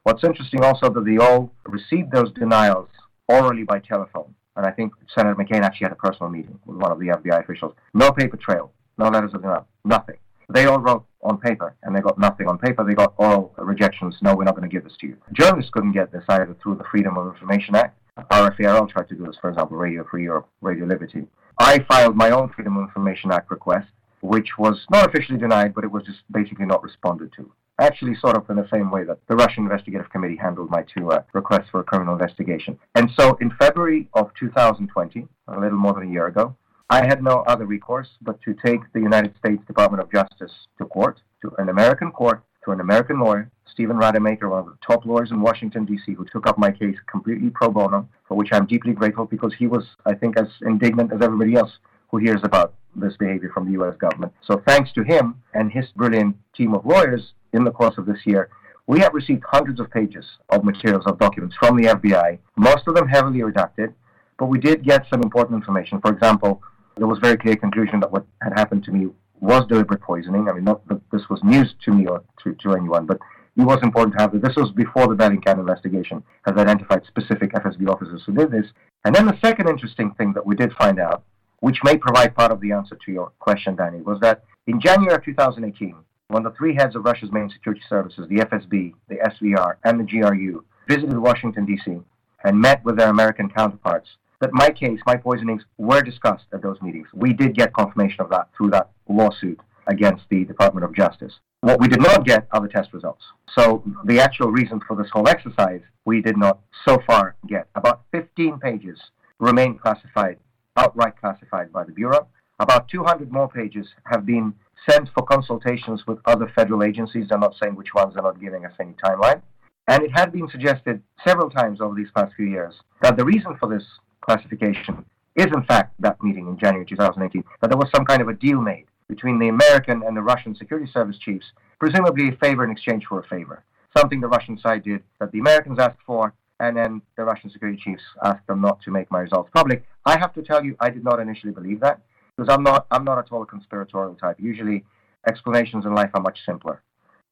What's 0.04 0.22
interesting 0.22 0.62
also 0.62 0.88
that 0.88 1.04
they 1.04 1.18
all 1.18 1.52
received 1.66 2.12
those 2.12 2.32
denials 2.32 2.88
orally 3.28 3.64
by 3.64 3.80
telephone. 3.80 4.34
And 4.56 4.64
I 4.64 4.70
think 4.70 4.92
Senator 5.14 5.34
McCain 5.34 5.62
actually 5.62 5.86
had 5.86 5.92
a 5.92 5.96
personal 5.96 6.30
meeting 6.30 6.58
with 6.64 6.78
one 6.78 6.92
of 6.92 6.98
the 6.98 7.08
FBI 7.08 7.42
officials. 7.42 7.74
No 7.92 8.12
paper 8.12 8.36
trail, 8.36 8.72
no 8.96 9.08
letters 9.08 9.34
of 9.34 9.42
denial, 9.42 9.66
nothing. 9.84 10.16
They 10.48 10.66
all 10.66 10.78
wrote 10.78 11.04
on 11.22 11.38
paper, 11.38 11.76
and 11.82 11.94
they 11.94 12.00
got 12.00 12.18
nothing 12.18 12.48
on 12.48 12.58
paper. 12.58 12.84
They 12.84 12.94
got 12.94 13.14
oral 13.16 13.52
rejections. 13.58 14.16
No, 14.22 14.34
we're 14.34 14.44
not 14.44 14.56
going 14.56 14.68
to 14.68 14.74
give 14.74 14.84
this 14.84 14.96
to 15.00 15.06
you. 15.08 15.16
Journalists 15.32 15.70
couldn't 15.72 15.92
get 15.92 16.12
this 16.12 16.24
either 16.28 16.56
through 16.62 16.76
the 16.76 16.84
Freedom 16.90 17.16
of 17.16 17.26
Information 17.26 17.74
Act 17.74 17.98
RFE/RL 18.18 18.88
tried 18.88 19.08
to 19.08 19.14
do 19.14 19.26
this, 19.26 19.36
for 19.40 19.50
example, 19.50 19.76
Radio 19.76 20.04
Free 20.04 20.24
Europe, 20.24 20.48
Radio 20.62 20.86
Liberty. 20.86 21.26
I 21.58 21.80
filed 21.80 22.16
my 22.16 22.30
own 22.30 22.48
Freedom 22.48 22.76
of 22.76 22.84
Information 22.84 23.30
Act 23.30 23.50
request, 23.50 23.88
which 24.22 24.56
was 24.58 24.86
not 24.90 25.06
officially 25.06 25.38
denied, 25.38 25.74
but 25.74 25.84
it 25.84 25.90
was 25.90 26.04
just 26.04 26.20
basically 26.30 26.64
not 26.64 26.82
responded 26.82 27.30
to. 27.36 27.52
Actually, 27.78 28.14
sort 28.14 28.36
of 28.36 28.48
in 28.48 28.56
the 28.56 28.68
same 28.72 28.90
way 28.90 29.04
that 29.04 29.18
the 29.28 29.36
Russian 29.36 29.64
Investigative 29.64 30.08
Committee 30.08 30.36
handled 30.36 30.70
my 30.70 30.82
two 30.82 31.12
uh, 31.12 31.22
requests 31.34 31.68
for 31.70 31.80
a 31.80 31.84
criminal 31.84 32.14
investigation. 32.14 32.78
And 32.94 33.10
so 33.18 33.36
in 33.42 33.50
February 33.58 34.08
of 34.14 34.30
2020, 34.40 35.28
a 35.48 35.60
little 35.60 35.78
more 35.78 35.92
than 35.92 36.08
a 36.08 36.12
year 36.12 36.26
ago, 36.26 36.56
I 36.88 37.04
had 37.04 37.22
no 37.22 37.42
other 37.48 37.66
recourse 37.66 38.08
but 38.22 38.40
to 38.42 38.54
take 38.54 38.80
the 38.92 39.00
United 39.00 39.36
States 39.38 39.62
Department 39.66 40.02
of 40.02 40.12
Justice 40.12 40.52
to 40.78 40.84
court, 40.84 41.20
to 41.42 41.50
an 41.58 41.68
American 41.68 42.12
court, 42.12 42.44
to 42.64 42.70
an 42.70 42.80
American 42.80 43.18
lawyer, 43.18 43.50
Stephen 43.68 43.96
Rademaker, 43.96 44.48
one 44.48 44.60
of 44.60 44.66
the 44.66 44.78
top 44.86 45.04
lawyers 45.04 45.32
in 45.32 45.40
Washington, 45.40 45.84
D.C., 45.84 46.14
who 46.14 46.24
took 46.24 46.46
up 46.46 46.58
my 46.58 46.70
case 46.70 46.96
completely 47.10 47.50
pro 47.50 47.70
bono, 47.70 48.08
for 48.28 48.36
which 48.36 48.50
I'm 48.52 48.66
deeply 48.66 48.92
grateful 48.92 49.24
because 49.24 49.52
he 49.58 49.66
was, 49.66 49.84
I 50.06 50.14
think, 50.14 50.38
as 50.38 50.46
indignant 50.62 51.12
as 51.12 51.22
everybody 51.22 51.56
else 51.56 51.72
who 52.08 52.18
hears 52.18 52.40
about 52.44 52.74
this 52.94 53.16
behavior 53.16 53.50
from 53.52 53.66
the 53.66 53.72
U.S. 53.72 53.96
government. 53.98 54.32
So 54.46 54.62
thanks 54.66 54.92
to 54.92 55.02
him 55.02 55.42
and 55.54 55.72
his 55.72 55.86
brilliant 55.96 56.36
team 56.56 56.72
of 56.72 56.86
lawyers 56.86 57.32
in 57.52 57.64
the 57.64 57.72
course 57.72 57.98
of 57.98 58.06
this 58.06 58.20
year, 58.24 58.48
we 58.86 59.00
have 59.00 59.12
received 59.12 59.42
hundreds 59.50 59.80
of 59.80 59.90
pages 59.90 60.24
of 60.50 60.62
materials 60.62 61.04
of 61.06 61.18
documents 61.18 61.56
from 61.58 61.76
the 61.76 61.88
FBI, 61.88 62.38
most 62.56 62.86
of 62.86 62.94
them 62.94 63.08
heavily 63.08 63.40
redacted, 63.40 63.92
but 64.38 64.46
we 64.46 64.60
did 64.60 64.84
get 64.84 65.04
some 65.10 65.22
important 65.22 65.56
information. 65.56 66.00
For 66.00 66.12
example, 66.12 66.62
there 66.96 67.06
was 67.06 67.18
very 67.18 67.36
clear 67.36 67.56
conclusion 67.56 68.00
that 68.00 68.10
what 68.10 68.24
had 68.42 68.52
happened 68.54 68.84
to 68.84 68.90
me 68.90 69.10
was 69.40 69.66
deliberate 69.66 70.00
poisoning. 70.00 70.48
I 70.48 70.52
mean, 70.52 70.64
not 70.64 70.86
that 70.88 71.00
this 71.12 71.28
was 71.28 71.40
news 71.44 71.74
to 71.84 71.92
me 71.92 72.06
or 72.06 72.22
to, 72.42 72.54
to 72.54 72.72
anyone, 72.74 73.06
but 73.06 73.18
it 73.56 73.62
was 73.62 73.78
important 73.82 74.16
to 74.16 74.22
have 74.22 74.32
this. 74.32 74.42
This 74.42 74.56
was 74.56 74.70
before 74.72 75.06
the 75.06 75.14
Bellingcat 75.14 75.58
investigation 75.58 76.22
has 76.44 76.56
identified 76.56 77.04
specific 77.06 77.52
FSB 77.52 77.88
officers 77.88 78.22
who 78.24 78.34
did 78.34 78.50
this. 78.50 78.66
And 79.04 79.14
then 79.14 79.26
the 79.26 79.38
second 79.42 79.68
interesting 79.68 80.12
thing 80.12 80.32
that 80.34 80.46
we 80.46 80.56
did 80.56 80.72
find 80.74 80.98
out, 80.98 81.22
which 81.60 81.78
may 81.84 81.96
provide 81.96 82.34
part 82.34 82.52
of 82.52 82.60
the 82.60 82.72
answer 82.72 82.98
to 83.04 83.12
your 83.12 83.32
question, 83.38 83.76
Danny, 83.76 84.00
was 84.00 84.20
that 84.20 84.44
in 84.66 84.80
January 84.80 85.14
of 85.14 85.24
2018, 85.24 85.94
when 86.28 86.42
the 86.42 86.50
three 86.50 86.74
heads 86.74 86.96
of 86.96 87.04
Russia's 87.04 87.30
main 87.30 87.48
security 87.50 87.82
services, 87.88 88.26
the 88.28 88.36
FSB, 88.36 88.94
the 89.08 89.16
SVR, 89.16 89.74
and 89.84 90.00
the 90.00 90.04
GRU, 90.04 90.64
visited 90.88 91.18
Washington, 91.18 91.64
D.C., 91.64 91.98
and 92.44 92.60
met 92.60 92.84
with 92.84 92.96
their 92.96 93.08
American 93.08 93.48
counterparts, 93.48 94.08
that 94.40 94.50
my 94.52 94.70
case, 94.70 95.00
my 95.06 95.16
poisonings, 95.16 95.62
were 95.78 96.02
discussed 96.02 96.44
at 96.52 96.62
those 96.62 96.80
meetings. 96.82 97.08
We 97.14 97.32
did 97.32 97.56
get 97.56 97.72
confirmation 97.72 98.20
of 98.20 98.30
that 98.30 98.48
through 98.56 98.70
that 98.70 98.90
lawsuit 99.08 99.60
against 99.86 100.24
the 100.30 100.44
Department 100.44 100.84
of 100.84 100.94
Justice. 100.94 101.32
What 101.60 101.80
we 101.80 101.88
did 101.88 102.00
not 102.00 102.24
get 102.26 102.46
are 102.52 102.60
the 102.60 102.68
test 102.68 102.92
results. 102.92 103.24
So 103.56 103.82
the 104.04 104.20
actual 104.20 104.50
reason 104.50 104.80
for 104.86 104.96
this 104.96 105.10
whole 105.12 105.28
exercise, 105.28 105.80
we 106.04 106.20
did 106.20 106.36
not 106.36 106.60
so 106.86 106.98
far 107.06 107.36
get. 107.46 107.68
About 107.74 108.02
15 108.12 108.58
pages 108.58 109.00
remain 109.38 109.78
classified 109.78 110.38
outright 110.76 111.18
classified 111.18 111.72
by 111.72 111.84
the 111.84 111.92
Bureau. 111.92 112.28
About 112.58 112.88
200 112.88 113.32
more 113.32 113.48
pages 113.48 113.86
have 114.04 114.24
been 114.26 114.54
sent 114.88 115.08
for 115.14 115.24
consultations 115.24 116.06
with 116.06 116.18
other 116.26 116.50
federal 116.54 116.82
agencies. 116.82 117.26
They're 117.28 117.38
not 117.38 117.56
saying 117.60 117.74
which 117.74 117.94
ones, 117.94 118.14
they're 118.14 118.22
not 118.22 118.40
giving 118.40 118.64
us 118.64 118.72
any 118.80 118.92
timeline. 118.92 119.42
And 119.88 120.02
it 120.02 120.10
had 120.14 120.32
been 120.32 120.48
suggested 120.48 121.02
several 121.26 121.48
times 121.48 121.80
over 121.80 121.94
these 121.94 122.10
past 122.14 122.34
few 122.34 122.46
years 122.46 122.74
that 123.02 123.16
the 123.16 123.24
reason 123.24 123.56
for 123.58 123.68
this 123.68 123.84
classification 124.26 125.04
is, 125.36 125.46
in 125.46 125.62
fact, 125.64 125.94
that 126.00 126.22
meeting 126.22 126.48
in 126.48 126.58
January 126.58 126.84
2018, 126.84 127.44
that 127.60 127.68
there 127.68 127.78
was 127.78 127.90
some 127.94 128.04
kind 128.04 128.20
of 128.20 128.28
a 128.28 128.34
deal 128.34 128.60
made 128.60 128.86
between 129.08 129.38
the 129.38 129.48
American 129.48 130.02
and 130.02 130.16
the 130.16 130.22
Russian 130.22 130.54
security 130.54 130.90
service 130.92 131.18
chiefs, 131.18 131.46
presumably 131.78 132.28
a 132.28 132.36
favor 132.36 132.64
in 132.64 132.70
exchange 132.70 133.04
for 133.08 133.20
a 133.20 133.28
favor. 133.28 133.62
Something 133.96 134.20
the 134.20 134.28
Russian 134.28 134.58
side 134.58 134.82
did 134.82 135.02
that 135.20 135.30
the 135.30 135.38
Americans 135.38 135.78
asked 135.78 136.00
for, 136.04 136.34
and 136.58 136.76
then 136.76 137.02
the 137.16 137.24
Russian 137.24 137.50
security 137.50 137.80
chiefs 137.82 138.02
asked 138.24 138.46
them 138.46 138.60
not 138.60 138.80
to 138.82 138.90
make 138.90 139.10
my 139.10 139.20
results 139.20 139.50
public. 139.54 139.84
I 140.04 140.18
have 140.18 140.32
to 140.34 140.42
tell 140.42 140.64
you, 140.64 140.76
I 140.80 140.90
did 140.90 141.04
not 141.04 141.20
initially 141.20 141.52
believe 141.52 141.80
that 141.80 142.00
because 142.36 142.52
I'm 142.52 142.62
not 142.62 142.86
I'm 142.90 143.04
not 143.04 143.18
at 143.18 143.30
all 143.30 143.42
a 143.42 143.46
conspiratorial 143.46 144.16
type. 144.16 144.36
Usually, 144.38 144.84
explanations 145.28 145.84
in 145.84 145.94
life 145.94 146.10
are 146.14 146.20
much 146.20 146.38
simpler. 146.44 146.82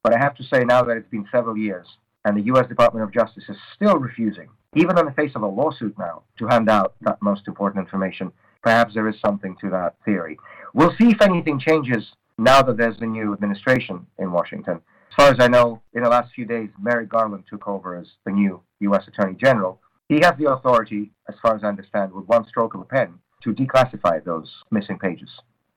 But 0.03 0.15
I 0.15 0.19
have 0.19 0.35
to 0.37 0.45
say 0.45 0.65
now 0.65 0.83
that 0.85 0.97
it's 0.97 1.09
been 1.09 1.27
several 1.33 1.57
years, 1.57 1.87
and 2.25 2.37
the 2.37 2.43
U.S. 2.43 2.67
Department 2.69 3.05
of 3.05 3.13
Justice 3.13 3.45
is 3.49 3.57
still 3.75 3.99
refusing, 3.99 4.49
even 4.75 4.99
in 4.99 5.05
the 5.07 5.13
face 5.13 5.33
of 5.35 5.43
a 5.43 5.47
lawsuit 5.47 5.97
now, 5.99 6.23
to 6.39 6.47
hand 6.47 6.69
out 6.69 6.95
that 7.03 7.21
most 7.23 7.47
important 7.47 7.85
information. 7.85 8.33
Perhaps 8.63 8.95
there 8.95 9.09
is 9.09 9.17
something 9.25 9.57
to 9.61 9.71
that 9.71 9.97
theory. 10.05 10.39
We'll 10.73 10.95
see 10.97 11.11
if 11.11 11.21
anything 11.21 11.61
changes 11.61 12.13
now 12.39 12.63
that 12.63 12.77
there's 12.77 13.01
a 13.01 13.07
new 13.07 13.33
administration 13.33 14.07
in 14.19 14.33
Washington. 14.33 14.81
As 15.11 15.15
far 15.17 15.31
as 15.31 15.37
I 15.39 15.49
know, 15.49 15.83
in 15.93 16.03
the 16.03 16.09
last 16.09 16.33
few 16.35 16.45
days, 16.45 16.71
Merrick 16.81 17.09
Garland 17.09 17.45
took 17.49 17.69
over 17.69 17.97
as 17.97 18.07
the 18.25 18.33
new 18.33 18.63
U.S. 18.81 19.07
Attorney 19.07 19.37
General. 19.37 19.81
He 20.09 20.17
has 20.23 20.35
the 20.39 20.51
authority, 20.51 21.13
as 21.29 21.37
far 21.41 21.55
as 21.55 21.63
I 21.63 21.69
understand, 21.69 22.13
with 22.13 22.27
one 22.27 22.47
stroke 22.49 22.75
of 22.75 22.81
a 22.81 22.85
pen, 22.85 23.15
to 23.43 23.53
declassify 23.53 24.25
those 24.25 24.51
missing 24.71 24.99
pages. 24.99 25.29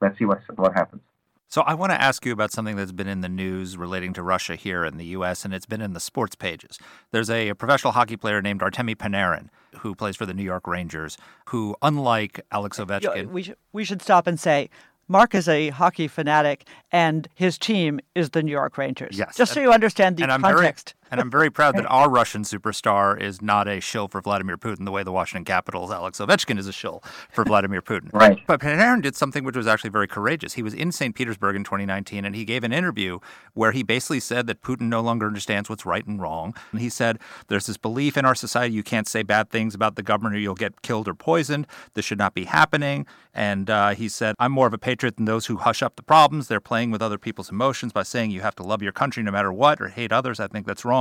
Let's 0.02 0.18
see 0.18 0.26
what, 0.26 0.40
what 0.56 0.74
happens. 0.74 1.02
So 1.50 1.62
I 1.62 1.74
want 1.74 1.92
to 1.92 2.02
ask 2.02 2.26
you 2.26 2.34
about 2.34 2.52
something 2.52 2.76
that's 2.76 2.92
been 2.92 3.08
in 3.08 3.22
the 3.22 3.30
news 3.30 3.78
relating 3.78 4.14
to 4.14 4.24
Russia 4.24 4.56
here 4.56 4.84
in 4.84 4.98
the 4.98 5.06
U.S., 5.06 5.46
and 5.46 5.54
it's 5.54 5.66
been 5.66 5.82
in 5.82 5.94
the 5.94 6.00
sports 6.00 6.36
pages. 6.36 6.78
There's 7.12 7.30
a, 7.30 7.50
a, 7.50 7.56
professional 7.56 7.94
hockey 7.94 8.18
player 8.18 8.42
named 8.42 8.62
Artemi 8.62 8.96
Panarin 8.96 9.48
who 9.80 9.96
plays 9.96 10.16
for 10.16 10.26
the 10.26 10.34
New 10.34 10.44
York 10.44 10.68
Rangers, 10.68 11.18
who, 11.48 11.76
unlike 11.82 12.42
Alex 12.52 12.80
uh, 12.80 12.86
Ovechkin, 12.86 13.28
we 13.28 13.44
should 13.44 13.56
we 13.72 13.84
should 13.84 14.02
stop 14.02 14.28
and 14.28 14.40
say. 14.40 14.70
Marc 15.10 15.34
is 15.34 15.48
a 15.48 15.70
hockey 15.70 16.10
fanatic, 16.10 16.68
and 16.92 17.30
his 17.34 17.58
team 17.58 18.02
is 18.14 18.32
the 18.32 18.44
New 18.44 18.52
York 18.52 18.78
Rangers. 18.78 19.18
Yes, 19.18 19.38
just 19.38 19.54
so 19.54 19.62
you 19.62 19.72
understand 19.72 20.18
the 20.18 20.24
and 20.24 20.32
I'm 20.34 20.42
context. 20.42 20.96
Very, 21.10 21.14
and 21.14 21.22
I'm 21.22 21.32
very 21.32 21.50
proud 21.50 21.76
that 21.78 21.86
our 21.86 22.10
Russian 22.10 22.44
superstar 22.44 23.20
is 23.20 23.42
not 23.42 23.68
a 23.68 23.80
shill 23.80 24.08
for 24.08 24.22
Vladimir 24.22 24.58
Putin, 24.58 24.86
the 24.86 24.92
way 24.92 25.04
the 25.04 25.12
Washington 25.12 25.46
Capitals' 25.46 25.92
Alex 25.92 26.20
Ovechkin 26.20 26.58
is 26.58 26.68
a 26.68 26.74
shill 26.74 27.04
for 27.32 27.44
Vladimir 27.44 27.82
Putin. 27.82 28.12
right. 28.14 28.40
But 28.48 28.62
Panarin 28.62 29.02
did 29.02 29.16
something 29.16 29.44
which 29.44 29.56
was 29.56 29.68
actually 29.68 29.90
very 29.90 30.08
courageous. 30.08 30.54
He 30.54 30.64
was 30.64 30.74
in 30.74 30.92
St. 30.92 31.16
Petersburg 31.16 31.56
in 31.56 31.64
2019, 31.64 32.26
and 32.26 32.36
he 32.36 32.46
gave 32.46 32.64
an 32.64 32.74
interview 32.74 33.20
where 33.54 33.72
he 33.72 33.84
basically 33.84 34.20
said 34.20 34.48
that 34.48 34.62
Putin 34.62 34.90
no 34.90 35.02
longer 35.02 35.28
understands 35.28 35.70
what's 35.70 35.86
right 35.86 36.06
and 36.06 36.22
wrong. 36.22 36.56
And 36.72 36.82
he 36.82 36.90
said, 36.90 37.20
There's 37.48 37.68
this 37.68 37.78
belief 37.78 38.18
in 38.18 38.26
our 38.26 38.36
society 38.36 38.74
you 38.74 38.84
can't 38.84 39.08
say 39.08 39.24
bad 39.24 39.50
things 39.50 39.74
about 39.74 39.96
the 39.96 40.04
government 40.04 40.36
or 40.36 40.40
you'll 40.40 40.56
get 40.56 40.82
killed 40.82 41.08
or 41.08 41.14
poisoned. 41.14 41.68
This 41.94 42.06
should 42.06 42.18
not 42.18 42.34
be 42.34 42.46
happening. 42.46 43.06
And 43.34 43.70
uh, 43.70 43.90
he 43.90 44.10
said, 44.10 44.36
I'm 44.40 44.52
more 44.52 44.66
of 44.66 44.74
a 44.74 44.80
patriot 44.80 45.18
than 45.18 45.26
those 45.26 45.46
who 45.46 45.58
hush 45.58 45.84
up 45.84 45.96
the 45.96 46.02
problems. 46.02 46.48
They're 46.48 46.60
playing 46.60 46.90
with 46.90 47.04
other 47.04 47.20
people's 47.20 47.52
emotions 47.52 47.94
by 47.94 48.04
saying 48.04 48.32
you 48.32 48.42
have 48.42 48.56
to 48.56 48.64
love 48.64 48.82
your 48.82 48.92
country 48.92 49.22
no 49.22 49.32
matter 49.32 49.54
what 49.54 49.80
or 49.80 49.90
hate 49.90 50.12
others. 50.12 50.40
I 50.40 50.48
think 50.48 50.66
that's 50.66 50.84
wrong. 50.84 50.97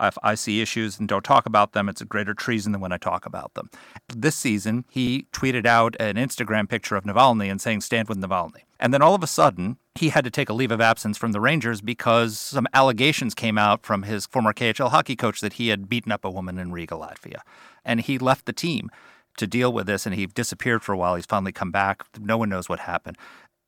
If 0.00 0.18
I 0.22 0.34
see 0.34 0.60
issues 0.60 0.98
and 0.98 1.08
don't 1.08 1.24
talk 1.24 1.46
about 1.46 1.72
them, 1.72 1.88
it's 1.88 2.00
a 2.00 2.06
greater 2.06 2.34
treason 2.34 2.72
than 2.72 2.80
when 2.80 2.92
I 2.92 2.96
talk 2.96 3.26
about 3.26 3.54
them. 3.54 3.70
This 4.08 4.34
season, 4.34 4.84
he 4.90 5.26
tweeted 5.32 5.66
out 5.66 5.94
an 6.00 6.16
Instagram 6.16 6.68
picture 6.68 6.96
of 6.96 7.04
Navalny 7.04 7.50
and 7.50 7.60
saying, 7.60 7.82
Stand 7.82 8.08
with 8.08 8.18
Navalny. 8.18 8.62
And 8.80 8.92
then 8.92 9.02
all 9.02 9.14
of 9.14 9.22
a 9.22 9.28
sudden, 9.28 9.76
he 9.94 10.08
had 10.08 10.24
to 10.24 10.30
take 10.30 10.48
a 10.48 10.54
leave 10.54 10.72
of 10.72 10.80
absence 10.80 11.18
from 11.18 11.32
the 11.32 11.40
Rangers 11.40 11.80
because 11.80 12.38
some 12.38 12.66
allegations 12.74 13.34
came 13.34 13.58
out 13.58 13.84
from 13.84 14.02
his 14.02 14.26
former 14.26 14.52
KHL 14.52 14.90
hockey 14.90 15.14
coach 15.14 15.40
that 15.40 15.54
he 15.54 15.68
had 15.68 15.88
beaten 15.88 16.10
up 16.10 16.24
a 16.24 16.30
woman 16.30 16.58
in 16.58 16.72
Riga, 16.72 16.94
Latvia. 16.94 17.40
And 17.84 18.00
he 18.00 18.18
left 18.18 18.46
the 18.46 18.52
team 18.52 18.90
to 19.36 19.46
deal 19.46 19.72
with 19.72 19.86
this 19.86 20.06
and 20.06 20.14
he 20.14 20.26
disappeared 20.26 20.82
for 20.82 20.92
a 20.92 20.98
while. 20.98 21.14
He's 21.14 21.26
finally 21.26 21.52
come 21.52 21.70
back. 21.70 22.04
No 22.18 22.36
one 22.36 22.48
knows 22.48 22.68
what 22.68 22.80
happened. 22.80 23.16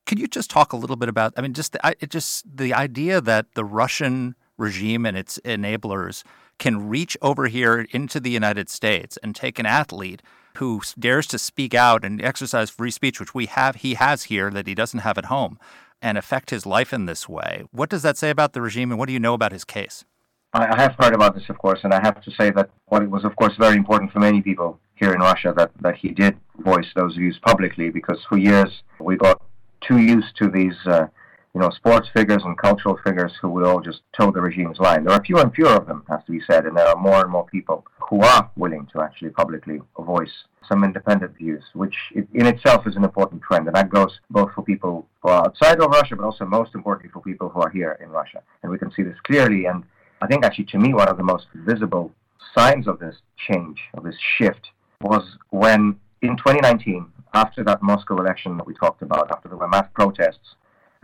Could 0.05 0.19
you 0.19 0.27
just 0.27 0.49
talk 0.49 0.73
a 0.73 0.77
little 0.77 0.95
bit 0.95 1.09
about? 1.09 1.33
I 1.37 1.41
mean, 1.41 1.53
just 1.53 1.71
the, 1.71 1.95
it 1.99 2.11
just 2.11 2.57
the 2.57 2.73
idea 2.73 3.21
that 3.21 3.47
the 3.55 3.65
Russian 3.65 4.35
regime 4.57 5.05
and 5.05 5.17
its 5.17 5.39
enablers 5.45 6.23
can 6.57 6.87
reach 6.87 7.17
over 7.21 7.47
here 7.47 7.85
into 7.91 8.19
the 8.19 8.29
United 8.29 8.69
States 8.69 9.17
and 9.17 9.35
take 9.35 9.59
an 9.59 9.65
athlete 9.65 10.21
who 10.57 10.81
dares 10.97 11.27
to 11.27 11.37
speak 11.37 11.73
out 11.73 12.05
and 12.05 12.21
exercise 12.21 12.69
free 12.69 12.91
speech, 12.91 13.19
which 13.19 13.35
we 13.35 13.45
have, 13.45 13.75
he 13.77 13.95
has 13.95 14.23
here 14.23 14.49
that 14.49 14.67
he 14.67 14.73
doesn't 14.73 15.01
have 15.01 15.17
at 15.17 15.25
home, 15.25 15.59
and 16.01 16.17
affect 16.17 16.49
his 16.49 16.65
life 16.65 16.93
in 16.93 17.05
this 17.05 17.27
way. 17.27 17.63
What 17.71 17.89
does 17.89 18.03
that 18.03 18.17
say 18.17 18.29
about 18.29 18.53
the 18.53 18.61
regime, 18.61 18.91
and 18.91 18.99
what 18.99 19.07
do 19.07 19.13
you 19.13 19.19
know 19.19 19.33
about 19.33 19.51
his 19.51 19.65
case? 19.65 20.05
I 20.53 20.79
have 20.81 20.95
heard 20.97 21.13
about 21.13 21.35
this, 21.35 21.49
of 21.49 21.57
course, 21.57 21.81
and 21.83 21.93
I 21.93 21.99
have 22.01 22.21
to 22.21 22.31
say 22.31 22.49
that 22.51 22.69
what 22.85 23.03
it 23.03 23.09
was, 23.09 23.25
of 23.25 23.35
course, 23.35 23.53
very 23.59 23.75
important 23.75 24.13
for 24.13 24.19
many 24.19 24.41
people 24.41 24.79
here 24.95 25.13
in 25.13 25.19
Russia 25.19 25.53
that, 25.57 25.71
that 25.81 25.97
he 25.97 26.09
did 26.09 26.37
voice 26.59 26.87
those 26.95 27.15
views 27.15 27.37
publicly, 27.45 27.89
because 27.89 28.19
for 28.29 28.37
years 28.37 28.83
we 29.01 29.17
got 29.17 29.41
too 29.81 29.97
used 29.97 30.37
to 30.37 30.47
these, 30.47 30.77
uh, 30.85 31.07
you 31.55 31.61
know, 31.61 31.69
sports 31.69 32.09
figures 32.13 32.41
and 32.43 32.57
cultural 32.57 32.99
figures 33.05 33.31
who 33.41 33.49
will 33.49 33.79
just 33.79 34.01
toe 34.11 34.29
the 34.29 34.41
regime's 34.41 34.77
line. 34.77 35.05
There 35.05 35.13
are 35.13 35.23
fewer 35.23 35.39
and 35.39 35.53
fewer 35.55 35.73
of 35.73 35.87
them, 35.87 36.03
has 36.09 36.19
to 36.25 36.33
be 36.33 36.41
said, 36.45 36.65
and 36.65 36.75
there 36.75 36.85
are 36.85 36.97
more 36.97 37.21
and 37.21 37.31
more 37.31 37.45
people 37.45 37.85
who 38.09 38.19
are 38.19 38.51
willing 38.57 38.85
to 38.91 39.01
actually 39.01 39.29
publicly 39.29 39.79
voice 39.97 40.43
some 40.67 40.83
independent 40.83 41.37
views, 41.37 41.63
which 41.73 41.95
in 42.13 42.45
itself 42.45 42.85
is 42.85 42.97
an 42.97 43.05
important 43.05 43.41
trend, 43.41 43.67
and 43.67 43.75
that 43.75 43.89
goes 43.89 44.19
both 44.29 44.51
for 44.53 44.63
people 44.63 45.07
who 45.21 45.29
are 45.29 45.45
outside 45.45 45.79
of 45.79 45.89
Russia, 45.91 46.17
but 46.17 46.25
also 46.25 46.43
most 46.43 46.75
importantly 46.75 47.09
for 47.13 47.21
people 47.21 47.47
who 47.47 47.61
are 47.61 47.69
here 47.69 47.97
in 48.03 48.09
Russia. 48.09 48.43
And 48.61 48.69
we 48.69 48.77
can 48.77 48.91
see 48.91 49.03
this 49.03 49.17
clearly, 49.23 49.65
and 49.65 49.85
I 50.21 50.27
think 50.27 50.43
actually 50.43 50.65
to 50.65 50.77
me 50.77 50.93
one 50.93 51.07
of 51.07 51.15
the 51.15 51.23
most 51.23 51.47
visible 51.53 52.11
signs 52.53 52.85
of 52.85 52.99
this 52.99 53.15
change, 53.47 53.79
of 53.93 54.03
this 54.03 54.17
shift, 54.37 54.71
was 54.99 55.37
when 55.51 55.97
in 56.21 56.35
2019, 56.35 57.05
after 57.33 57.63
that 57.63 57.81
Moscow 57.81 58.19
election 58.19 58.57
that 58.57 58.67
we 58.67 58.73
talked 58.73 59.01
about, 59.01 59.31
after 59.31 59.47
there 59.47 59.57
were 59.57 59.69
mass 59.69 59.87
protests 59.93 60.55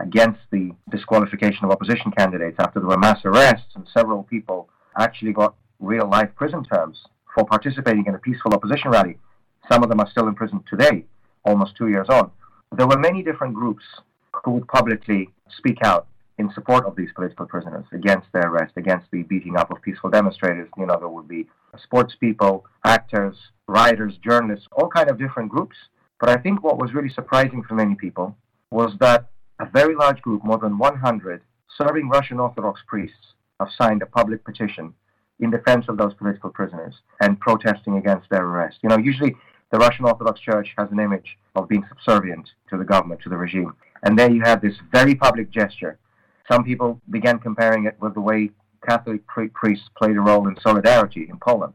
against 0.02 0.40
the 0.50 0.72
disqualification 0.90 1.64
of 1.64 1.70
opposition 1.70 2.10
candidates, 2.18 2.56
after 2.58 2.80
there 2.80 2.88
were 2.88 2.98
mass 2.98 3.20
arrests 3.24 3.74
and 3.74 3.86
several 3.96 4.24
people 4.24 4.68
actually 4.98 5.32
got 5.32 5.54
real 5.80 6.08
life 6.08 6.28
prison 6.34 6.64
terms 6.64 6.98
for 7.34 7.44
participating 7.46 8.04
in 8.06 8.14
a 8.14 8.18
peaceful 8.18 8.52
opposition 8.52 8.90
rally. 8.90 9.16
Some 9.70 9.82
of 9.82 9.88
them 9.88 10.00
are 10.00 10.10
still 10.10 10.28
in 10.28 10.34
prison 10.34 10.62
today, 10.68 11.04
almost 11.44 11.76
two 11.76 11.88
years 11.88 12.08
on. 12.10 12.30
There 12.76 12.86
were 12.86 12.98
many 12.98 13.22
different 13.22 13.54
groups 13.54 13.84
who 14.44 14.52
would 14.52 14.68
publicly 14.68 15.30
speak 15.56 15.78
out 15.84 16.08
in 16.38 16.50
support 16.52 16.84
of 16.86 16.96
these 16.96 17.10
political 17.14 17.46
prisoners, 17.46 17.84
against 17.92 18.26
their 18.32 18.48
arrest, 18.48 18.72
against 18.76 19.06
the 19.12 19.22
beating 19.22 19.56
up 19.56 19.70
of 19.70 19.80
peaceful 19.82 20.10
demonstrators. 20.10 20.68
You 20.76 20.86
know, 20.86 20.98
there 20.98 21.08
would 21.08 21.28
be 21.28 21.46
sports 21.82 22.16
people, 22.18 22.64
actors, 22.84 23.36
writers, 23.68 24.14
journalists, 24.24 24.66
all 24.72 24.88
kind 24.88 25.10
of 25.10 25.18
different 25.18 25.50
groups. 25.50 25.76
But 26.18 26.30
I 26.30 26.36
think 26.36 26.62
what 26.62 26.78
was 26.78 26.94
really 26.94 27.10
surprising 27.10 27.62
for 27.62 27.74
many 27.74 27.94
people 27.94 28.36
was 28.70 28.92
that 29.00 29.28
a 29.62 29.70
very 29.72 29.94
large 29.94 30.20
group, 30.20 30.44
more 30.44 30.58
than 30.58 30.76
100 30.78 31.42
serving 31.78 32.08
Russian 32.08 32.38
Orthodox 32.38 32.80
priests, 32.86 33.34
have 33.58 33.70
signed 33.78 34.02
a 34.02 34.06
public 34.06 34.44
petition 34.44 34.92
in 35.40 35.50
defense 35.50 35.86
of 35.88 35.96
those 35.96 36.14
political 36.14 36.50
prisoners 36.50 36.94
and 37.20 37.40
protesting 37.40 37.96
against 37.96 38.28
their 38.28 38.44
arrest. 38.44 38.78
You 38.82 38.90
know, 38.90 38.98
usually 38.98 39.34
the 39.70 39.78
Russian 39.78 40.04
Orthodox 40.04 40.40
Church 40.40 40.68
has 40.76 40.90
an 40.90 41.00
image 41.00 41.38
of 41.54 41.68
being 41.68 41.84
subservient 41.88 42.50
to 42.68 42.76
the 42.76 42.84
government, 42.84 43.22
to 43.22 43.30
the 43.30 43.36
regime. 43.36 43.74
And 44.02 44.18
there 44.18 44.30
you 44.30 44.42
have 44.42 44.60
this 44.60 44.74
very 44.92 45.14
public 45.14 45.50
gesture 45.50 45.98
some 46.50 46.64
people 46.64 47.00
began 47.10 47.38
comparing 47.38 47.86
it 47.86 47.96
with 48.00 48.14
the 48.14 48.20
way 48.20 48.50
Catholic 48.86 49.22
priests 49.26 49.88
played 49.96 50.16
a 50.16 50.20
role 50.20 50.48
in 50.48 50.56
solidarity 50.60 51.28
in 51.30 51.38
Poland 51.38 51.72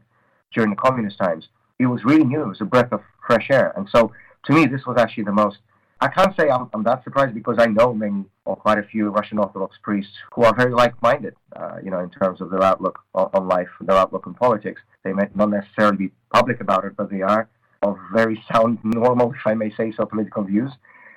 during 0.54 0.70
the 0.70 0.76
communist 0.76 1.18
times. 1.18 1.48
It 1.78 1.86
was 1.86 2.04
really 2.04 2.24
new. 2.24 2.42
It 2.42 2.48
was 2.48 2.60
a 2.60 2.66
breath 2.66 2.92
of 2.92 3.00
fresh 3.26 3.48
air. 3.50 3.72
And 3.76 3.88
so, 3.90 4.12
to 4.44 4.52
me, 4.52 4.66
this 4.66 4.86
was 4.86 4.96
actually 4.98 5.24
the 5.24 5.32
most. 5.32 5.58
I 6.00 6.08
can't 6.08 6.34
say 6.36 6.48
I'm, 6.48 6.70
I'm 6.72 6.84
that 6.84 7.02
surprised 7.02 7.34
because 7.34 7.56
I 7.58 7.66
know 7.66 7.92
many 7.92 8.24
or 8.44 8.54
quite 8.54 8.78
a 8.78 8.82
few 8.84 9.08
Russian 9.10 9.38
Orthodox 9.38 9.76
priests 9.82 10.12
who 10.32 10.44
are 10.44 10.54
very 10.54 10.72
like-minded, 10.72 11.34
uh, 11.56 11.78
you 11.82 11.90
know, 11.90 12.00
in 12.00 12.10
terms 12.10 12.40
of 12.40 12.50
their 12.50 12.62
outlook 12.62 13.00
on, 13.14 13.28
on 13.34 13.48
life, 13.48 13.68
their 13.80 13.96
outlook 13.96 14.26
on 14.26 14.34
politics. 14.34 14.80
They 15.02 15.12
may 15.12 15.24
not 15.34 15.50
necessarily 15.50 15.96
be 15.96 16.10
public 16.32 16.60
about 16.60 16.84
it, 16.84 16.96
but 16.96 17.10
they 17.10 17.22
are 17.22 17.48
of 17.82 17.98
very 18.12 18.42
sound, 18.52 18.78
normal, 18.84 19.32
if 19.32 19.46
I 19.46 19.54
may 19.54 19.70
say 19.74 19.92
so, 19.96 20.04
political 20.06 20.44
views. 20.44 20.70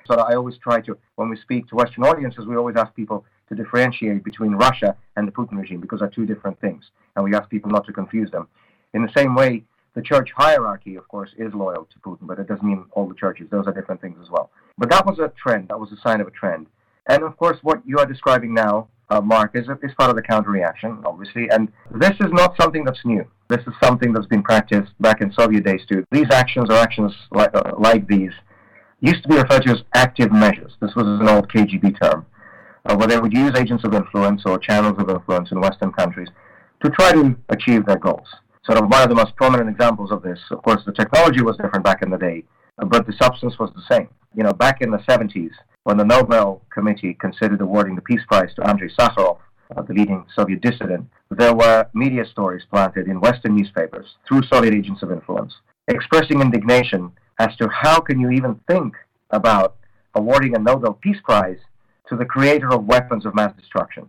So 0.04 0.14
I 0.16 0.34
always 0.34 0.58
try 0.58 0.80
to, 0.80 0.98
when 1.14 1.28
we 1.28 1.36
speak 1.36 1.68
to 1.68 1.76
Western 1.76 2.04
audiences, 2.04 2.46
we 2.46 2.56
always 2.56 2.76
ask 2.76 2.94
people, 2.94 3.24
to 3.48 3.62
differentiate 3.62 4.24
between 4.24 4.52
Russia 4.52 4.96
and 5.16 5.28
the 5.28 5.32
Putin 5.32 5.58
regime 5.58 5.80
because 5.80 6.00
they're 6.00 6.08
two 6.08 6.26
different 6.26 6.60
things. 6.60 6.84
And 7.14 7.24
we 7.24 7.34
ask 7.34 7.48
people 7.50 7.70
not 7.70 7.86
to 7.86 7.92
confuse 7.92 8.30
them. 8.30 8.48
In 8.94 9.02
the 9.02 9.12
same 9.16 9.34
way, 9.34 9.64
the 9.94 10.02
church 10.02 10.30
hierarchy, 10.34 10.96
of 10.96 11.06
course, 11.08 11.30
is 11.36 11.52
loyal 11.52 11.86
to 11.92 11.98
Putin, 11.98 12.26
but 12.26 12.38
it 12.38 12.48
doesn't 12.48 12.66
mean 12.66 12.86
all 12.92 13.06
the 13.06 13.14
churches. 13.14 13.48
Those 13.50 13.66
are 13.66 13.72
different 13.72 14.00
things 14.00 14.16
as 14.22 14.30
well. 14.30 14.50
But 14.82 14.90
that 14.90 15.06
was 15.06 15.20
a 15.20 15.32
trend. 15.40 15.68
That 15.68 15.78
was 15.78 15.92
a 15.92 15.96
sign 15.98 16.20
of 16.20 16.26
a 16.26 16.32
trend. 16.32 16.66
And 17.06 17.22
of 17.22 17.36
course, 17.36 17.56
what 17.62 17.86
you 17.86 18.00
are 18.00 18.04
describing 18.04 18.52
now, 18.52 18.88
uh, 19.10 19.20
Marc, 19.20 19.54
is, 19.54 19.68
is 19.80 19.94
part 19.96 20.10
of 20.10 20.16
the 20.16 20.22
counter 20.22 20.50
reaction, 20.50 21.00
obviously. 21.06 21.48
And 21.50 21.68
this 21.94 22.14
is 22.18 22.32
not 22.32 22.56
something 22.60 22.82
that's 22.82 22.98
new. 23.04 23.24
This 23.48 23.60
is 23.60 23.74
something 23.80 24.12
that's 24.12 24.26
been 24.26 24.42
practiced 24.42 24.90
back 24.98 25.20
in 25.20 25.32
Soviet 25.34 25.64
days 25.64 25.82
too. 25.88 26.04
These 26.10 26.32
actions 26.32 26.68
or 26.68 26.78
actions 26.78 27.14
like, 27.30 27.54
uh, 27.54 27.74
like 27.78 28.08
these 28.08 28.32
used 28.98 29.22
to 29.22 29.28
be 29.28 29.36
referred 29.36 29.62
to 29.66 29.70
as 29.70 29.82
active 29.94 30.32
measures. 30.32 30.72
This 30.80 30.96
was 30.96 31.06
an 31.06 31.28
old 31.28 31.48
KGB 31.48 32.02
term, 32.02 32.26
uh, 32.84 32.96
where 32.96 33.06
they 33.06 33.20
would 33.20 33.32
use 33.32 33.52
agents 33.56 33.84
of 33.84 33.94
influence 33.94 34.42
or 34.46 34.58
channels 34.58 34.96
of 34.98 35.08
influence 35.08 35.52
in 35.52 35.60
Western 35.60 35.92
countries 35.92 36.28
to 36.82 36.90
try 36.90 37.12
to 37.12 37.36
achieve 37.50 37.86
their 37.86 38.00
goals. 38.00 38.26
Sort 38.66 38.78
of 38.78 38.90
one 38.90 39.02
of 39.02 39.10
the 39.10 39.14
most 39.14 39.36
prominent 39.36 39.70
examples 39.70 40.10
of 40.10 40.22
this, 40.22 40.40
of 40.50 40.60
course, 40.64 40.82
the 40.84 40.92
technology 40.92 41.40
was 41.40 41.56
different 41.56 41.84
back 41.84 42.02
in 42.02 42.10
the 42.10 42.18
day, 42.18 42.42
but 42.86 43.06
the 43.06 43.12
substance 43.20 43.58
was 43.58 43.70
the 43.74 43.94
same. 43.94 44.08
You 44.34 44.42
know, 44.42 44.52
back 44.52 44.80
in 44.80 44.90
the 44.90 44.98
70s, 44.98 45.50
when 45.84 45.96
the 45.96 46.04
Nobel 46.04 46.62
Committee 46.72 47.14
considered 47.14 47.60
awarding 47.60 47.96
the 47.96 48.02
Peace 48.02 48.22
Prize 48.28 48.54
to 48.54 48.68
Andrei 48.68 48.88
Sakharov, 48.88 49.38
uh, 49.76 49.82
the 49.82 49.94
leading 49.94 50.24
Soviet 50.34 50.60
dissident, 50.60 51.08
there 51.30 51.54
were 51.54 51.86
media 51.94 52.24
stories 52.24 52.62
planted 52.70 53.08
in 53.08 53.20
Western 53.20 53.56
newspapers 53.56 54.06
through 54.26 54.42
Soviet 54.44 54.74
agents 54.74 55.02
of 55.02 55.10
influence, 55.10 55.54
expressing 55.88 56.40
indignation 56.40 57.10
as 57.38 57.56
to 57.56 57.68
how 57.68 58.00
can 58.00 58.20
you 58.20 58.30
even 58.30 58.60
think 58.68 58.94
about 59.30 59.76
awarding 60.14 60.54
a 60.54 60.58
Nobel 60.58 60.92
Peace 60.92 61.20
Prize 61.24 61.58
to 62.08 62.16
the 62.16 62.24
creator 62.24 62.72
of 62.72 62.84
weapons 62.84 63.24
of 63.24 63.34
mass 63.34 63.54
destruction. 63.58 64.08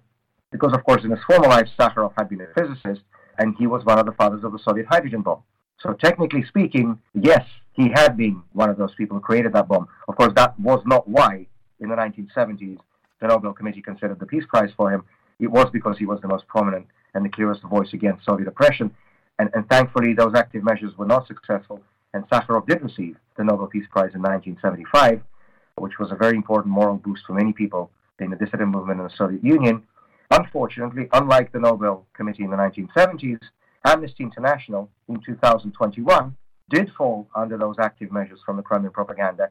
Because, 0.51 0.73
of 0.73 0.83
course, 0.83 1.03
in 1.03 1.11
his 1.11 1.23
former 1.25 1.47
life, 1.47 1.67
Sakharov 1.79 2.13
had 2.17 2.29
been 2.29 2.41
a 2.41 2.47
physicist, 2.53 3.01
and 3.39 3.55
he 3.57 3.65
was 3.65 3.85
one 3.85 3.97
of 3.97 4.05
the 4.05 4.11
fathers 4.11 4.43
of 4.43 4.51
the 4.51 4.59
Soviet 4.59 4.85
hydrogen 4.87 5.21
bomb. 5.21 5.41
So, 5.83 5.93
technically 5.93 6.43
speaking, 6.45 6.97
yes, 7.13 7.45
he 7.73 7.89
had 7.93 8.15
been 8.15 8.41
one 8.53 8.69
of 8.69 8.77
those 8.77 8.95
people 8.95 9.17
who 9.17 9.21
created 9.21 9.51
that 9.53 9.67
bomb. 9.67 9.87
Of 10.07 10.15
course, 10.15 10.31
that 10.35 10.57
was 10.57 10.81
not 10.85 11.07
why, 11.09 11.45
in 11.81 11.89
the 11.89 11.95
1970s, 11.95 12.77
the 13.19 13.27
Nobel 13.27 13.51
Committee 13.51 13.81
considered 13.81 14.19
the 14.19 14.25
Peace 14.25 14.45
Prize 14.47 14.71
for 14.77 14.91
him. 14.91 15.03
It 15.39 15.47
was 15.47 15.67
because 15.73 15.97
he 15.97 16.05
was 16.05 16.21
the 16.21 16.27
most 16.29 16.47
prominent 16.47 16.87
and 17.13 17.25
the 17.25 17.29
clearest 17.29 17.63
voice 17.63 17.91
against 17.91 18.25
Soviet 18.25 18.47
oppression. 18.47 18.95
And, 19.39 19.49
and 19.53 19.67
thankfully, 19.69 20.13
those 20.13 20.33
active 20.35 20.63
measures 20.63 20.97
were 20.97 21.05
not 21.05 21.27
successful, 21.27 21.81
and 22.13 22.27
Sakharov 22.29 22.67
did 22.67 22.81
receive 22.81 23.17
the 23.35 23.43
Nobel 23.43 23.67
Peace 23.67 23.87
Prize 23.91 24.13
in 24.13 24.21
1975, 24.21 25.21
which 25.75 25.99
was 25.99 26.11
a 26.11 26.15
very 26.15 26.37
important 26.37 26.73
moral 26.73 26.95
boost 26.95 27.25
for 27.25 27.33
many 27.33 27.51
people 27.51 27.91
in 28.19 28.29
the 28.29 28.37
dissident 28.37 28.69
movement 28.69 29.01
in 29.01 29.07
the 29.07 29.13
Soviet 29.17 29.43
Union. 29.43 29.83
Unfortunately, 30.31 31.09
unlike 31.11 31.51
the 31.51 31.59
Nobel 31.59 32.05
Committee 32.13 32.43
in 32.43 32.51
the 32.51 32.57
1970s, 32.57 33.39
Amnesty 33.85 34.23
International 34.23 34.89
in 35.07 35.19
2021 35.25 36.35
did 36.69 36.91
fall 36.97 37.27
under 37.35 37.57
those 37.57 37.75
active 37.79 38.11
measures 38.11 38.39
from 38.45 38.57
the 38.57 38.63
Kremlin 38.63 38.91
propaganda. 38.91 39.49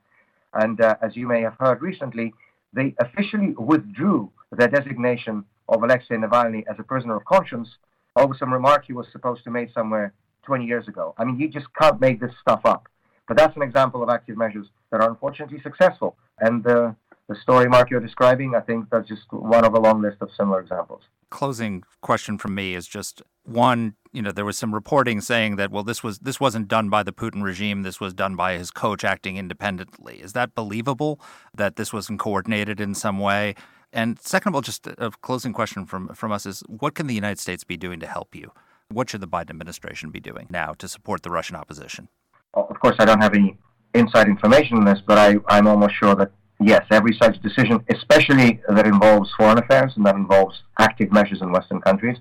And 0.55 0.81
uh, 0.81 0.97
as 1.03 1.17
you 1.17 1.27
may 1.27 1.43
have 1.43 1.57
heard 1.59 1.83
recently, 1.83 2.33
they 2.73 2.95
officially 2.99 3.55
withdrew 3.59 4.31
their 4.51 4.69
designation 4.69 5.45
of 5.69 5.83
Alexei 5.83 6.17
Navalny 6.17 6.65
as 6.69 6.77
a 6.79 6.83
prisoner 6.83 7.17
of 7.17 7.25
conscience 7.25 7.69
over 8.17 8.35
some 8.35 8.53
remark 8.53 8.85
he 8.87 8.93
was 8.93 9.07
supposed 9.13 9.45
to 9.45 9.51
make 9.51 9.73
somewhere 9.73 10.13
20 10.45 10.65
years 10.65 10.89
ago. 10.89 11.15
I 11.19 11.25
mean, 11.25 11.39
you 11.39 11.49
just 11.49 11.67
can't 11.79 12.01
make 12.01 12.21
this 12.21 12.33
stuff 12.41 12.61
up. 12.65 12.89
But 13.29 13.37
that's 13.37 13.57
an 13.57 13.63
example 13.63 14.03
of 14.03 14.09
active 14.09 14.37
measures 14.37 14.67
that 14.91 15.01
are 15.01 15.09
unfortunately 15.09 15.61
successful. 15.63 16.17
And 16.41 16.67
uh, 16.67 16.93
the 17.33 17.41
story, 17.41 17.69
Marc, 17.69 17.91
you're 17.91 18.01
describing, 18.01 18.55
I 18.55 18.61
think 18.61 18.87
that's 18.91 19.09
just 19.09 19.23
one 19.31 19.65
of 19.65 19.75
a 19.75 19.81
long 19.81 20.03
list 20.03 20.19
of 20.21 20.31
similar 20.37 20.61
examples. 20.61 21.03
Closing 21.31 21.83
question 22.01 22.39
from 22.39 22.55
me 22.55 22.75
is 22.75 22.87
just 22.87 23.23
one. 23.45 23.95
You 24.13 24.21
know, 24.21 24.33
there 24.33 24.45
was 24.45 24.59
some 24.59 24.75
reporting 24.75 25.23
saying 25.23 25.57
that 25.57 25.71
well, 25.71 25.83
this 25.83 26.03
was 26.03 26.19
this 26.19 26.39
wasn't 26.39 26.69
done 26.69 26.91
by 26.91 27.03
the 27.03 27.13
Putin 27.13 27.43
regime. 27.43 27.83
This 27.83 28.01
was 28.01 28.13
done 28.13 28.37
by 28.37 28.59
his 28.59 28.71
coach 28.71 29.03
acting 29.03 29.39
independently. 29.39 30.21
Is 30.21 30.35
that 30.35 30.55
believable? 30.55 31.19
That 31.55 31.77
this 31.77 31.91
wasn't 31.91 32.21
coordinated 32.21 32.81
in 32.81 32.95
some 32.95 33.19
way? 33.19 33.55
And 33.95 34.21
second 34.21 34.51
of 34.51 34.57
all, 34.57 34.61
just 34.61 34.87
a 34.87 35.11
closing 35.23 35.55
question 35.55 35.87
from 35.87 36.09
from 36.09 36.33
us 36.33 36.45
is: 36.45 36.63
What 36.67 36.95
can 36.95 37.07
the 37.07 37.15
United 37.15 37.39
States 37.39 37.65
be 37.65 37.79
doing 37.79 37.99
to 38.01 38.07
help 38.07 38.35
you? 38.35 38.53
What 38.91 39.09
should 39.09 39.23
the 39.23 39.29
Biden 39.29 39.51
administration 39.51 40.11
be 40.11 40.21
doing 40.21 40.49
now 40.51 40.75
to 40.75 40.87
support 40.87 41.23
the 41.23 41.31
Russian 41.31 41.57
opposition? 41.57 42.09
Of 42.53 42.79
course, 42.81 42.97
I 42.99 43.07
don't 43.07 43.23
have 43.23 43.33
any 43.33 43.57
inside 43.95 44.29
information 44.29 44.77
on 44.77 44.85
this, 44.85 45.01
but 45.07 45.17
I, 45.17 45.37
I'm 45.49 45.67
almost 45.67 45.95
sure 45.95 46.15
that 46.15 46.31
yes, 46.67 46.85
every 46.91 47.17
such 47.21 47.41
decision, 47.43 47.85
especially 47.91 48.61
that 48.69 48.87
involves 48.87 49.31
foreign 49.37 49.59
affairs 49.59 49.93
and 49.97 50.05
that 50.07 50.17
involves 50.17 50.63
active 50.79 51.13
measures 51.13 51.41
in 51.43 51.53
Western 51.53 51.81
countries, 51.81 52.19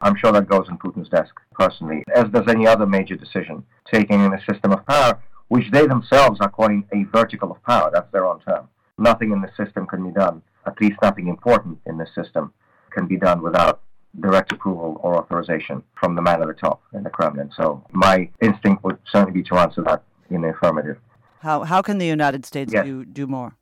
I'm 0.00 0.16
sure 0.16 0.32
that 0.32 0.48
goes 0.48 0.66
on 0.68 0.78
Putin's 0.78 1.08
desk 1.08 1.34
personally, 1.52 2.02
as 2.14 2.24
does 2.30 2.48
any 2.48 2.66
other 2.66 2.86
major 2.86 3.16
decision 3.16 3.64
taken 3.90 4.20
in 4.20 4.32
a 4.34 4.40
system 4.50 4.72
of 4.72 4.84
power, 4.86 5.20
which 5.48 5.70
they 5.70 5.86
themselves 5.86 6.40
are 6.40 6.50
calling 6.50 6.84
a 6.92 7.04
vertical 7.04 7.52
of 7.52 7.62
power. 7.62 7.90
That's 7.92 8.10
their 8.10 8.26
own 8.26 8.40
term. 8.40 8.68
Nothing 8.98 9.32
in 9.32 9.40
the 9.40 9.50
system 9.56 9.86
can 9.86 10.04
be 10.04 10.10
done, 10.10 10.42
at 10.66 10.80
least 10.80 10.96
nothing 11.02 11.28
important 11.28 11.78
in 11.86 11.98
the 11.98 12.06
system, 12.14 12.52
can 12.90 13.06
be 13.06 13.16
done 13.16 13.42
without 13.42 13.80
direct 14.20 14.52
approval 14.52 15.00
or 15.02 15.16
authorization 15.16 15.82
from 15.98 16.14
the 16.14 16.22
man 16.22 16.42
at 16.42 16.48
the 16.48 16.54
top 16.54 16.82
in 16.92 17.02
the 17.02 17.10
Kremlin. 17.10 17.50
So 17.56 17.84
my 17.92 18.28
instinct 18.42 18.84
would 18.84 18.98
certainly 19.10 19.32
be 19.32 19.48
to 19.48 19.56
answer 19.56 19.82
that 19.82 20.02
in 20.30 20.42
the 20.42 20.48
affirmative. 20.48 20.98
How 21.40 21.64
how 21.64 21.82
can 21.82 21.98
the 21.98 22.06
United 22.06 22.46
States 22.46 22.72
Yes. 22.72 22.84
do 22.84 23.04
do 23.04 23.26
more? 23.26 23.56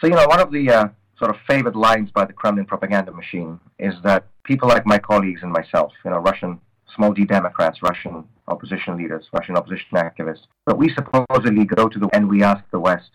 So, 0.00 0.08
you 0.08 0.14
know, 0.14 0.26
one 0.26 0.40
of 0.40 0.50
the 0.50 0.70
uh, 0.70 0.88
sort 1.18 1.30
of 1.30 1.36
favored 1.46 1.76
lines 1.76 2.10
by 2.10 2.24
the 2.24 2.32
Kremlin 2.32 2.66
propaganda 2.66 3.12
machine 3.12 3.60
is 3.78 3.94
that 4.02 4.26
people 4.42 4.68
like 4.68 4.84
my 4.86 4.98
colleagues 4.98 5.42
and 5.42 5.52
myself, 5.52 5.92
you 6.04 6.10
know, 6.10 6.18
Russian 6.18 6.60
small 6.94 7.12
d 7.12 7.24
Democrats, 7.24 7.82
Russian 7.82 8.24
opposition 8.48 8.96
leaders, 8.96 9.26
Russian 9.32 9.56
opposition 9.56 9.88
activists, 9.94 10.46
that 10.66 10.76
we 10.76 10.92
supposedly 10.94 11.64
go 11.64 11.88
to 11.88 11.98
the 11.98 12.08
and 12.12 12.28
we 12.28 12.42
ask 12.42 12.62
the 12.70 12.78
West 12.78 13.10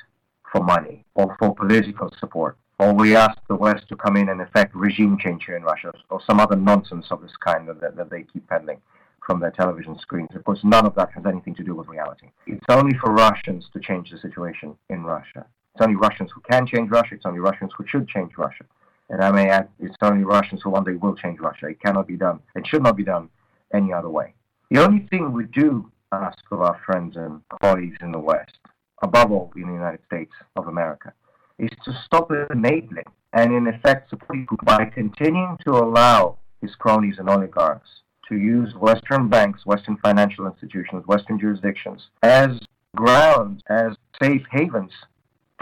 for 0.52 0.64
money 0.64 1.06
or 1.16 1.36
for 1.38 1.54
political 1.54 2.12
support, 2.20 2.58
or 2.80 2.94
we 2.94 3.16
ask 3.16 3.38
the 3.48 3.56
West 3.56 3.88
to 3.90 3.96
come 3.96 4.16
in 4.18 4.30
and 4.30 4.42
effect 4.42 4.74
regime 4.74 5.18
change 5.20 5.44
here 5.46 5.58
in 5.58 5.64
Russia, 5.64 5.92
or 6.10 6.22
some 6.26 6.40
other 6.40 6.56
nonsense 6.56 7.08
of 7.12 7.22
this 7.22 7.36
kind 7.44 7.68
that, 7.68 7.96
that 7.96 8.10
they 8.10 8.24
keep 8.24 8.48
peddling 8.48 8.82
from 9.26 9.40
their 9.40 9.52
television 9.52 10.00
screens. 10.00 10.30
Of 10.34 10.44
course, 10.44 10.62
none 10.64 10.86
of 10.86 10.96
that 10.96 11.12
has 11.12 11.26
anything 11.26 11.56
to 11.56 11.64
do 11.64 11.76
with 11.76 11.88
reality. 11.88 12.30
It's 12.48 12.66
only 12.70 12.98
for 12.98 13.12
Russians 13.12 13.66
to 13.74 13.80
change 13.80 14.10
the 14.10 14.18
situation 14.18 14.76
in 14.90 15.04
Russia. 15.04 15.46
It's 15.80 15.86
only 15.86 15.96
Russians 15.96 16.30
who 16.36 16.42
can 16.42 16.68
change 16.68 16.92
Russia. 16.92 17.16
It's 17.16 17.26
only 17.26 17.40
Russians 17.40 17.72
who 17.78 17.86
should 17.88 18.06
change 18.10 18.34
Russia. 18.38 18.66
And 19.10 19.24
I 19.24 19.32
may 19.32 19.48
add, 19.48 19.70
it's 19.80 19.96
only 20.02 20.26
Russians 20.26 20.60
who 20.62 20.72
one 20.72 20.84
day 20.84 20.96
will 20.96 21.16
change 21.16 21.40
Russia. 21.40 21.68
It 21.68 21.80
cannot 21.82 22.06
be 22.06 22.18
done. 22.18 22.42
It 22.54 22.68
should 22.68 22.84
not 22.84 22.98
be 22.98 23.06
done 23.06 23.30
any 23.74 23.94
other 23.94 24.10
way. 24.10 24.34
The 24.72 24.84
only 24.84 25.08
thing 25.10 25.32
we 25.32 25.46
do 25.46 25.90
ask 26.12 26.40
of 26.52 26.60
our 26.60 26.78
friends 26.86 27.16
and 27.16 27.42
colleagues 27.62 27.96
in 28.02 28.12
the 28.12 28.20
West, 28.20 28.58
above 29.02 29.32
all 29.32 29.54
in 29.56 29.68
the 29.68 29.74
United 29.74 30.02
States 30.06 30.34
of 30.58 30.68
America, 30.68 31.14
is 31.58 31.70
to 31.86 31.98
stop 32.04 32.30
enabling 32.52 33.06
and 33.32 33.54
in 33.54 33.68
effect 33.68 34.12
Putin 34.12 34.58
by 34.66 34.84
continuing 34.84 35.58
to 35.64 35.72
allow 35.72 36.40
his 36.62 36.76
cronies 36.76 37.20
and 37.20 37.30
oligarchs 37.30 38.02
to 38.28 38.36
use 38.36 38.76
Western 38.76 39.30
banks, 39.30 39.66
Western 39.66 39.96
financial 40.04 40.46
institutions, 40.46 41.08
Western 41.08 41.40
jurisdictions 41.40 42.10
as 42.22 42.60
grounds, 42.98 43.64
as 43.70 43.96
safe 44.22 44.44
havens 44.52 44.92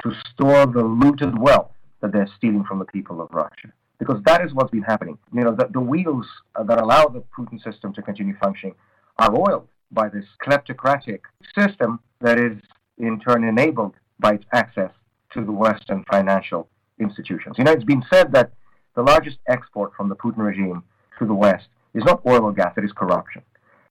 to 0.04 0.12
store 0.32 0.66
the 0.66 0.84
looted 0.84 1.38
wealth 1.38 1.72
that 2.02 2.12
they're 2.12 2.30
stealing 2.38 2.64
from 2.64 2.80
the 2.80 2.86
people 2.86 3.22
of 3.22 3.30
Russia. 3.32 3.72
Because 4.00 4.22
that 4.26 4.42
is 4.46 4.54
what's 4.54 4.70
been 4.70 4.84
happening. 4.84 5.18
You 5.34 5.44
know, 5.44 5.56
the, 5.56 5.68
the 5.72 5.80
wheels 5.80 6.28
that 6.56 6.80
allow 6.80 7.08
the 7.08 7.24
Putin 7.38 7.62
system 7.64 7.94
to 7.94 8.02
continue 8.02 8.36
functioning 8.38 8.76
are 9.18 9.34
oiled 9.36 9.68
by 9.92 10.10
this 10.10 10.26
kleptocratic 10.46 11.22
system 11.58 12.00
that 12.22 12.40
is 12.40 12.58
in 12.98 13.20
turn 13.20 13.44
enabled 13.44 13.96
by 14.20 14.34
its 14.34 14.46
access 14.54 14.92
to 15.34 15.44
the 15.44 15.52
Western 15.52 16.04
financial 16.10 16.68
institutions. 17.00 17.56
You 17.58 17.64
know, 17.64 17.72
it's 17.72 17.84
been 17.84 18.04
said 18.12 18.32
that 18.34 18.52
the 18.96 19.02
largest 19.02 19.38
export 19.48 19.94
from 19.96 20.10
the 20.10 20.16
Putin 20.16 20.40
regime 20.40 20.84
to 21.20 21.26
the 21.26 21.34
West 21.34 21.68
is 21.94 22.04
not 22.04 22.22
oil 22.26 22.44
or 22.44 22.54
gas, 22.54 22.74
it 22.78 22.84
is 22.84 22.92
corruption. 22.92 23.42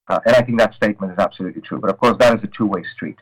Uh, 0.09 0.21
and 0.25 0.37
I 0.37 0.43
think 0.43 0.59
that 0.59 0.75
statement 0.75 1.13
is 1.13 1.19
absolutely 1.19 1.63
true. 1.63 1.81
But 1.81 1.91
of 1.91 1.99
course, 1.99 2.17
that 2.21 2.37
is 2.37 2.45
a 2.45 2.49
two 2.57 2.67
way 2.67 2.85
street. 2.95 3.19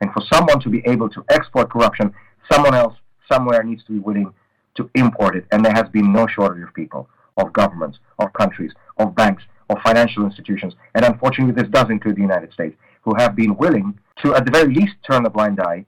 And 0.00 0.12
for 0.12 0.22
someone 0.32 0.60
to 0.60 0.68
be 0.68 0.82
able 0.86 1.08
to 1.08 1.24
export 1.30 1.70
corruption, 1.70 2.14
someone 2.50 2.74
else 2.74 2.94
somewhere 3.30 3.62
needs 3.62 3.84
to 3.84 3.92
be 3.92 3.98
willing 3.98 4.32
to 4.76 4.90
import 4.94 5.36
it. 5.36 5.46
And 5.52 5.64
there 5.64 5.74
has 5.74 5.88
been 5.88 6.12
no 6.12 6.26
shortage 6.26 6.62
of 6.62 6.74
people, 6.74 7.08
of 7.36 7.52
governments, 7.52 7.98
of 8.18 8.32
countries, 8.32 8.72
of 8.98 9.14
banks, 9.14 9.42
of 9.70 9.78
financial 9.84 10.24
institutions. 10.24 10.74
And 10.94 11.04
unfortunately, 11.04 11.60
this 11.60 11.70
does 11.70 11.90
include 11.90 12.16
the 12.16 12.22
United 12.22 12.52
States, 12.52 12.76
who 13.02 13.14
have 13.16 13.36
been 13.36 13.56
willing 13.56 13.98
to, 14.22 14.34
at 14.34 14.44
the 14.44 14.50
very 14.50 14.72
least, 14.72 14.94
turn 15.08 15.26
a 15.26 15.30
blind 15.30 15.60
eye, 15.60 15.84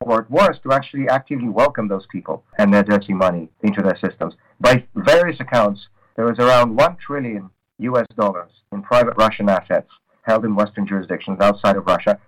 or 0.00 0.22
at 0.22 0.30
worst, 0.30 0.62
to 0.62 0.72
actually 0.72 1.08
actively 1.08 1.48
welcome 1.48 1.88
those 1.88 2.06
people 2.10 2.44
and 2.58 2.72
their 2.72 2.82
dirty 2.82 3.12
money 3.12 3.48
into 3.62 3.82
their 3.82 3.98
systems. 3.98 4.34
By 4.60 4.84
various 4.94 5.40
accounts, 5.40 5.88
there 6.16 6.30
is 6.32 6.38
around 6.38 6.76
1 6.76 6.96
trillion 6.96 7.50
US 7.78 8.06
dollars 8.16 8.50
in 8.72 8.82
private 8.82 9.14
Russian 9.16 9.48
assets 9.48 9.88
held 10.22 10.44
in 10.44 10.54
Western 10.54 10.86
jurisdictions 10.86 11.38
outside 11.40 11.76
of 11.76 11.86
Russia. 11.86 12.18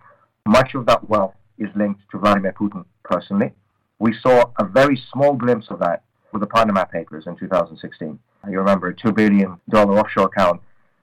Much 0.46 0.74
of 0.74 0.86
that 0.86 1.08
wealth 1.08 1.34
is 1.60 1.68
linked 1.76 2.00
to 2.10 2.18
Vladimir 2.18 2.52
Putin 2.52 2.84
personally. 3.04 3.52
We 4.00 4.14
saw 4.20 4.50
a 4.58 4.64
very 4.64 5.00
small 5.12 5.34
glimpse 5.34 5.66
of 5.70 5.78
that 5.80 6.02
with 6.32 6.40
the 6.40 6.46
Panama 6.46 6.84
Papers 6.84 7.24
in 7.26 7.36
2016. 7.36 8.18
You 8.48 8.58
remember 8.58 8.88
a 8.88 8.94
$2 8.94 9.14
billion 9.14 9.60
offshore 9.72 10.26
account 10.26 10.62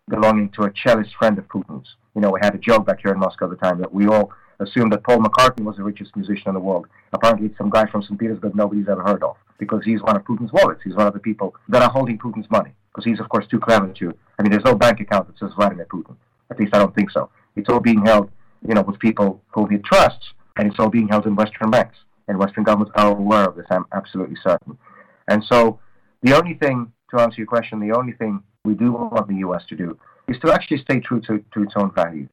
belonging 0.10 0.49
to 0.51 0.64
a 0.64 0.72
cellist 0.84 1.14
friend 1.18 1.38
of 1.38 1.47
Putin's. 1.47 1.88
You 2.16 2.22
know, 2.22 2.32
we 2.32 2.39
had 2.41 2.55
a 2.55 2.58
joke 2.58 2.86
back 2.86 2.99
here 3.01 3.14
in 3.14 3.20
Moscow 3.20 3.45
at 3.45 3.51
the 3.51 3.58
time 3.58 3.80
that 3.80 3.93
we 3.93 4.08
all 4.08 4.32
assumed 4.60 4.91
that 4.93 5.03
Paul 5.03 5.20
McCartney 5.20 5.64
was 5.64 5.78
the 5.78 5.84
richest 5.84 6.16
musician 6.16 6.47
in 6.47 6.55
the 6.55 6.60
world. 6.60 6.88
Apparently, 7.14 7.47
it's 7.47 7.58
some 7.58 7.70
guy 7.70 7.86
from 7.86 8.01
St. 8.01 8.20
Petersburg 8.20 8.55
nobody's 8.55 8.89
ever 8.89 9.03
heard 9.03 9.22
of. 9.24 9.36
because 9.60 9.84
he's 9.84 10.01
one 10.01 10.16
of 10.16 10.24
Putin's 10.24 10.51
wallets. 10.53 10.82
He's 10.84 10.95
one 10.95 11.08
of 11.08 11.14
the 11.14 11.20
people 11.20 11.55
that 11.70 11.82
are 11.82 11.89
holding 11.89 12.18
Putin's 12.18 12.49
money 12.49 12.72
because 12.91 13.05
he's, 13.05 13.20
of 13.20 13.30
course, 13.30 13.45
too 13.47 13.60
clever 13.60 13.88
to. 13.88 14.14
I 14.39 14.43
mean, 14.43 14.51
there's 14.51 14.64
no 14.66 14.76
bank 14.76 14.99
account 14.99 15.28
that 15.28 15.38
says 15.38 15.51
Vladimir 15.55 15.86
Putin. 15.86 16.16
At 16.49 16.60
least 16.60 16.76
I 16.76 16.80
don't 16.80 16.95
think 16.95 17.12
so. 17.12 17.30
It's 17.55 17.70
all 17.70 17.80
being 17.80 18.05
held, 18.05 18.30
you 18.68 18.74
know, 18.74 18.82
with 18.82 18.99
people 18.99 19.41
whom 19.49 19.70
he 19.70 19.78
trusts, 19.78 20.34
and 20.58 20.68
it's 20.68 20.80
all 20.80 20.89
being 20.89 21.08
held 21.08 21.26
in 21.26 21.36
Western 21.36 21.72
banks. 21.72 21.97
And 22.28 22.38
Western 22.38 22.64
governments 22.64 22.91
are 22.95 23.12
aware 23.12 23.45
of 23.45 23.55
this, 23.55 23.66
I'm 23.70 23.86
absolutely 23.93 24.36
certain. 24.43 24.78
And 25.30 25.43
so 25.43 25.80
the 26.24 26.36
only 26.36 26.55
thing, 26.55 26.91
to 27.12 27.22
answer 27.22 27.38
your 27.38 27.47
question, 27.47 27.80
the 27.80 27.95
only 27.95 28.14
thing 28.14 28.43
we 28.66 28.74
do 28.74 28.91
want 28.91 29.28
the 29.28 29.36
U.S. 29.36 29.64
to 29.70 29.76
do 29.76 29.97
is 30.28 30.38
to 30.39 30.51
actually 30.51 30.80
stay 30.80 30.99
true 30.99 31.22
to, 31.22 31.43
to 31.53 31.64
its 31.64 31.74
own 31.78 31.91
values 31.93 32.30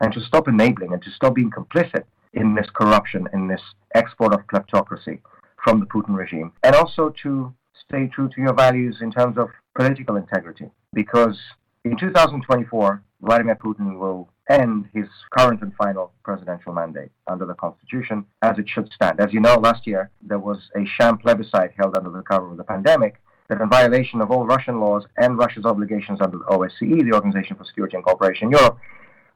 and 0.00 0.12
to 0.12 0.20
stop 0.20 0.48
enabling 0.48 0.92
and 0.92 1.02
to 1.02 1.10
stop 1.10 1.34
being 1.34 1.50
complicit 1.50 2.04
in 2.34 2.54
this 2.54 2.66
corruption, 2.74 3.26
in 3.32 3.48
this 3.48 3.62
export 3.94 4.34
of 4.34 4.46
kleptocracy 4.46 5.20
from 5.64 5.80
the 5.80 5.86
Putin 5.86 6.14
regime, 6.14 6.52
and 6.62 6.74
also 6.74 7.12
to 7.22 7.52
stay 7.86 8.08
true 8.08 8.28
to 8.28 8.40
your 8.40 8.54
values 8.54 8.98
in 9.00 9.10
terms 9.10 9.36
of 9.36 9.48
political 9.74 10.16
integrity. 10.16 10.70
Because 10.92 11.38
in 11.84 11.96
2024, 11.96 13.02
Vladimir 13.22 13.56
Putin 13.56 13.98
will 13.98 14.28
end 14.48 14.88
his 14.92 15.06
current 15.36 15.62
and 15.62 15.74
final 15.74 16.12
presidential 16.24 16.72
mandate 16.72 17.10
under 17.26 17.46
the 17.46 17.54
Constitution 17.54 18.24
as 18.42 18.58
it 18.58 18.68
should 18.68 18.90
stand. 18.92 19.20
As 19.20 19.32
you 19.32 19.40
know, 19.40 19.56
last 19.56 19.86
year 19.86 20.10
there 20.22 20.38
was 20.38 20.70
a 20.76 20.84
sham 20.84 21.18
plebiscite 21.18 21.72
held 21.76 21.96
under 21.96 22.10
the 22.10 22.22
cover 22.22 22.50
of 22.50 22.56
the 22.56 22.64
pandemic 22.64 23.20
that, 23.48 23.60
in 23.60 23.68
violation 23.68 24.20
of 24.20 24.30
all 24.30 24.46
Russian 24.46 24.80
laws 24.80 25.04
and 25.16 25.38
Russia's 25.38 25.64
obligations 25.64 26.20
under 26.20 26.38
the 26.38 26.44
OSCE, 26.44 27.04
the 27.04 27.14
Organization 27.14 27.56
for 27.56 27.64
Security 27.64 27.96
and 27.96 28.04
Cooperation 28.04 28.48
in 28.48 28.52
Europe, 28.52 28.78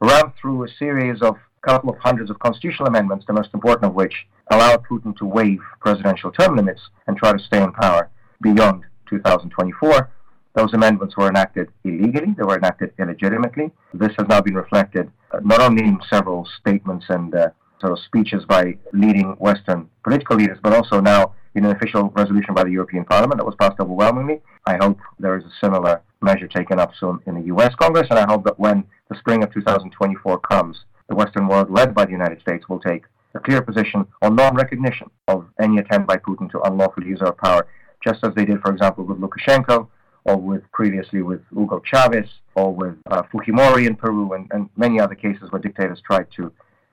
ran 0.01 0.33
through 0.41 0.63
a 0.63 0.69
series 0.69 1.21
of 1.21 1.35
couple 1.65 1.89
of 1.89 1.97
hundreds 1.99 2.29
of 2.29 2.39
constitutional 2.39 2.87
amendments, 2.87 3.25
the 3.25 3.33
most 3.33 3.49
important 3.53 3.85
of 3.85 3.95
which 3.95 4.13
allowed 4.51 4.83
Putin 4.89 5.15
to 5.17 5.25
waive 5.25 5.59
presidential 5.79 6.31
term 6.31 6.55
limits 6.55 6.81
and 7.07 7.17
try 7.17 7.31
to 7.31 7.39
stay 7.39 7.61
in 7.61 7.71
power 7.71 8.09
beyond 8.41 8.83
2024. 9.09 10.11
Those 10.55 10.73
amendments 10.73 11.17
were 11.17 11.27
enacted 11.27 11.69
illegally, 11.83 12.33
they 12.37 12.43
were 12.43 12.55
enacted 12.55 12.93
illegitimately. 12.97 13.71
This 13.93 14.13
has 14.17 14.27
now 14.29 14.39
been 14.41 14.55
reflected 14.55 15.11
uh, 15.31 15.39
not 15.43 15.59
only 15.59 15.83
in 15.83 15.99
several 16.09 16.47
statements 16.59 17.05
and 17.09 17.35
uh, 17.35 17.49
sort 17.81 17.91
of 17.91 17.99
speeches 17.99 18.45
by 18.45 18.77
leading 18.93 19.31
Western 19.33 19.89
political 20.03 20.37
leaders, 20.37 20.57
but 20.63 20.73
also 20.73 21.01
now 21.01 21.33
in 21.55 21.65
an 21.65 21.71
official 21.75 22.09
resolution 22.15 22.53
by 22.53 22.63
the 22.63 22.71
European 22.71 23.03
Parliament 23.03 23.37
that 23.37 23.45
was 23.45 23.55
passed 23.59 23.79
overwhelmingly. 23.81 24.41
I 24.65 24.77
hope 24.77 24.97
there 25.19 25.37
is 25.37 25.43
a 25.43 25.51
similar 25.61 26.01
measure 26.21 26.47
taken 26.47 26.79
up 26.79 26.93
soon 26.97 27.19
in 27.27 27.35
the 27.35 27.53
US 27.53 27.75
Congress, 27.75 28.07
and 28.09 28.17
I 28.17 28.25
hope 28.25 28.45
that 28.45 28.57
when 28.57 28.85
the 29.09 29.17
spring 29.17 29.43
of 29.43 29.53
2024 29.53 30.39
comes, 30.39 30.85
the 31.09 31.15
Western 31.15 31.47
world, 31.47 31.69
led 31.69 31.93
by 31.93 32.05
the 32.05 32.11
United 32.11 32.39
States, 32.41 32.67
will 32.69 32.79
take 32.79 33.03
a 33.35 33.39
clear 33.39 33.61
position 33.61 34.07
on 34.21 34.35
non-recognition 34.35 35.09
of 35.27 35.47
any 35.61 35.77
attempt 35.79 36.07
by 36.07 36.15
Putin 36.15 36.49
to 36.51 36.61
unlawfully 36.61 37.07
use 37.07 37.21
our 37.21 37.33
power, 37.33 37.67
just 38.03 38.23
as 38.23 38.33
they 38.35 38.45
did, 38.45 38.61
for 38.61 38.71
example, 38.71 39.03
with 39.03 39.19
Lukashenko, 39.19 39.87
or 40.25 40.37
with 40.37 40.63
previously 40.71 41.21
with 41.21 41.41
Hugo 41.53 41.81
Chavez, 41.85 42.27
or 42.55 42.73
with 42.73 42.95
uh, 43.09 43.23
Fujimori 43.31 43.87
in 43.87 43.95
Peru, 43.95 44.33
and, 44.33 44.47
and 44.51 44.69
many 44.75 44.99
other 44.99 45.15
cases 45.15 45.51
where 45.51 45.61
dictators 45.61 46.01
tried 46.05 46.27
to 46.35 46.51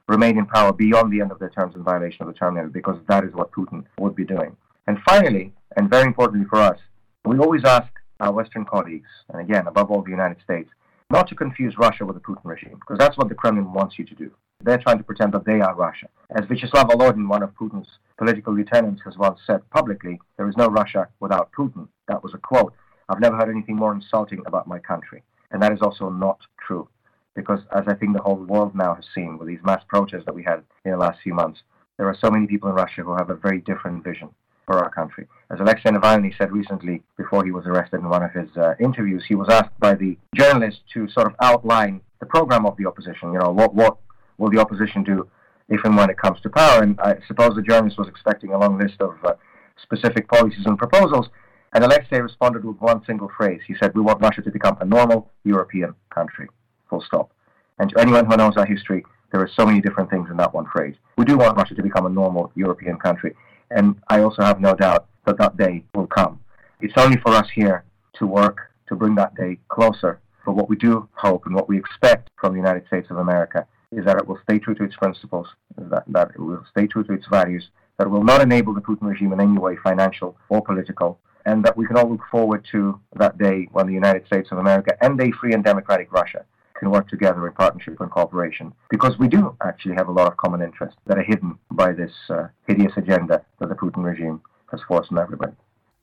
remain 0.09 0.39
in 0.39 0.47
power 0.47 0.73
beyond 0.73 1.13
the 1.13 1.21
end 1.21 1.33
of 1.33 1.39
their 1.39 1.51
terms 1.51 1.75
in 1.75 1.83
violation 1.83 2.23
of 2.23 2.29
the 2.29 2.39
term 2.39 2.55
limit, 2.55 2.73
because 2.73 2.99
that 3.09 3.25
is 3.25 3.33
what 3.33 3.51
Putin 3.53 3.85
would 3.99 4.15
be 4.15 4.25
doing. 4.25 4.57
And 4.87 4.99
finally, 5.09 5.53
and 5.77 5.89
very 5.89 6.07
importantly 6.07 6.47
for 6.49 6.59
us, 6.59 6.79
we 7.25 7.39
always 7.39 7.65
ask 7.65 7.91
our 8.21 8.33
Western 8.33 8.65
colleagues, 8.65 9.09
and 9.31 9.41
again, 9.41 9.67
above 9.67 9.91
all 9.91 10.03
the 10.03 10.11
United 10.11 10.43
States, 10.43 10.69
not 11.11 11.29
to 11.29 11.35
confuse 11.35 11.77
Russia 11.79 12.05
with 12.05 12.17
the 12.17 12.23
Putin 12.23 12.45
regime, 12.45 12.79
because 12.81 12.99
that's 12.99 13.17
what 13.17 13.29
the 13.29 13.35
Kremlin 13.35 13.73
wants 13.73 13.99
you 13.99 14.05
to 14.05 14.15
do. 14.15 14.31
They're 14.65 14.79
trying 14.79 14.99
to 14.99 15.05
pretend 15.05 15.33
that 15.33 15.45
they 15.45 15.61
are 15.61 15.75
Russia. 15.75 16.09
As 16.31 16.45
Vyacheslav 16.47 16.89
Volodin, 16.89 17.29
one 17.29 17.43
of 17.43 17.55
Putin's 17.55 17.89
political 18.17 18.55
lieutenants, 18.55 19.03
has 19.05 19.17
once 19.17 19.41
said 19.47 19.69
publicly, 19.71 20.21
there 20.37 20.49
is 20.49 20.57
no 20.57 20.69
Russia 20.69 21.09
without 21.21 21.51
Putin. 21.59 21.89
That 22.09 22.23
was 22.23 22.35
a 22.35 22.39
quote. 22.39 22.75
I've 23.09 23.21
never 23.21 23.37
heard 23.37 23.51
anything 23.51 23.77
more 23.77 23.93
insulting 23.93 24.43
about 24.47 24.67
my 24.67 24.79
country. 24.79 25.23
And 25.51 25.63
that 25.63 25.73
is 25.73 25.83
also 25.83 26.09
not 26.09 26.39
true. 26.67 26.89
Because 27.35 27.61
as 27.75 27.85
I 27.87 27.95
think 27.95 28.15
the 28.15 28.23
whole 28.23 28.37
world 28.37 28.75
now 28.75 28.95
has 28.95 29.05
seen 29.15 29.39
with 29.39 29.49
these 29.49 29.63
mass 29.65 29.83
protests 29.89 30.25
that 30.27 30.35
we 30.35 30.43
had 30.43 30.63
in 30.85 30.93
the 30.93 30.97
last 30.97 31.21
few 31.23 31.35
months, 31.35 31.61
there 31.97 32.09
are 32.09 32.17
so 32.21 32.31
many 32.31 32.47
people 32.47 32.69
in 32.69 32.75
Russia 32.75 33.03
who 33.03 33.15
have 33.17 33.31
a 33.31 33.37
very 33.37 33.61
different 33.61 34.05
vision 34.05 34.29
for 34.67 34.79
our 34.79 34.91
country. 34.91 35.27
As 35.51 35.61
Alexei 35.61 35.91
Navalny 35.91 36.37
said 36.37 36.53
recently, 36.53 37.03
before 37.17 37.45
he 37.45 37.51
was 37.51 37.67
arrested 37.67 38.01
in 38.01 38.09
one 38.09 38.23
of 38.23 38.33
his 38.33 38.49
uh, 38.57 38.75
interviews, 38.81 39.25
he 39.27 39.35
was 39.35 39.49
asked 39.51 39.79
by 39.79 39.95
the 39.95 40.17
journalist 40.35 40.81
to 40.95 41.09
sort 41.09 41.27
of 41.27 41.35
outline 41.41 42.01
the 42.21 42.27
program 42.27 42.65
of 42.67 42.77
the 42.77 42.87
opposition. 42.87 43.33
You 43.33 43.41
know, 43.41 43.51
what 43.51 43.75
what 43.75 43.99
will 44.39 44.51
the 44.51 44.59
opposition 44.59 45.03
do 45.03 45.29
if 45.69 45.85
and 45.85 45.97
when 45.97 46.11
it 46.11 46.19
comes 46.19 46.41
to 46.43 46.51
power? 46.51 46.83
And 46.83 46.99
I 47.01 47.17
suppose 47.27 47.55
the 47.55 47.63
journalist 47.63 47.99
was 47.99 48.09
expecting 48.09 48.53
a 48.53 48.59
long 48.59 48.79
list 48.79 49.01
of 49.01 49.17
uh, 49.25 49.35
specific 49.83 50.29
policies 50.29 50.67
and 50.67 50.79
proposals. 50.79 51.29
And 51.73 51.85
Alexei 51.85 52.21
responded 52.21 52.65
with 52.65 52.81
one 52.81 53.05
single 53.05 53.31
phrase. 53.37 53.61
He 53.67 53.75
said, 53.75 53.95
"We 53.95 54.03
want 54.03 54.21
Russia 54.21 54.43
to 54.43 54.51
become 54.51 54.77
a 54.81 54.85
normal 54.85 55.31
European 55.45 55.95
country." 56.11 56.49
Full 56.91 57.01
stop. 57.03 57.33
And 57.79 57.91
to 57.91 57.99
anyone 57.99 58.27
who 58.27 58.37
knows 58.37 58.57
our 58.57 58.67
history, 58.67 59.05
there 59.31 59.41
are 59.41 59.49
so 59.49 59.65
many 59.65 59.81
different 59.81 60.11
things 60.11 60.29
in 60.31 60.37
that 60.37 60.53
one 60.53 60.67
phrase. 60.67 60.95
We 61.17 61.25
do 61.25 61.39
want 61.39 61.57
Russia 61.57 61.75
to 61.75 61.83
become 61.83 62.07
a 62.07 62.11
normal 62.11 62.53
European 62.55 62.99
country. 62.99 63.35
And 63.71 63.97
I 64.09 64.21
also 64.21 64.43
have 64.43 64.61
no 64.61 64.75
doubt 64.75 65.07
that 65.25 65.39
that 65.39 65.57
day 65.57 65.85
will 65.95 66.07
come. 66.07 66.41
It's 66.81 66.93
only 66.97 67.17
for 67.19 67.33
us 67.33 67.49
here 67.55 67.85
to 68.19 68.27
work 68.27 68.71
to 68.89 68.95
bring 68.95 69.15
that 69.15 69.35
day 69.35 69.59
closer. 69.69 70.21
But 70.45 70.57
what 70.57 70.69
we 70.69 70.77
do 70.77 71.09
hope 71.15 71.47
and 71.47 71.55
what 71.55 71.69
we 71.69 71.79
expect 71.79 72.31
from 72.37 72.53
the 72.53 72.59
United 72.59 72.87
States 72.89 73.09
of 73.11 73.17
America 73.17 73.67
is 73.93 74.05
that 74.05 74.17
it 74.17 74.27
will 74.27 74.39
stay 74.43 74.59
true 74.59 74.75
to 74.75 74.85
its 74.85 74.97
principles, 74.97 75.47
that, 75.77 76.05
that 76.09 76.31
it 76.35 76.41
will 76.41 76.65
stay 76.71 76.87
true 76.87 77.05
to 77.05 77.13
its 77.13 77.27
values, 77.29 77.69
that 77.97 78.07
it 78.07 78.11
will 78.11 78.25
not 78.25 78.41
enable 78.43 78.75
the 78.75 78.81
Putin 78.81 79.09
regime 79.09 79.33
in 79.33 79.41
any 79.41 79.59
way, 79.59 79.77
financial 79.77 80.37
or 80.49 80.61
political, 80.63 81.19
and 81.47 81.65
that 81.65 81.77
we 81.77 81.87
can 81.87 81.97
all 81.97 82.11
look 82.11 82.23
forward 82.31 82.67
to 82.73 83.01
that 83.17 83.39
day 83.39 83.69
when 83.73 83.87
the 83.87 83.93
United 83.93 84.27
States 84.27 84.51
of 84.53 84.59
America 84.59 84.97
and 85.01 85.21
a 85.21 85.31
free 85.33 85.53
and 85.53 85.65
democratic 85.65 86.13
Russia 86.13 86.45
can 86.83 86.91
work 86.91 87.09
together 87.09 87.47
in 87.47 87.53
partnership 87.53 88.01
and 88.01 88.11
cooperation 88.11 88.73
because 88.91 89.17
we 89.19 89.29
do 89.29 89.57
actually 89.65 89.95
have 89.95 90.09
a 90.09 90.13
lot 90.13 90.27
of 90.27 90.37
common 90.37 90.61
interests 90.61 90.99
that 91.07 91.17
are 91.17 91.23
hidden 91.23 91.57
by 91.71 91.93
this 91.93 92.13
uh, 92.29 92.49
hideous 92.67 92.93
agenda 92.97 93.45
that 93.61 93.69
the 93.69 93.75
Putin 93.75 94.03
regime 94.03 94.41
has 94.71 94.81
forced 94.89 95.13
on 95.13 95.19
everybody. 95.19 95.53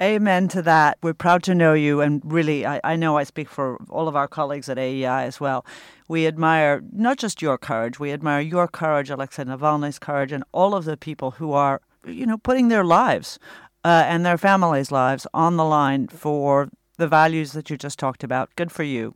Amen 0.01 0.47
to 0.49 0.61
that. 0.61 0.97
We're 1.03 1.13
proud 1.13 1.43
to 1.43 1.53
know 1.53 1.73
you, 1.73 1.99
and 1.99 2.21
really, 2.23 2.65
I, 2.65 2.79
I, 2.85 2.95
know 2.95 3.17
I 3.17 3.25
speak 3.25 3.49
for 3.49 3.77
all 3.89 4.07
of 4.07 4.15
our 4.15 4.29
colleagues 4.29 4.69
at 4.69 4.77
AEI 4.77 5.25
as 5.25 5.41
well. 5.41 5.65
We 6.07 6.25
admire 6.25 6.81
not 6.93 7.17
just 7.17 7.41
your 7.41 7.57
courage, 7.57 7.99
we 7.99 8.13
admire 8.13 8.39
your 8.39 8.69
courage, 8.69 9.09
Alexei 9.09 9.43
Navalny's 9.43 9.99
courage, 9.99 10.31
and 10.31 10.45
all 10.53 10.73
of 10.73 10.85
the 10.85 10.95
people 10.95 11.31
who 11.31 11.51
are, 11.51 11.81
you 12.07 12.25
know, 12.25 12.37
putting 12.37 12.69
their 12.69 12.85
lives 12.85 13.39
uh, 13.83 14.03
and 14.07 14.25
their 14.25 14.37
families' 14.37 14.91
lives 14.91 15.25
on 15.33 15.57
the 15.57 15.65
line 15.65 16.07
for 16.07 16.69
the 16.97 17.07
values 17.07 17.53
that 17.53 17.69
you 17.69 17.77
just 17.77 17.97
talked 17.99 18.23
about. 18.23 18.49
Good 18.55 18.71
for 18.71 18.83
you. 18.83 19.15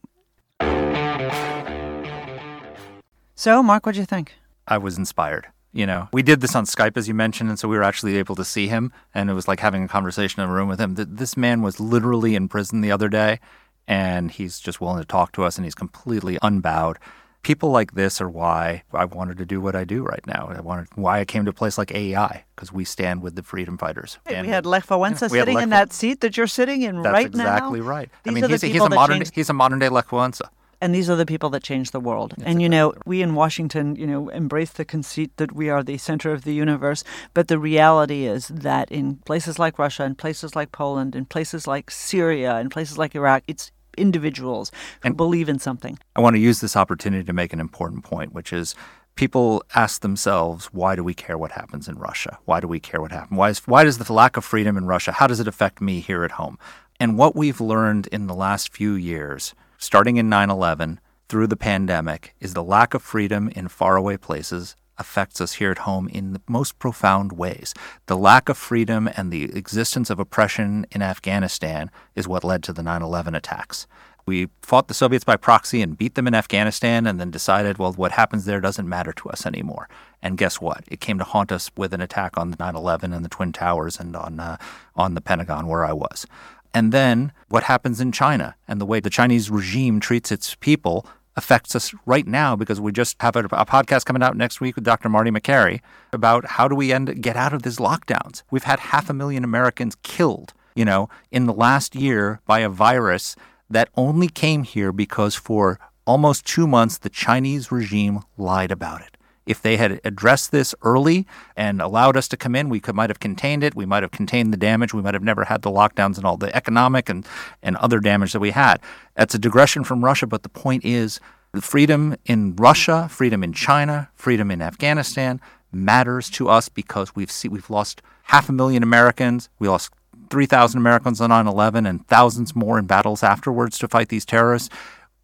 So, 3.35 3.61
Marc, 3.61 3.85
what 3.85 3.95
do 3.95 3.99
you 3.99 4.05
think? 4.05 4.35
I 4.67 4.77
was 4.77 4.97
inspired. 4.97 5.47
You 5.75 5.87
know, 5.87 6.07
we 6.13 6.21
did 6.21 6.39
this 6.39 6.55
on 6.55 6.65
Skype, 6.65 6.97
as 6.97 7.07
you 7.07 7.15
mentioned, 7.15 7.49
and 7.49 7.57
so 7.57 7.67
we 7.67 7.75
were 7.75 7.83
actually 7.83 8.17
able 8.17 8.35
to 8.35 8.45
see 8.45 8.67
him, 8.67 8.93
and 9.13 9.29
it 9.29 9.33
was 9.33 9.47
like 9.47 9.59
having 9.59 9.83
a 9.83 9.87
conversation 9.87 10.43
in 10.43 10.49
a 10.49 10.53
room 10.53 10.69
with 10.69 10.79
him. 10.79 10.93
This 10.95 11.35
man 11.35 11.63
was 11.63 11.79
literally 11.79 12.35
in 12.35 12.47
prison 12.47 12.81
the 12.81 12.91
other 12.91 13.09
day, 13.09 13.39
and 13.87 14.29
he's 14.29 14.59
just 14.59 14.79
willing 14.79 15.01
to 15.01 15.07
talk 15.07 15.31
to 15.31 15.43
us, 15.43 15.57
and 15.57 15.65
he's 15.65 15.73
completely 15.73 16.37
unbowed. 16.43 16.99
People 17.43 17.71
like 17.71 17.93
this 17.93 18.21
are 18.21 18.29
why 18.29 18.83
I 18.93 19.05
wanted 19.05 19.37
to 19.37 19.45
do 19.45 19.59
what 19.59 19.75
I 19.75 19.83
do 19.83 20.01
right 20.01 20.25
now. 20.25 20.49
I 20.55 20.61
wanted 20.61 20.87
why 20.95 21.19
I 21.19 21.25
came 21.25 21.43
to 21.45 21.51
a 21.51 21.53
place 21.53 21.77
like 21.77 21.91
AEI 21.93 22.45
because 22.55 22.71
we 22.71 22.85
stand 22.85 23.21
with 23.21 23.35
the 23.35 23.43
freedom 23.43 23.77
fighters. 23.77 24.17
and 24.25 24.47
we 24.47 24.53
had 24.53 24.65
Lech 24.65 24.87
Wałęsa 24.87 25.23
yeah, 25.23 25.27
sitting 25.27 25.55
Lech 25.55 25.63
in 25.63 25.69
that 25.69 25.91
seat 25.91 26.21
that 26.21 26.37
you're 26.37 26.47
sitting 26.47 26.81
in 26.83 27.03
right 27.03 27.25
exactly 27.25 27.37
now. 27.37 27.43
That's 27.43 27.57
exactly 27.57 27.81
right. 27.81 28.09
These 28.23 28.31
I 28.31 28.33
mean, 28.33 28.49
he's, 28.49 28.61
he's, 28.61 28.81
a 28.81 28.89
modern 28.89 29.17
changed... 29.17 29.35
he's 29.35 29.49
a 29.49 29.53
modern 29.53 29.79
day 29.79 29.89
Lech 29.89 30.07
Wałęsa 30.07 30.49
and 30.83 30.93
these 30.93 31.09
are 31.09 31.15
the 31.15 31.25
people 31.25 31.49
that 31.51 31.63
change 31.63 31.91
the 31.91 31.99
world. 32.01 32.33
That's 32.35 32.43
and 32.43 32.61
you 32.61 32.67
know, 32.67 32.93
we 33.05 33.21
in 33.21 33.35
Washington, 33.35 33.95
you 33.95 34.05
know, 34.05 34.27
embrace 34.27 34.71
the 34.71 34.83
conceit 34.83 35.31
that 35.37 35.53
we 35.53 35.69
are 35.69 35.81
the 35.81 35.97
center 35.97 36.33
of 36.33 36.43
the 36.43 36.53
universe, 36.53 37.05
but 37.33 37.47
the 37.47 37.57
reality 37.57 38.25
is 38.25 38.49
that 38.49 38.91
in 38.91 39.15
places 39.25 39.57
like 39.57 39.79
Russia, 39.79 40.03
in 40.03 40.15
places 40.15 40.57
like 40.57 40.73
Poland, 40.73 41.15
in 41.15 41.23
places 41.23 41.67
like 41.67 41.89
Syria, 41.89 42.59
in 42.59 42.69
places 42.69 42.97
like 42.97 43.15
Iraq, 43.15 43.43
it's 43.47 43.71
individuals 43.97 44.71
who 45.01 45.07
and 45.07 45.17
believe 45.17 45.49
in 45.49 45.59
something. 45.59 45.99
I 46.15 46.21
want 46.21 46.35
to 46.35 46.39
use 46.39 46.61
this 46.61 46.75
opportunity 46.75 47.23
to 47.23 47.33
make 47.33 47.53
an 47.53 47.59
important 47.59 48.03
point, 48.03 48.33
which 48.33 48.53
is 48.53 48.75
people 49.15 49.63
ask 49.75 50.01
themselves, 50.01 50.67
why 50.67 50.95
do 50.95 51.03
we 51.03 51.13
care 51.13 51.37
what 51.37 51.51
happens 51.51 51.87
in 51.87 51.97
Russia? 51.97 52.39
Why 52.45 52.59
do 52.59 52.67
we 52.67 52.79
care 52.79 53.01
what 53.01 53.11
happens? 53.11 53.37
Why, 53.37 53.49
is, 53.49 53.59
why 53.59 53.83
does 53.83 53.97
the 53.97 54.13
lack 54.13 54.37
of 54.37 54.45
freedom 54.45 54.77
in 54.77 54.85
Russia, 54.85 55.11
how 55.11 55.27
does 55.27 55.39
it 55.39 55.47
affect 55.47 55.81
me 55.81 55.99
here 55.99 56.23
at 56.23 56.31
home? 56.31 56.57
And 56.99 57.17
what 57.17 57.35
we've 57.35 57.61
learned 57.61 58.07
in 58.07 58.27
the 58.27 58.35
last 58.35 58.73
few 58.73 58.93
years 58.93 59.53
starting 59.83 60.15
in 60.15 60.29
9 60.29 60.49
11 60.49 60.99
through 61.27 61.47
the 61.47 61.57
pandemic, 61.57 62.35
is 62.39 62.53
the 62.53 62.63
lack 62.63 62.93
of 62.93 63.01
freedom 63.01 63.49
in 63.49 63.67
faraway 63.67 64.15
places 64.15 64.75
affects 64.97 65.41
us 65.41 65.53
here 65.53 65.71
at 65.71 65.79
home 65.79 66.07
in 66.07 66.33
the 66.33 66.41
most 66.47 66.79
profound 66.79 67.33
ways. 67.33 67.73
The 68.05 68.17
lack 68.17 68.49
of 68.49 68.57
freedom 68.57 69.09
and 69.15 69.31
the 69.31 69.45
existence 69.55 70.09
of 70.09 70.19
oppression 70.19 70.85
in 70.91 71.01
Afghanistan 71.01 71.89
is 72.15 72.27
what 72.27 72.43
led 72.43 72.63
to 72.63 72.73
the 72.73 72.83
9 72.83 73.01
11 73.01 73.35
attacks. 73.35 73.87
We 74.25 74.49
fought 74.61 74.87
the 74.87 74.93
Soviets 74.93 75.25
by 75.25 75.35
proxy 75.35 75.81
and 75.81 75.97
beat 75.97 76.15
them 76.15 76.27
in 76.27 76.35
Afghanistan 76.35 77.05
and 77.05 77.19
then 77.19 77.29
decided, 77.29 77.77
well, 77.77 77.91
what 77.91 78.13
happens 78.13 78.45
there 78.45 78.61
doesn't 78.61 78.87
matter 78.87 79.11
to 79.11 79.29
us 79.29 79.45
anymore. 79.45 79.89
And 80.21 80.37
guess 80.37 80.61
what? 80.61 80.85
It 80.87 81.01
came 81.01 81.17
to 81.17 81.25
haunt 81.25 81.51
us 81.51 81.69
with 81.75 81.93
an 81.93 81.99
attack 81.99 82.37
on 82.37 82.55
9 82.57 82.75
11 82.75 83.11
and 83.11 83.25
the 83.25 83.29
Twin 83.29 83.51
Towers 83.51 83.99
and 83.99 84.15
on, 84.15 84.39
uh, 84.39 84.57
on 84.95 85.15
the 85.15 85.21
Pentagon 85.21 85.67
where 85.67 85.83
I 85.83 85.91
was. 85.91 86.25
And 86.73 86.91
then 86.91 87.33
what 87.49 87.63
happens 87.63 87.99
in 87.99 88.11
China 88.11 88.55
and 88.67 88.81
the 88.81 88.85
way 88.85 88.99
the 88.99 89.09
Chinese 89.09 89.49
regime 89.51 89.99
treats 89.99 90.31
its 90.31 90.55
people 90.55 91.05
affects 91.35 91.75
us 91.75 91.93
right 92.05 92.27
now 92.27 92.55
because 92.55 92.79
we 92.79 92.91
just 92.91 93.21
have 93.21 93.35
a, 93.35 93.45
a, 93.45 93.65
podcast 93.65 94.05
coming 94.05 94.21
out 94.21 94.37
next 94.37 94.61
week 94.61 94.75
with 94.75 94.83
Dr. 94.83 95.09
Marty 95.09 95.31
Makary 95.31 95.81
about 96.11 96.45
how 96.45 96.67
do 96.67 96.75
we 96.75 96.93
end 96.93 97.21
get 97.21 97.35
out 97.35 97.53
of 97.53 97.63
these 97.63 97.77
lockdowns. 97.77 98.43
We've 98.51 98.63
had 98.63 98.79
half 98.79 99.09
a 99.09 99.13
million 99.13 99.43
Americans 99.43 99.95
killed, 100.03 100.53
you 100.75 100.85
know, 100.85 101.09
in 101.31 101.45
the 101.45 101.53
last 101.53 101.95
year 101.95 102.39
by 102.45 102.59
a 102.59 102.69
virus 102.69 103.35
that 103.69 103.89
only 103.95 104.27
came 104.27 104.63
here 104.63 104.91
because 104.91 105.35
for 105.35 105.79
almost 106.05 106.45
2 106.45 106.67
months 106.67 106.97
the 106.97 107.09
Chinese 107.09 107.71
regime 107.71 108.19
lied 108.37 108.71
about 108.71 109.01
it. 109.01 109.12
If 109.45 109.61
they 109.61 109.77
had 109.77 109.99
addressed 110.03 110.51
this 110.51 110.73
early 110.81 111.27
and 111.55 111.81
allowed 111.81 112.15
us 112.15 112.27
to 112.29 112.37
come 112.37 112.55
in, 112.55 112.69
we 112.69 112.79
could 112.79 112.95
might 112.95 113.09
have 113.09 113.19
contained 113.19 113.63
it. 113.63 113.75
We 113.75 113.85
might 113.85 114.03
have 114.03 114.11
contained 114.11 114.53
the 114.53 114.57
damage. 114.57 114.93
We 114.93 115.01
might 115.01 115.13
have 115.13 115.23
never 115.23 115.45
had 115.45 115.61
the 115.61 115.71
lockdowns 115.71 116.17
and 116.17 116.25
all 116.25 116.37
the 116.37 116.55
economic 116.55 117.09
and, 117.09 117.25
and 117.61 117.75
other 117.77 117.99
damage 117.99 118.33
that 118.33 118.39
we 118.39 118.51
had. 118.51 118.79
That's 119.15 119.35
a 119.35 119.39
digression 119.39 119.83
from 119.83 120.03
Russia, 120.03 120.27
but 120.27 120.43
the 120.43 120.49
point 120.49 120.85
is 120.85 121.19
freedom 121.59 122.15
in 122.25 122.55
Russia, 122.55 123.07
freedom 123.09 123.43
in 123.43 123.53
China, 123.53 124.09
freedom 124.15 124.49
in 124.49 124.61
Afghanistan 124.61 125.39
matters 125.73 126.29
to 126.29 126.49
us 126.49 126.69
because 126.69 127.15
we've 127.15 127.31
see, 127.31 127.47
we've 127.47 127.69
lost 127.69 128.01
half 128.23 128.47
a 128.49 128.51
million 128.51 128.83
Americans. 128.83 129.49
We 129.59 129.67
lost 129.67 129.91
3,000 130.29 130.77
Americans 130.77 131.19
on 131.19 131.29
9 131.29 131.47
11 131.47 131.85
and 131.85 132.07
thousands 132.07 132.55
more 132.55 132.79
in 132.79 132.85
battles 132.85 133.23
afterwards 133.23 133.77
to 133.79 133.87
fight 133.87 134.09
these 134.09 134.25
terrorists. 134.25 134.69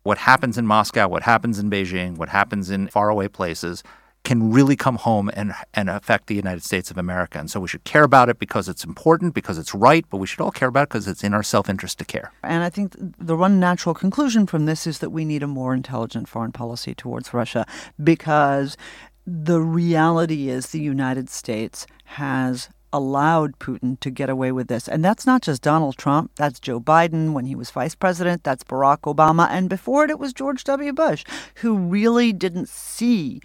What 0.04 0.20
happens 0.20 0.58
in 0.58 0.66
Moscow, 0.66 1.08
what 1.08 1.24
happens 1.24 1.60
in 1.60 1.70
Beijing, 1.70 2.18
what 2.18 2.30
happens 2.30 2.70
in 2.70 2.88
faraway 2.88 3.28
places 3.28 3.84
can 4.24 4.52
really 4.52 4.76
come 4.76 4.98
home 4.98 5.30
and, 5.34 5.54
and 5.74 5.90
affect 5.90 6.28
the 6.28 6.36
United 6.36 6.64
States 6.64 6.92
of 6.92 6.98
America. 6.98 7.40
And 7.40 7.50
so 7.50 7.60
we 7.60 7.68
should 7.68 7.84
care 7.84 8.04
about 8.04 8.30
it 8.30 8.38
because 8.38 8.68
it's 8.68 8.84
important, 8.84 9.34
because 9.34 9.58
it's 9.58 9.74
right, 9.74 10.06
but 10.10 10.18
we 10.18 10.28
should 10.28 10.42
all 10.42 10.52
care 10.52 10.68
about 10.68 10.84
it 10.84 10.90
because 10.90 11.08
it's 11.08 11.24
in 11.24 11.34
our 11.34 11.44
self 11.44 11.70
interest 11.70 12.00
to 12.00 12.06
care. 12.06 12.32
And 12.44 12.64
I 12.64 12.70
think 12.70 12.96
the 12.98 13.36
one 13.36 13.60
natural 13.60 13.96
conclusion 13.96 14.46
from 14.46 14.66
this 14.66 14.86
is 14.86 15.00
that 15.00 15.10
we 15.12 15.26
need 15.26 15.44
a 15.44 15.48
more 15.48 15.74
intelligent 15.74 16.28
foreign 16.28 16.52
policy 16.52 16.94
towards 16.94 17.34
Russia 17.34 17.66
because 18.04 18.78
the 19.26 19.62
reality 19.62 20.50
is 20.50 20.68
the 20.68 20.82
United 20.82 21.30
States 21.30 21.86
has 22.06 22.70
allowed 22.92 23.58
Putin 23.60 24.00
to 24.00 24.10
get 24.10 24.30
away 24.30 24.52
with 24.52 24.68
this. 24.68 24.88
And 24.88 25.06
that's 25.06 25.26
not 25.26 25.44
just 25.44 25.62
Donald 25.62 25.98
Trump, 25.98 26.32
that's 26.36 26.60
Joe 26.60 26.80
Biden 26.80 27.34
when 27.34 27.46
he 27.46 27.56
was 27.56 27.70
vice 27.70 27.96
president, 27.96 28.44
that's 28.44 28.64
Barack 28.64 29.02
Obama, 29.02 29.48
and 29.50 29.70
before 29.70 30.04
it, 30.04 30.10
it 30.10 30.20
was 30.20 30.34
George 30.34 30.64
W. 30.64 30.92
Bush, 30.92 31.24
who 31.56 31.78
really 31.78 32.34
didn't 32.34 32.68
see 32.68 33.42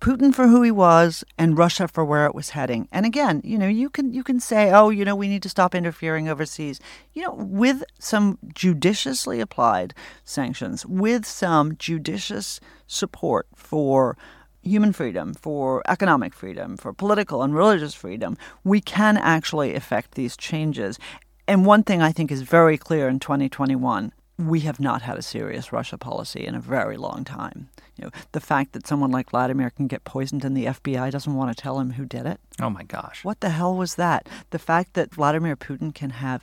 Putin 0.00 0.34
for 0.34 0.48
who 0.48 0.62
he 0.62 0.70
was 0.70 1.22
and 1.36 1.58
Russia 1.58 1.86
for 1.86 2.04
where 2.04 2.24
it 2.24 2.34
was 2.34 2.50
heading. 2.50 2.88
And 2.90 3.04
again, 3.04 3.42
you 3.44 3.58
know, 3.58 3.68
you 3.68 3.90
can 3.90 4.14
you 4.14 4.24
can 4.24 4.40
say, 4.40 4.72
"Oh, 4.72 4.88
you 4.88 5.04
know, 5.04 5.14
we 5.14 5.28
need 5.28 5.42
to 5.42 5.50
stop 5.50 5.74
interfering 5.74 6.26
overseas." 6.26 6.80
You 7.12 7.24
know, 7.24 7.34
with 7.34 7.84
some 7.98 8.38
judiciously 8.54 9.40
applied 9.40 9.92
sanctions, 10.24 10.86
with 10.86 11.26
some 11.26 11.76
judicious 11.76 12.60
support 12.86 13.46
for 13.54 14.16
human 14.62 14.92
freedom, 14.92 15.34
for 15.34 15.82
economic 15.86 16.32
freedom, 16.34 16.78
for 16.78 16.94
political 16.94 17.42
and 17.42 17.54
religious 17.54 17.94
freedom, 17.94 18.38
we 18.64 18.80
can 18.80 19.18
actually 19.18 19.74
effect 19.74 20.14
these 20.14 20.36
changes. 20.36 20.98
And 21.46 21.66
one 21.66 21.82
thing 21.82 22.00
I 22.00 22.12
think 22.12 22.32
is 22.32 22.42
very 22.42 22.78
clear 22.78 23.06
in 23.06 23.18
2021 23.18 24.12
we 24.48 24.60
have 24.60 24.80
not 24.80 25.02
had 25.02 25.18
a 25.18 25.22
serious 25.22 25.72
Russia 25.72 25.98
policy 25.98 26.46
in 26.46 26.54
a 26.54 26.60
very 26.60 26.96
long 26.96 27.24
time. 27.24 27.68
You 27.96 28.04
know, 28.04 28.10
the 28.32 28.40
fact 28.40 28.72
that 28.72 28.86
someone 28.86 29.10
like 29.10 29.30
Vladimir 29.30 29.70
can 29.70 29.86
get 29.86 30.04
poisoned 30.04 30.44
and 30.44 30.56
the 30.56 30.66
FBI 30.66 31.10
doesn't 31.10 31.34
want 31.34 31.54
to 31.54 31.62
tell 31.62 31.78
him 31.78 31.92
who 31.92 32.04
did 32.04 32.26
it. 32.26 32.40
Oh 32.60 32.70
my 32.70 32.82
gosh. 32.82 33.24
What 33.24 33.40
the 33.40 33.50
hell 33.50 33.76
was 33.76 33.96
that? 33.96 34.28
The 34.50 34.58
fact 34.58 34.94
that 34.94 35.14
Vladimir 35.14 35.56
Putin 35.56 35.94
can 35.94 36.10
have 36.10 36.42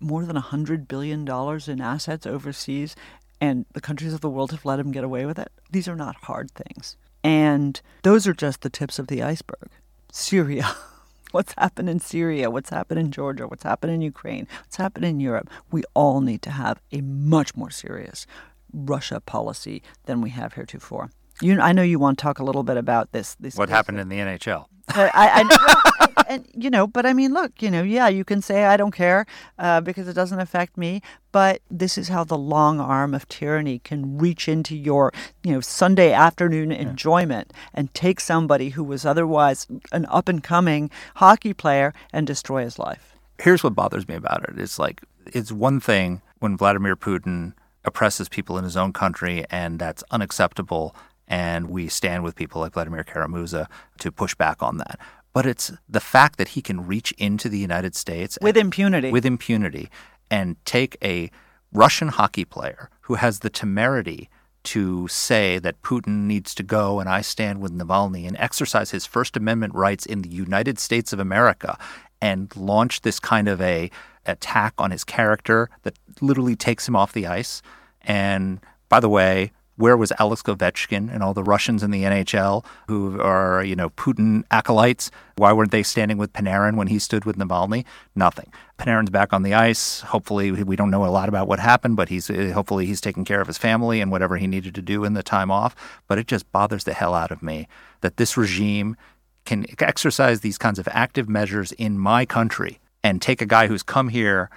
more 0.00 0.24
than 0.24 0.36
$100 0.36 0.88
billion 0.88 1.28
in 1.28 1.80
assets 1.80 2.26
overseas 2.26 2.96
and 3.40 3.66
the 3.72 3.80
countries 3.80 4.14
of 4.14 4.20
the 4.20 4.30
world 4.30 4.50
have 4.52 4.64
let 4.64 4.80
him 4.80 4.92
get 4.92 5.04
away 5.04 5.26
with 5.26 5.38
it. 5.38 5.52
These 5.70 5.88
are 5.88 5.96
not 5.96 6.16
hard 6.22 6.50
things. 6.52 6.96
And 7.22 7.80
those 8.02 8.26
are 8.26 8.34
just 8.34 8.62
the 8.62 8.70
tips 8.70 8.98
of 8.98 9.08
the 9.08 9.22
iceberg. 9.22 9.68
Syria. 10.12 10.74
what's 11.36 11.52
happened 11.58 11.90
in 11.90 12.00
Syria, 12.00 12.50
what's 12.50 12.70
happened 12.70 12.98
in 12.98 13.10
Georgia, 13.10 13.46
what's 13.46 13.62
happened 13.62 13.92
in 13.92 14.00
Ukraine, 14.00 14.48
what's 14.62 14.76
happened 14.76 15.04
in 15.04 15.20
Europe. 15.20 15.50
We 15.70 15.82
all 15.92 16.22
need 16.22 16.40
to 16.42 16.50
have 16.50 16.80
a 16.92 17.02
much 17.02 17.54
more 17.54 17.70
serious 17.70 18.26
Russia 18.72 19.20
policy 19.20 19.82
than 20.06 20.22
we 20.22 20.30
have 20.30 20.54
heretofore. 20.54 21.10
You, 21.40 21.60
I 21.60 21.72
know 21.72 21.82
you 21.82 21.98
want 21.98 22.18
to 22.18 22.22
talk 22.22 22.38
a 22.38 22.44
little 22.44 22.62
bit 22.62 22.76
about 22.76 23.12
this. 23.12 23.34
this 23.36 23.56
what 23.56 23.68
happened 23.68 24.00
in 24.00 24.08
the 24.08 24.16
NHL? 24.16 24.66
Uh, 24.94 25.10
I, 25.12 25.42
I, 25.42 26.24
and 26.28 26.46
you 26.54 26.70
know, 26.70 26.86
but 26.86 27.04
I 27.04 27.12
mean, 27.12 27.34
look, 27.34 27.60
you 27.60 27.70
know, 27.70 27.82
yeah, 27.82 28.08
you 28.08 28.24
can 28.24 28.40
say 28.40 28.64
I 28.64 28.76
don't 28.76 28.92
care 28.92 29.26
uh, 29.58 29.80
because 29.80 30.08
it 30.08 30.14
doesn't 30.14 30.38
affect 30.38 30.76
me. 30.76 31.02
But 31.32 31.60
this 31.70 31.98
is 31.98 32.08
how 32.08 32.24
the 32.24 32.38
long 32.38 32.80
arm 32.80 33.12
of 33.14 33.28
tyranny 33.28 33.80
can 33.80 34.18
reach 34.18 34.48
into 34.48 34.76
your, 34.76 35.12
you 35.42 35.52
know, 35.52 35.60
Sunday 35.60 36.12
afternoon 36.12 36.72
enjoyment 36.72 37.52
and 37.74 37.92
take 37.92 38.20
somebody 38.20 38.70
who 38.70 38.84
was 38.84 39.04
otherwise 39.04 39.66
an 39.92 40.06
up 40.06 40.28
and 40.28 40.42
coming 40.42 40.90
hockey 41.16 41.52
player 41.52 41.92
and 42.12 42.26
destroy 42.26 42.62
his 42.62 42.78
life. 42.78 43.16
Here's 43.38 43.62
what 43.62 43.74
bothers 43.74 44.08
me 44.08 44.14
about 44.14 44.48
it. 44.48 44.58
It's 44.58 44.78
like 44.78 45.02
it's 45.26 45.52
one 45.52 45.80
thing 45.80 46.22
when 46.38 46.56
Vladimir 46.56 46.96
Putin 46.96 47.52
oppresses 47.84 48.28
people 48.28 48.56
in 48.58 48.64
his 48.64 48.76
own 48.76 48.92
country, 48.92 49.44
and 49.50 49.78
that's 49.78 50.02
unacceptable 50.10 50.94
and 51.28 51.68
we 51.68 51.88
stand 51.88 52.24
with 52.24 52.34
people 52.34 52.60
like 52.60 52.72
Vladimir 52.72 53.04
Kara-Murza 53.04 53.66
to 53.98 54.12
push 54.12 54.34
back 54.34 54.62
on 54.62 54.78
that. 54.78 54.98
But 55.32 55.46
it's 55.46 55.72
the 55.88 56.00
fact 56.00 56.38
that 56.38 56.48
he 56.48 56.62
can 56.62 56.86
reach 56.86 57.12
into 57.12 57.48
the 57.48 57.58
United 57.58 57.94
States 57.94 58.38
with 58.40 58.56
and, 58.56 58.66
impunity, 58.66 59.10
with 59.10 59.26
impunity, 59.26 59.90
and 60.30 60.56
take 60.64 60.96
a 61.02 61.30
Russian 61.72 62.08
hockey 62.08 62.44
player 62.44 62.90
who 63.02 63.14
has 63.14 63.40
the 63.40 63.50
temerity 63.50 64.28
to 64.64 65.06
say 65.08 65.58
that 65.58 65.80
Putin 65.82 66.24
needs 66.24 66.54
to 66.54 66.62
go 66.62 66.98
and 66.98 67.08
I 67.08 67.20
stand 67.20 67.60
with 67.60 67.72
Navalny 67.72 68.26
and 68.26 68.36
exercise 68.38 68.90
his 68.90 69.06
First 69.06 69.36
Amendment 69.36 69.74
rights 69.74 70.04
in 70.06 70.22
the 70.22 70.28
United 70.28 70.78
States 70.78 71.12
of 71.12 71.20
America 71.20 71.78
and 72.20 72.54
launch 72.56 73.02
this 73.02 73.20
kind 73.20 73.46
of 73.46 73.60
a 73.60 73.90
attack 74.24 74.74
on 74.78 74.90
his 74.90 75.04
character 75.04 75.70
that 75.82 75.96
literally 76.20 76.56
takes 76.56 76.88
him 76.88 76.96
off 76.96 77.12
the 77.12 77.26
ice. 77.26 77.62
And 78.02 78.58
by 78.88 79.00
the 79.00 79.08
way, 79.08 79.52
where 79.76 79.96
was 79.96 80.12
Alex 80.18 80.42
Ovechkin 80.42 81.12
and 81.12 81.22
all 81.22 81.34
the 81.34 81.42
Russians 81.42 81.82
in 81.82 81.90
the 81.90 82.02
NHL 82.02 82.64
who 82.88 83.20
are, 83.20 83.62
you 83.62 83.76
know, 83.76 83.90
Putin 83.90 84.44
acolytes? 84.50 85.10
Why 85.36 85.52
weren't 85.52 85.70
they 85.70 85.82
standing 85.82 86.16
with 86.16 86.32
Panarin 86.32 86.76
when 86.76 86.88
he 86.88 86.98
stood 86.98 87.24
with 87.24 87.36
Navalny? 87.36 87.84
Nothing. 88.14 88.50
Panarin's 88.78 89.10
back 89.10 89.32
on 89.32 89.42
the 89.42 89.54
ice. 89.54 90.00
Hopefully, 90.00 90.50
we 90.50 90.76
don't 90.76 90.90
know 90.90 91.04
a 91.04 91.08
lot 91.08 91.28
about 91.28 91.46
what 91.46 91.58
happened, 91.58 91.96
but 91.96 92.08
he's 92.08 92.30
uh, 92.30 92.52
hopefully 92.54 92.86
he's 92.86 93.00
taking 93.00 93.24
care 93.24 93.40
of 93.40 93.46
his 93.46 93.58
family 93.58 94.00
and 94.00 94.10
whatever 94.10 94.36
he 94.36 94.46
needed 94.46 94.74
to 94.74 94.82
do 94.82 95.04
in 95.04 95.14
the 95.14 95.22
time 95.22 95.50
off. 95.50 95.74
But 96.08 96.18
it 96.18 96.26
just 96.26 96.50
bothers 96.52 96.84
the 96.84 96.94
hell 96.94 97.14
out 97.14 97.30
of 97.30 97.42
me 97.42 97.68
that 98.00 98.16
this 98.16 98.36
regime 98.36 98.96
can 99.44 99.66
exercise 99.78 100.40
these 100.40 100.58
kinds 100.58 100.78
of 100.78 100.88
active 100.90 101.28
measures 101.28 101.72
in 101.72 101.98
my 101.98 102.26
country 102.26 102.80
and 103.04 103.22
take 103.22 103.40
a 103.40 103.46
guy 103.46 103.68
who's 103.68 103.82
come 103.82 104.08
here 104.08 104.50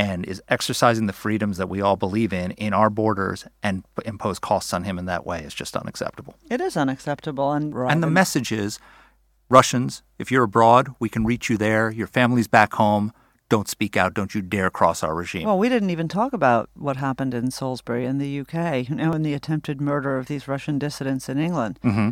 and 0.00 0.24
is 0.24 0.42
exercising 0.48 1.06
the 1.06 1.12
freedoms 1.12 1.58
that 1.58 1.68
we 1.68 1.82
all 1.82 1.94
believe 1.94 2.32
in 2.32 2.52
in 2.52 2.72
our 2.72 2.88
borders 2.88 3.44
and 3.62 3.84
impose 4.06 4.38
costs 4.38 4.72
on 4.72 4.84
him 4.84 4.98
in 4.98 5.04
that 5.04 5.26
way 5.26 5.40
is 5.40 5.52
just 5.52 5.76
unacceptable. 5.76 6.34
It 6.48 6.58
is 6.62 6.74
unacceptable. 6.74 7.52
And, 7.52 7.74
and 7.74 8.02
the 8.02 8.06
message 8.08 8.50
is 8.50 8.78
Russians, 9.50 10.02
if 10.18 10.30
you're 10.30 10.44
abroad, 10.44 10.94
we 10.98 11.10
can 11.10 11.26
reach 11.26 11.50
you 11.50 11.58
there. 11.58 11.90
Your 11.90 12.06
family's 12.06 12.48
back 12.48 12.72
home. 12.74 13.12
Don't 13.50 13.68
speak 13.68 13.94
out. 13.94 14.14
Don't 14.14 14.34
you 14.34 14.40
dare 14.40 14.70
cross 14.70 15.02
our 15.02 15.14
regime. 15.14 15.44
Well, 15.44 15.58
we 15.58 15.68
didn't 15.68 15.90
even 15.90 16.08
talk 16.08 16.32
about 16.32 16.70
what 16.74 16.96
happened 16.96 17.34
in 17.34 17.50
Salisbury 17.50 18.06
in 18.06 18.16
the 18.16 18.40
UK, 18.40 18.88
you 18.88 18.94
know, 18.94 19.12
in 19.12 19.22
the 19.22 19.34
attempted 19.34 19.82
murder 19.82 20.16
of 20.16 20.26
these 20.26 20.48
Russian 20.48 20.78
dissidents 20.78 21.28
in 21.28 21.38
England. 21.38 21.78
Mm-hmm. 21.84 22.10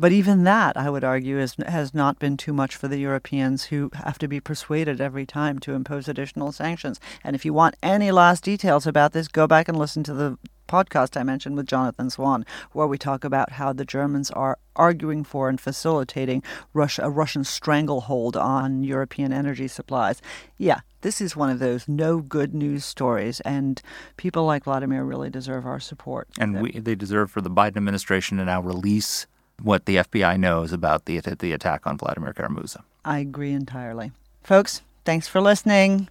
But 0.00 0.12
even 0.12 0.44
that, 0.44 0.78
I 0.78 0.88
would 0.88 1.04
argue, 1.04 1.38
is, 1.38 1.56
has 1.66 1.92
not 1.92 2.18
been 2.18 2.38
too 2.38 2.54
much 2.54 2.74
for 2.74 2.88
the 2.88 2.96
Europeans 2.96 3.64
who 3.64 3.90
have 3.92 4.18
to 4.20 4.28
be 4.28 4.40
persuaded 4.40 4.98
every 4.98 5.26
time 5.26 5.58
to 5.58 5.74
impose 5.74 6.08
additional 6.08 6.52
sanctions. 6.52 6.98
And 7.22 7.36
if 7.36 7.44
you 7.44 7.52
want 7.52 7.76
any 7.82 8.10
last 8.10 8.42
details 8.42 8.86
about 8.86 9.12
this, 9.12 9.28
go 9.28 9.46
back 9.46 9.68
and 9.68 9.78
listen 9.78 10.02
to 10.04 10.14
the 10.14 10.38
podcast 10.66 11.20
I 11.20 11.22
mentioned 11.22 11.54
with 11.56 11.66
Jonathan 11.66 12.08
Swan, 12.08 12.46
where 12.72 12.86
we 12.86 12.96
talk 12.96 13.24
about 13.24 13.52
how 13.52 13.74
the 13.74 13.84
Germans 13.84 14.30
are 14.30 14.58
arguing 14.74 15.22
for 15.22 15.50
and 15.50 15.60
facilitating 15.60 16.42
Russia, 16.72 17.02
a 17.04 17.10
Russian 17.10 17.44
stranglehold 17.44 18.38
on 18.38 18.82
European 18.82 19.34
energy 19.34 19.68
supplies. 19.68 20.22
Yeah, 20.56 20.80
this 21.02 21.20
is 21.20 21.36
one 21.36 21.50
of 21.50 21.58
those 21.58 21.86
no 21.86 22.20
good 22.20 22.54
news 22.54 22.86
stories, 22.86 23.40
and 23.40 23.82
people 24.16 24.46
like 24.46 24.64
Vladimir 24.64 25.04
really 25.04 25.28
deserve 25.28 25.66
our 25.66 25.80
support. 25.80 26.26
And 26.38 26.62
we, 26.62 26.70
they 26.70 26.94
deserve 26.94 27.30
for 27.30 27.42
the 27.42 27.50
Biden 27.50 27.76
administration 27.76 28.38
to 28.38 28.46
now 28.46 28.62
release 28.62 29.26
what 29.62 29.86
the 29.86 29.96
FBI 29.96 30.38
knows 30.38 30.72
about 30.72 31.04
the 31.04 31.20
the 31.20 31.52
attack 31.52 31.86
on 31.86 31.98
Vladimir 31.98 32.32
Kara-Murza. 32.32 32.82
I 33.04 33.18
agree 33.18 33.52
entirely. 33.52 34.12
Folks, 34.42 34.82
thanks 35.04 35.28
for 35.28 35.40
listening. 35.40 36.08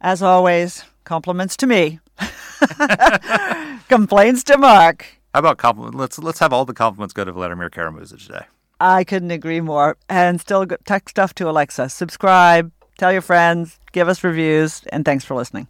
As 0.00 0.22
always, 0.22 0.84
compliments 1.04 1.56
to 1.58 1.66
me. 1.66 2.00
Complaints 3.88 4.44
to 4.44 4.58
Marc. 4.58 5.06
How 5.34 5.40
about 5.40 5.58
compliments? 5.58 5.96
Let's 5.96 6.18
let's 6.18 6.38
have 6.38 6.52
all 6.52 6.64
the 6.64 6.74
compliments 6.74 7.12
go 7.14 7.24
to 7.24 7.32
Vladimir 7.32 7.70
Kara-Murza 7.70 8.24
today. 8.24 8.44
I 8.80 9.04
couldn't 9.04 9.30
agree 9.30 9.60
more. 9.60 9.96
And 10.08 10.40
still 10.40 10.66
text 10.84 11.10
stuff 11.10 11.34
to 11.34 11.48
Alexa. 11.50 11.88
Subscribe, 11.88 12.70
tell 12.96 13.12
your 13.12 13.22
friends, 13.22 13.78
give 13.92 14.08
us 14.08 14.22
reviews, 14.22 14.82
and 14.92 15.04
thanks 15.04 15.24
for 15.24 15.34
listening. 15.34 15.68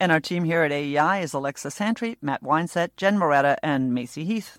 And 0.00 0.12
our 0.12 0.20
team 0.20 0.44
here 0.44 0.62
at 0.62 0.72
AEI 0.72 1.22
is 1.22 1.32
Alexa 1.32 1.70
Santry, 1.70 2.18
Matt 2.20 2.42
Weinset, 2.42 2.90
Jen 2.96 3.16
Moretta, 3.16 3.56
and 3.62 3.94
Macy 3.94 4.24
Heath. 4.24 4.58